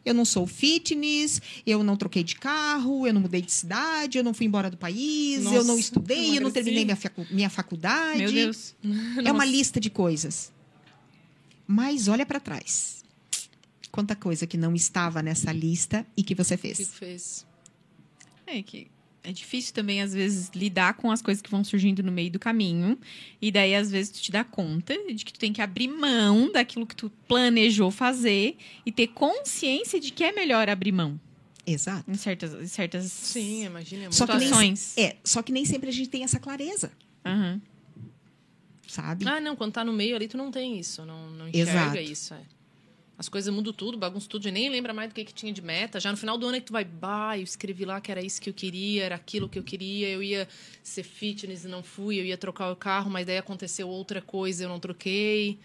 Eu 0.04 0.12
não 0.12 0.26
sou 0.26 0.46
fitness, 0.46 1.40
eu 1.64 1.82
não 1.82 1.96
troquei 1.96 2.22
de 2.22 2.34
carro, 2.34 3.06
eu 3.06 3.14
não 3.14 3.22
mudei 3.22 3.40
de 3.40 3.50
cidade, 3.50 4.18
eu 4.18 4.22
não 4.22 4.34
fui 4.34 4.44
embora 4.44 4.68
do 4.70 4.76
país, 4.76 5.42
Nossa, 5.44 5.56
eu 5.56 5.64
não 5.64 5.78
estudei, 5.78 6.36
eu 6.36 6.42
não 6.42 6.50
terminei 6.50 6.84
minha, 6.84 6.94
facu- 6.94 7.26
minha 7.30 7.48
faculdade. 7.48 8.18
Meu 8.18 8.30
Deus. 8.30 8.74
É 9.24 9.32
uma 9.32 9.46
lista 9.46 9.80
de 9.80 9.88
coisas. 9.88 10.52
Mas 11.66 12.06
olha 12.08 12.26
para 12.26 12.38
trás. 12.38 13.02
Quanta 13.94 14.16
coisa 14.16 14.44
que 14.44 14.56
não 14.56 14.74
estava 14.74 15.22
nessa 15.22 15.52
lista 15.52 16.04
e 16.16 16.24
que 16.24 16.34
você 16.34 16.54
O 16.56 16.58
que 16.58 16.68
que 16.68 16.74
fez. 16.74 16.94
fez? 16.94 17.46
É 18.44 18.60
que 18.60 18.88
é 19.22 19.30
difícil 19.30 19.72
também, 19.72 20.02
às 20.02 20.12
vezes, 20.12 20.50
lidar 20.52 20.94
com 20.94 21.12
as 21.12 21.22
coisas 21.22 21.40
que 21.40 21.48
vão 21.48 21.62
surgindo 21.62 22.02
no 22.02 22.10
meio 22.10 22.28
do 22.28 22.40
caminho. 22.40 22.98
E 23.40 23.52
daí, 23.52 23.72
às 23.72 23.92
vezes, 23.92 24.10
tu 24.10 24.20
te 24.20 24.32
dá 24.32 24.42
conta 24.42 24.92
de 25.14 25.24
que 25.24 25.32
tu 25.32 25.38
tem 25.38 25.52
que 25.52 25.62
abrir 25.62 25.86
mão 25.86 26.50
daquilo 26.50 26.84
que 26.88 26.96
tu 26.96 27.08
planejou 27.28 27.88
fazer 27.92 28.56
e 28.84 28.90
ter 28.90 29.06
consciência 29.06 30.00
de 30.00 30.10
que 30.10 30.24
é 30.24 30.32
melhor 30.32 30.68
abrir 30.68 30.90
mão 30.90 31.18
Exato. 31.64 32.10
em 32.10 32.14
certas, 32.14 32.52
em 32.52 32.66
certas 32.66 33.04
Sim, 33.12 33.64
imagina. 33.66 34.06
é 34.06 34.10
Só 34.10 34.26
muito 34.26 34.32
que 34.32 34.38
nem- 34.40 34.48
situações. 34.74 34.98
É, 34.98 35.16
só 35.22 35.40
que 35.40 35.52
nem 35.52 35.64
sempre 35.64 35.88
a 35.88 35.92
gente 35.92 36.08
tem 36.10 36.24
essa 36.24 36.40
clareza, 36.40 36.90
Aham. 37.24 37.62
sabe? 38.88 39.24
Ah, 39.28 39.40
não, 39.40 39.54
quando 39.54 39.72
tá 39.72 39.84
no 39.84 39.92
meio 39.92 40.16
ali, 40.16 40.26
tu 40.26 40.36
não 40.36 40.50
tem 40.50 40.80
isso, 40.80 41.06
não, 41.06 41.30
não 41.30 41.48
enxerga 41.48 41.70
Exato. 41.70 41.98
isso. 41.98 42.34
É. 42.34 42.40
As 43.16 43.28
coisas 43.28 43.54
mudam 43.54 43.72
tudo, 43.72 43.96
bagunça 43.96 44.28
tudo, 44.28 44.48
e 44.48 44.50
nem 44.50 44.68
lembra 44.68 44.92
mais 44.92 45.08
do 45.08 45.14
que, 45.14 45.24
que 45.24 45.32
tinha 45.32 45.52
de 45.52 45.62
meta. 45.62 46.00
Já 46.00 46.10
no 46.10 46.16
final 46.16 46.36
do 46.36 46.46
ano 46.46 46.56
é 46.56 46.60
que 46.60 46.66
tu 46.66 46.72
vai, 46.72 46.84
bah, 46.84 47.38
eu 47.38 47.44
escrevi 47.44 47.84
lá 47.84 48.00
que 48.00 48.10
era 48.10 48.20
isso 48.20 48.40
que 48.42 48.50
eu 48.50 48.54
queria, 48.54 49.04
era 49.04 49.14
aquilo 49.14 49.48
que 49.48 49.56
eu 49.58 49.62
queria, 49.62 50.08
eu 50.08 50.20
ia 50.22 50.48
ser 50.82 51.04
fitness 51.04 51.64
e 51.64 51.68
não 51.68 51.82
fui, 51.82 52.18
eu 52.18 52.24
ia 52.24 52.36
trocar 52.36 52.72
o 52.72 52.76
carro, 52.76 53.08
mas 53.10 53.24
daí 53.24 53.38
aconteceu 53.38 53.88
outra 53.88 54.20
coisa, 54.20 54.64
eu 54.64 54.68
não 54.68 54.80
troquei. 54.80 55.58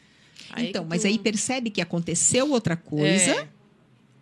Aí 0.52 0.70
então, 0.70 0.84
que 0.84 0.90
mas 0.90 1.02
tu- 1.02 1.08
aí 1.08 1.18
percebe 1.18 1.72
que 1.72 1.82
aconteceu 1.82 2.52
outra 2.52 2.78
coisa, 2.78 3.32
É, 3.32 3.48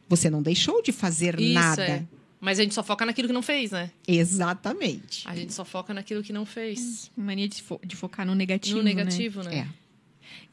você 0.08 0.30
não 0.30 0.42
deixou 0.42 0.82
de 0.82 0.94
fazer 0.94 1.38
isso, 1.40 1.54
nada. 1.54 1.84
é. 1.86 2.06
Mas 2.40 2.60
a 2.60 2.64
gente 2.64 2.74
só 2.76 2.84
foca 2.84 3.04
naquilo 3.06 3.28
que 3.28 3.34
não 3.34 3.42
fez, 3.42 3.72
né? 3.72 3.92
Exatamente. 4.08 5.28
A 5.28 5.36
gente 5.36 5.52
só 5.54 5.66
foca 5.66 5.94
naquilo 5.94 6.24
que 6.24 6.32
não 6.32 6.46
fez. 6.46 7.12
Mania 7.18 7.48
de, 7.50 7.62
fo- 7.62 7.80
de 7.84 7.96
focar 7.96 8.26
no 8.26 8.36
negativo. 8.36 8.78
No 8.78 8.84
né? 8.84 8.94
negativo, 8.94 9.44
né? 9.44 9.58
É. 9.60 9.68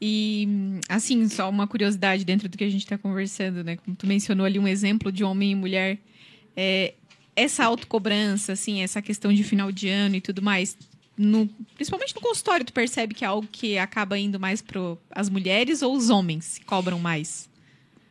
E, 0.01 0.47
assim, 0.89 1.27
só 1.29 1.49
uma 1.49 1.67
curiosidade 1.67 2.25
dentro 2.25 2.49
do 2.49 2.57
que 2.57 2.63
a 2.63 2.69
gente 2.69 2.83
está 2.83 2.97
conversando, 2.97 3.63
né? 3.63 3.77
Como 3.77 3.95
tu 3.95 4.05
mencionou 4.07 4.45
ali 4.45 4.59
um 4.59 4.67
exemplo 4.67 5.11
de 5.11 5.23
homem 5.23 5.51
e 5.51 5.55
mulher. 5.55 5.97
É, 6.55 6.93
essa 7.35 7.63
autocobrança, 7.65 8.53
assim, 8.53 8.81
essa 8.81 9.01
questão 9.01 9.33
de 9.33 9.43
final 9.43 9.71
de 9.71 9.87
ano 9.89 10.15
e 10.15 10.21
tudo 10.21 10.41
mais. 10.41 10.77
No, 11.17 11.47
principalmente 11.75 12.13
no 12.13 12.21
consultório, 12.21 12.65
tu 12.65 12.73
percebe 12.73 13.13
que 13.13 13.23
é 13.23 13.27
algo 13.27 13.47
que 13.49 13.77
acaba 13.77 14.17
indo 14.19 14.39
mais 14.39 14.61
para 14.61 14.79
as 15.11 15.29
mulheres 15.29 15.81
ou 15.81 15.95
os 15.95 16.09
homens 16.09 16.59
cobram 16.65 16.99
mais? 16.99 17.49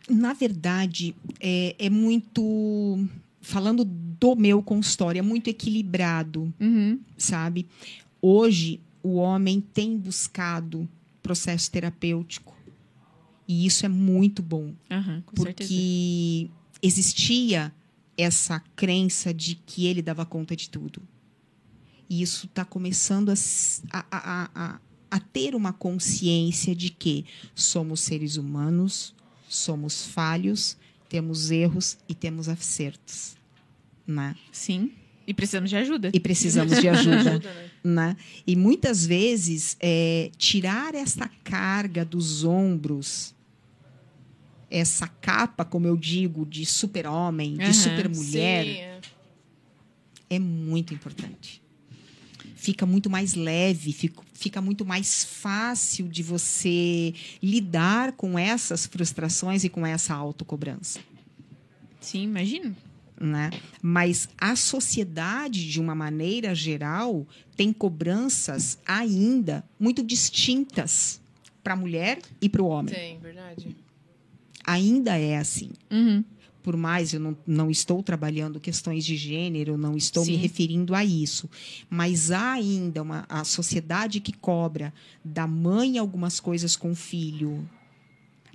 Na 0.08 0.32
verdade, 0.32 1.14
é, 1.40 1.74
é 1.78 1.90
muito. 1.90 3.06
Falando 3.40 3.84
do 3.84 4.34
meu 4.36 4.62
consultório, 4.62 5.18
é 5.18 5.22
muito 5.22 5.48
equilibrado, 5.48 6.52
Uhum. 6.58 6.98
sabe? 7.16 7.66
Hoje, 8.22 8.80
o 9.02 9.16
homem 9.16 9.60
tem 9.60 9.98
buscado 9.98 10.88
processo 11.24 11.70
terapêutico. 11.70 12.54
E 13.48 13.66
isso 13.66 13.84
é 13.84 13.88
muito 13.88 14.42
bom. 14.42 14.74
Aham, 14.90 15.22
com 15.26 15.42
certeza. 15.42 15.68
porque 15.68 16.50
existia 16.82 17.72
essa 18.16 18.60
crença 18.76 19.34
de 19.34 19.54
que 19.56 19.86
ele 19.86 20.00
dava 20.02 20.24
conta 20.24 20.54
de 20.54 20.68
tudo. 20.70 21.02
E 22.08 22.22
isso 22.22 22.46
está 22.46 22.64
começando 22.64 23.30
a- 23.30 24.06
a- 24.10 24.50
a- 24.54 24.80
a 25.10 25.18
ter 25.20 25.54
uma 25.54 25.72
consciência 25.72 26.74
de 26.76 26.90
que 26.90 27.24
somos 27.54 28.00
seres 28.00 28.36
humanos, 28.36 29.14
somos 29.48 30.04
falhos, 30.06 30.76
temos 31.08 31.50
erros 31.50 31.96
e 32.08 32.14
temos 32.14 32.48
acertos. 32.48 33.36
Né? 34.06 34.36
Sim. 34.52 34.92
E 35.26 35.32
precisamos 35.32 35.70
de 35.70 35.76
ajuda. 35.76 36.10
E 36.12 36.20
precisamos 36.20 36.80
de 36.80 36.88
ajuda 36.88 37.38
né? 37.38 37.70
né? 37.82 38.16
E 38.46 38.56
muitas 38.56 39.06
vezes 39.06 39.76
é, 39.80 40.30
tirar 40.36 40.94
essa 40.94 41.28
carga 41.42 42.04
dos 42.04 42.44
ombros, 42.44 43.34
essa 44.70 45.06
capa, 45.06 45.64
como 45.64 45.86
eu 45.86 45.96
digo, 45.96 46.44
de 46.46 46.64
super-homem, 46.66 47.56
de 47.56 47.72
super-mulher, 47.74 48.64
Sim, 48.64 48.70
é. 48.70 49.00
é 50.30 50.38
muito 50.38 50.94
importante. 50.94 51.62
Fica 52.56 52.86
muito 52.86 53.10
mais 53.10 53.34
leve, 53.34 53.92
fica, 53.92 54.22
fica 54.32 54.62
muito 54.62 54.86
mais 54.86 55.22
fácil 55.22 56.08
de 56.08 56.22
você 56.22 57.12
lidar 57.42 58.12
com 58.12 58.38
essas 58.38 58.86
frustrações 58.86 59.64
e 59.64 59.68
com 59.68 59.86
essa 59.86 60.14
autocobrança. 60.14 60.98
Sim, 62.00 62.22
imagino. 62.22 62.74
Né? 63.20 63.50
Mas 63.82 64.28
a 64.38 64.56
sociedade, 64.56 65.70
de 65.70 65.80
uma 65.80 65.94
maneira 65.94 66.54
geral, 66.54 67.26
tem 67.56 67.72
cobranças 67.72 68.78
ainda 68.86 69.64
muito 69.78 70.02
distintas 70.02 71.20
para 71.62 71.74
a 71.74 71.76
mulher 71.76 72.18
e 72.40 72.48
para 72.48 72.62
o 72.62 72.66
homem. 72.66 72.94
Tem, 72.94 73.18
verdade. 73.18 73.76
Ainda 74.66 75.16
é 75.16 75.38
assim. 75.38 75.70
Uhum. 75.90 76.24
Por 76.62 76.76
mais 76.78 77.12
eu 77.12 77.20
não, 77.20 77.36
não 77.46 77.70
estou 77.70 78.02
trabalhando 78.02 78.58
questões 78.58 79.04
de 79.04 79.16
gênero, 79.16 79.76
não 79.76 79.96
estou 79.96 80.24
me 80.24 80.32
Sim. 80.32 80.38
referindo 80.38 80.94
a 80.94 81.04
isso. 81.04 81.48
Mas 81.90 82.30
há 82.30 82.52
ainda 82.52 83.02
uma, 83.02 83.26
a 83.28 83.44
sociedade 83.44 84.18
que 84.18 84.32
cobra 84.32 84.92
da 85.22 85.46
mãe 85.46 85.98
algumas 85.98 86.40
coisas 86.40 86.74
com 86.74 86.92
o 86.92 86.94
filho, 86.94 87.68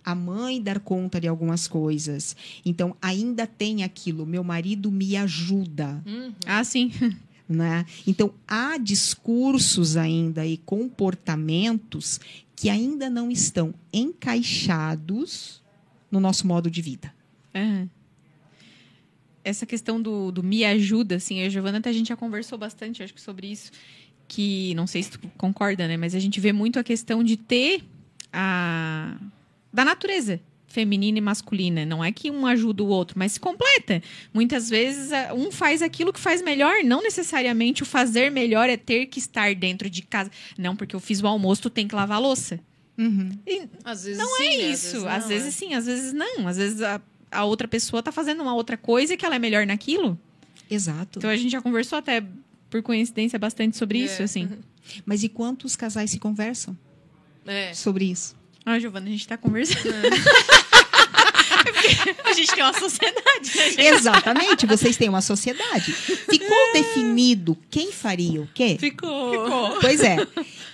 a 0.04 0.16
mãe 0.16 0.62
dar 0.62 0.80
conta 0.80 1.20
de 1.20 1.28
algumas 1.28 1.68
coisas. 1.68 2.36
Então, 2.66 2.96
ainda 3.02 3.46
tem 3.46 3.84
aquilo, 3.84 4.26
meu 4.26 4.44
marido 4.44 4.92
me 4.92 5.16
ajuda. 5.16 6.02
Uhum. 6.06 6.34
Ah, 6.46 6.64
sim. 6.64 6.92
né? 7.50 7.84
Então 8.06 8.32
há 8.48 8.78
discursos 8.78 9.98
ainda 9.98 10.46
e 10.46 10.58
comportamentos 10.58 12.20
que 12.56 12.70
ainda 12.70 13.10
não 13.10 13.32
estão 13.32 13.74
encaixados 13.92 15.64
no 16.12 16.20
nosso 16.20 16.46
modo 16.46 16.70
de 16.70 16.82
vida. 16.82 17.12
Aham. 17.56 17.90
Essa 19.44 19.66
questão 19.66 20.00
do, 20.00 20.32
do 20.32 20.44
me 20.44 20.64
ajuda, 20.64 21.16
assim, 21.16 21.42
a 21.42 21.50
Giovana 21.50 21.80
até 21.80 21.90
a 21.90 21.94
gente 21.94 22.10
já 22.10 22.16
conversou 22.16 22.58
bastante, 22.58 23.02
acho 23.02 23.14
que 23.14 23.22
sobre 23.22 23.48
isso, 23.48 23.72
que 24.28 24.76
não 24.76 24.86
sei 24.86 25.02
se 25.02 25.12
tu 25.12 25.20
concorda, 25.38 25.88
né? 25.88 25.98
Mas 25.98 26.14
a 26.14 26.20
gente 26.20 26.40
vê 26.40 26.54
muito 26.54 26.78
a 26.78 26.84
questão 26.84 27.24
de 27.24 27.38
ter 27.38 27.82
a 28.32 29.18
da 29.72 29.84
natureza 29.86 30.40
feminina 30.68 31.18
e 31.18 31.22
masculina. 31.22 31.84
Não 31.86 32.04
é 32.04 32.12
que 32.12 32.30
um 32.30 32.46
ajuda 32.46 32.84
o 32.84 32.88
outro, 32.88 33.18
mas 33.18 33.32
se 33.34 33.40
completa. 33.40 34.04
Muitas 34.34 34.70
vezes 34.70 35.12
a- 35.12 35.34
um 35.34 35.52
faz 35.52 35.82
aquilo 35.82 36.14
que 36.14 36.20
faz 36.20 36.42
melhor, 36.44 36.84
não 36.84 37.02
necessariamente 37.02 37.82
o 37.82 37.86
fazer 37.88 38.30
melhor 38.30 38.70
é 38.70 38.78
ter 38.78 39.08
que 39.08 39.18
estar 39.18 39.56
dentro 39.56 39.90
de 39.90 40.04
casa. 40.04 40.30
Não, 40.58 40.76
porque 40.76 40.96
eu 40.96 41.00
fiz 41.00 41.22
o 41.22 41.28
almoço, 41.28 41.64
tu 41.64 41.70
tem 41.72 41.88
que 41.88 41.96
lavar 41.96 42.18
a 42.18 42.20
louça. 42.20 42.60
E 43.48 43.64
Às 43.84 44.04
vezes 44.04 44.20
não 44.20 44.28
sim, 44.38 44.44
é 44.44 44.58
né? 44.58 44.64
isso. 44.72 45.00
não, 45.00 45.08
Às 45.10 45.28
vezes 45.28 45.48
é. 45.48 45.52
sim, 45.52 45.74
às 45.74 45.86
vezes 45.86 46.14
não. 46.14 46.48
Às 46.48 46.58
vezes 46.58 46.82
a, 46.82 47.02
a 47.32 47.46
outra 47.46 47.68
pessoa 47.68 48.04
tá 48.04 48.12
fazendo 48.12 48.44
uma 48.44 48.54
outra 48.54 48.76
coisa 48.78 49.16
que 49.18 49.26
ela 49.26 49.36
é 49.36 49.40
melhor 49.40 49.66
naquilo. 49.66 50.20
Exato. 50.70 51.18
Então 51.18 51.30
a 51.30 51.36
gente 51.38 51.50
já 51.52 51.62
conversou 51.62 51.98
até 51.98 52.24
por 52.70 52.84
coincidência 52.84 53.40
bastante 53.40 53.76
sobre 53.78 54.00
É. 54.02 54.06
isso, 54.06 54.22
assim. 54.22 54.50
Mas 55.06 55.24
e 55.24 55.30
quantos 55.30 55.76
casais 55.76 56.12
se 56.12 56.20
conversam 56.20 56.78
É. 57.48 57.74
sobre 57.74 58.06
isso? 58.06 58.36
Ah, 58.72 58.78
Giovana, 58.78 59.08
a 59.08 59.10
gente 59.10 59.28
tá 59.28 59.36
conversando. 59.36 59.90
É 59.96 60.59
gente 62.40 62.56
tem 62.56 62.64
uma 62.64 62.74
sociedade, 62.74 63.58
né, 63.58 63.70
gente? 63.72 63.82
Exatamente, 63.82 64.66
vocês 64.66 64.98
têm 64.98 65.10
uma 65.10 65.22
sociedade. 65.22 65.92
Ficou 65.94 66.74
definido 66.74 67.58
quem 67.70 67.92
faria 67.92 68.42
o 68.42 68.48
quê? 68.54 68.78
Ficou. 68.80 69.78
Pois 69.82 70.02
é. 70.02 70.18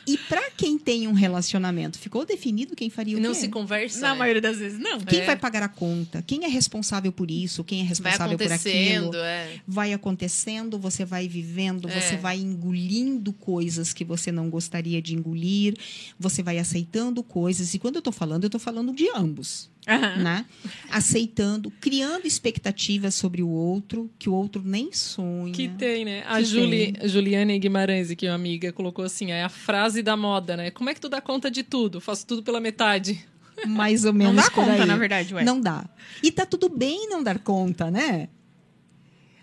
E 0.08 0.18
para 0.18 0.52
quem 0.52 0.78
tem 0.78 1.08
um 1.08 1.14
relacionamento, 1.14 1.98
ficou 1.98 2.26
definido 2.26 2.76
quem 2.76 2.90
faria 2.92 3.18
o 3.18 3.20
Não 3.20 3.34
quê? 3.34 3.40
se 3.40 3.48
conversa. 3.50 4.00
Na 4.02 4.14
né? 4.14 4.20
maioria 4.20 4.42
das 4.42 4.58
vezes, 4.58 4.80
não. 4.80 5.00
Quem 5.00 5.22
É. 5.22 5.26
vai 5.26 5.36
pagar 5.36 5.64
a 5.64 5.68
conta? 5.68 6.24
Quem 6.26 6.46
é 6.46 6.48
responsável 6.48 7.12
por 7.12 7.32
isso? 7.32 7.64
Quem 7.64 7.82
é 7.82 7.84
responsável 7.84 8.38
por 8.38 8.44
aquilo? 8.52 8.56
acontecendo, 8.56 9.18
é. 9.18 9.60
vai 9.68 9.94
acontecendo, 9.94 10.78
você 10.78 11.04
vai 11.04 11.28
vivendo, 11.28 11.90
É. 11.90 12.00
você 12.00 12.18
vai 12.18 12.38
engolindo 12.38 13.34
coisas 13.34 13.94
que 13.94 14.04
você 14.06 14.32
não 14.32 14.50
gostaria 14.50 15.02
de 15.02 15.16
engolir, 15.16 15.76
você 16.20 16.44
vai 16.44 16.60
aceitando 16.60 17.24
coisas. 17.24 17.74
E 17.74 17.80
quando 17.80 17.96
eu 17.96 18.02
tô 18.02 18.12
falando, 18.12 18.44
eu 18.44 18.50
tô 18.50 18.60
falando 18.60 18.94
de 18.94 19.10
ambos, 19.10 19.72
Aham. 19.88 20.16
né? 20.24 20.46
Aceitando, 20.90 21.70
criando 21.70 22.26
expectativas 22.26 23.14
sobre 23.14 23.44
o 23.44 23.50
outro, 23.50 24.10
que 24.18 24.28
o 24.28 24.34
outro 24.34 24.62
nem 24.66 24.92
sonha. 24.92 25.54
Que 25.54 25.68
tem, 25.70 26.04
né? 26.04 26.24
A 26.26 26.42
Juli, 26.42 26.96
Juliane 27.04 27.60
Guimarães, 27.60 28.12
que 28.16 28.26
é 28.26 28.30
uma 28.32 28.36
amiga, 28.36 28.74
colocou 28.74 29.06
assim: 29.06 29.32
é 29.32 29.44
a 29.44 29.50
frase 29.50 30.02
da 30.02 30.18
moda, 30.18 30.58
né? 30.58 30.72
Como 30.72 30.90
é 30.90 30.94
que 30.94 31.02
tu 31.02 31.08
dá 31.10 31.22
conta 31.22 31.52
de 31.52 31.62
tudo? 31.64 32.02
Faço 32.02 32.26
tudo 32.26 32.42
pela 32.42 32.60
metade. 32.60 33.24
Mais 33.68 34.04
ou 34.04 34.12
Não 34.12 34.18
menos 34.20 34.36
dá 34.36 34.44
por 34.52 34.66
conta, 34.66 34.82
aí. 34.84 34.86
na 34.86 34.98
verdade, 34.98 35.34
ué. 35.34 35.44
Não 35.44 35.62
dá. 35.62 35.88
E 36.22 36.30
tá 36.32 36.46
tudo 36.46 36.68
bem 36.68 37.08
não 37.10 37.24
dar 37.24 37.40
conta, 37.40 37.90
né? 37.90 38.28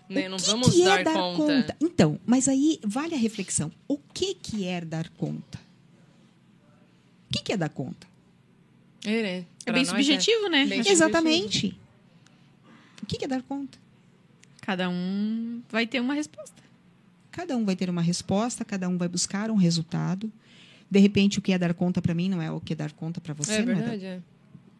Né, 0.09 0.27
Não 0.29 0.37
que 0.37 0.43
vamos 0.45 0.69
que 0.73 0.83
dar, 0.83 0.99
é 0.99 1.03
dar 1.03 1.13
conta. 1.13 1.75
Então, 1.81 2.19
mas 2.25 2.47
aí 2.47 2.79
vale 2.83 3.15
a 3.15 3.17
reflexão. 3.17 3.71
O 3.87 3.97
que 3.97 4.35
que 4.35 4.67
é 4.67 4.81
dar 4.81 5.09
conta? 5.09 5.57
O 7.29 7.33
que 7.33 7.41
que 7.43 7.53
é 7.53 7.57
dar 7.57 7.69
conta? 7.69 8.05
É, 9.05 9.21
né? 9.23 9.45
É 9.65 9.71
bem 9.71 9.85
subjetivo, 9.85 10.47
né? 10.49 10.65
Bem 10.65 10.81
Exatamente. 10.85 11.77
O 13.01 13.05
que 13.05 13.23
é 13.23 13.27
dar 13.27 13.41
conta? 13.43 13.77
Cada 14.61 14.89
um 14.89 15.61
vai 15.69 15.85
ter 15.85 15.99
uma 15.99 16.13
resposta. 16.13 16.63
Cada 17.31 17.57
um 17.57 17.65
vai 17.65 17.75
ter 17.75 17.89
uma 17.89 18.01
resposta, 18.01 18.63
cada 18.63 18.87
um 18.87 18.97
vai 18.97 19.07
buscar 19.07 19.49
um 19.51 19.55
resultado. 19.55 20.31
De 20.89 20.99
repente, 20.99 21.39
o 21.39 21.41
que 21.41 21.51
é 21.51 21.57
dar 21.57 21.73
conta 21.73 22.01
para 22.01 22.13
mim 22.13 22.29
não 22.29 22.41
é 22.41 22.51
o 22.51 22.59
que 22.61 22.73
é 22.73 22.75
dar 22.75 22.91
conta 22.91 23.19
para 23.19 23.33
você. 23.33 23.53
É 23.55 23.59
não 23.65 23.75
verdade, 23.75 24.05
é. 24.05 24.19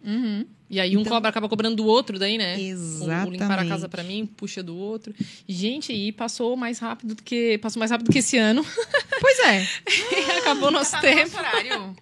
Uhum. 0.06 0.46
E 0.70 0.80
aí 0.80 0.98
um 0.98 1.02
Então- 1.02 1.14
cobra 1.14 1.30
acaba 1.30 1.48
cobrando 1.48 1.78
do 1.78 1.86
outro 1.86 2.20
daí, 2.20 2.38
né? 2.38 2.60
Exatamente. 2.62 3.28
O 3.28 3.32
limpar 3.32 3.60
a 3.60 3.66
casa 3.66 3.88
pra 3.88 4.04
mim, 4.04 4.26
puxa 4.26 4.62
do 4.62 4.76
outro. 4.76 5.14
Gente, 5.48 5.94
e 5.94 6.12
passou 6.12 6.56
mais 6.58 6.80
rápido 6.80 7.16
do 7.16 7.24
que 7.24 7.58
passou 7.60 7.80
mais 7.80 7.90
rápido 7.92 8.08
do 8.08 8.12
que 8.12 8.20
esse 8.20 8.38
ano. 8.38 8.64
Pois 9.24 9.40
é. 9.40 9.66
Acabou 10.40 10.70
nosso 10.70 10.92
Tá 10.92 10.98
no 10.98 11.04
tempo. 11.04 11.22
nosso 11.22 11.38
horário. 11.38 11.96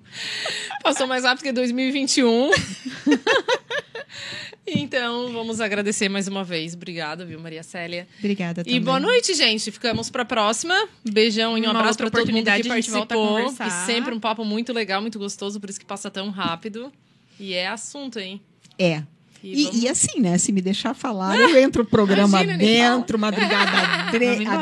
Passou 0.82 1.06
mais 1.06 1.24
rápido 1.24 1.44
que 1.44 1.52
2021. 1.52 2.50
então, 4.66 5.32
vamos 5.32 5.62
agradecer 5.62 6.10
mais 6.10 6.28
uma 6.28 6.44
vez. 6.44 6.74
Obrigada, 6.74 7.24
viu, 7.24 7.40
Maria 7.40 7.62
Célia. 7.62 8.08
Obrigada 8.18 8.62
E 8.62 8.64
também. 8.64 8.82
boa 8.82 9.00
noite, 9.00 9.36
gente. 9.36 9.70
Ficamos 9.72 10.10
pra 10.10 10.26
próxima. 10.26 10.76
Beijão 11.04 11.56
e 11.58 11.62
um 11.62 11.70
Uma 11.70 11.80
abraço 11.80 11.98
pra 12.00 12.10
todo 12.10 12.32
mundo 12.32 12.44
que 12.44 12.50
a 12.50 12.56
a 12.56 12.64
participou. 12.64 13.40
E 13.40 13.86
sempre 13.86 14.16
um 14.16 14.20
papo 14.20 14.44
muito 14.44 14.74
legal, 14.74 15.00
muito 15.02 15.20
gostoso, 15.20 15.60
por 15.60 15.70
isso 15.70 15.80
que 15.80 15.86
passa 15.86 16.10
tão 16.10 16.30
rápido. 16.32 16.92
E 17.40 17.54
é 17.54 17.68
assunto, 17.68 18.20
hein? 18.20 18.42
É. 18.80 19.04
E 19.44 19.62
E, 19.62 19.64
vamos- 19.66 19.84
e 19.84 19.88
assim, 19.88 20.20
né? 20.22 20.38
Se 20.38 20.52
me 20.52 20.62
deixar 20.62 20.94
falar, 20.94 21.36
eu 21.38 21.58
entro 21.58 21.84
o 21.84 21.86
programa 21.86 22.42
Imagina, 22.44 22.58
dentro, 22.58 23.18
madrugada 23.20 24.08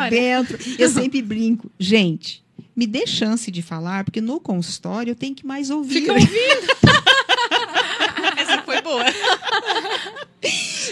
adentro. 0.06 0.58
Eu 0.78 0.90
sempre 0.90 1.22
brinco. 1.22 1.70
Gente, 1.78 2.42
me 2.76 2.88
dê 2.88 3.06
chance 3.06 3.52
de 3.52 3.62
falar, 3.62 4.04
porque 4.04 4.22
no 4.22 4.40
consultório 4.40 5.12
eu 5.12 5.16
tenho 5.16 5.36
que 5.36 5.46
mais 5.46 5.70
ouvir. 5.70 6.02
Fica 6.02 6.14
ouvindo. 6.14 6.30
Essa 8.38 8.62
foi 8.64 8.82
boa. 8.82 9.04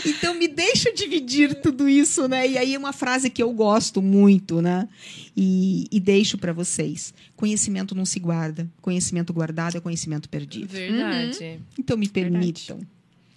Então 0.06 0.36
me 0.36 0.48
deixa 0.48 0.92
dividir 0.92 1.62
tudo 1.62 1.88
isso, 1.88 2.28
né? 2.28 2.48
E 2.48 2.58
aí 2.58 2.74
é 2.74 2.78
uma 2.78 2.94
frase 2.94 3.30
que 3.30 3.42
eu 3.42 3.52
gosto 3.52 4.02
muito, 4.02 4.62
né? 4.62 4.88
E, 5.36 5.88
e 5.92 6.00
deixo 6.00 6.38
para 6.38 6.54
vocês. 6.54 7.14
Conhecimento 7.36 7.96
não 7.96 8.06
se 8.06 8.20
guarda. 8.20 8.70
Conhecimento 8.82 9.34
guardado 9.34 9.78
é 9.78 9.80
conhecimento 9.80 10.30
perdido. 10.30 10.68
Verdade. 10.68 11.60
Então 11.78 11.98
me 11.98 12.08
Verdade. 12.08 12.76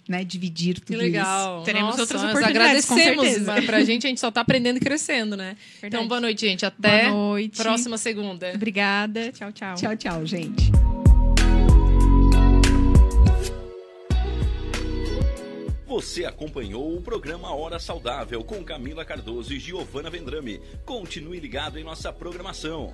Né? 0.07 0.23
Dividir 0.23 0.75
tudo 0.79 0.87
Que 0.87 0.95
legal. 0.95 1.63
Teremos 1.63 1.89
Nossa, 1.91 2.01
outras 2.01 2.23
oportunidades, 2.23 2.85
com 2.85 2.93
agradecemos. 2.93 3.25
certeza. 3.25 3.51
Mas 3.51 3.65
Pra 3.65 3.83
gente, 3.83 4.05
a 4.05 4.09
gente 4.09 4.19
só 4.19 4.31
tá 4.31 4.41
aprendendo 4.41 4.77
e 4.77 4.79
crescendo, 4.79 5.37
né? 5.37 5.55
Então, 5.83 6.07
boa 6.07 6.19
noite, 6.19 6.41
gente. 6.41 6.65
Até 6.65 7.09
Boa 7.09 7.11
noite. 7.11 7.57
próxima 7.57 7.97
segunda. 7.97 8.51
Obrigada. 8.53 9.31
Tchau, 9.31 9.51
tchau. 9.51 9.73
isso. 9.73 9.83
Tchau, 9.83 9.95
tchau, 9.95 10.25
gente. 10.25 10.71
Você 15.85 16.23
acompanhou 16.25 16.95
o 16.95 17.01
programa 17.01 17.53
Hora 17.53 17.77
Saudável 17.77 18.41
com 18.45 18.63
Camila 18.63 19.03
Cardoso 19.03 19.53
e 19.53 19.59
Giovana 19.59 20.09
Vendrame. 20.09 20.61
Continue 20.85 21.39
ligado 21.39 21.77
em 21.77 21.83
nossa 21.83 22.13
programação. 22.13 22.93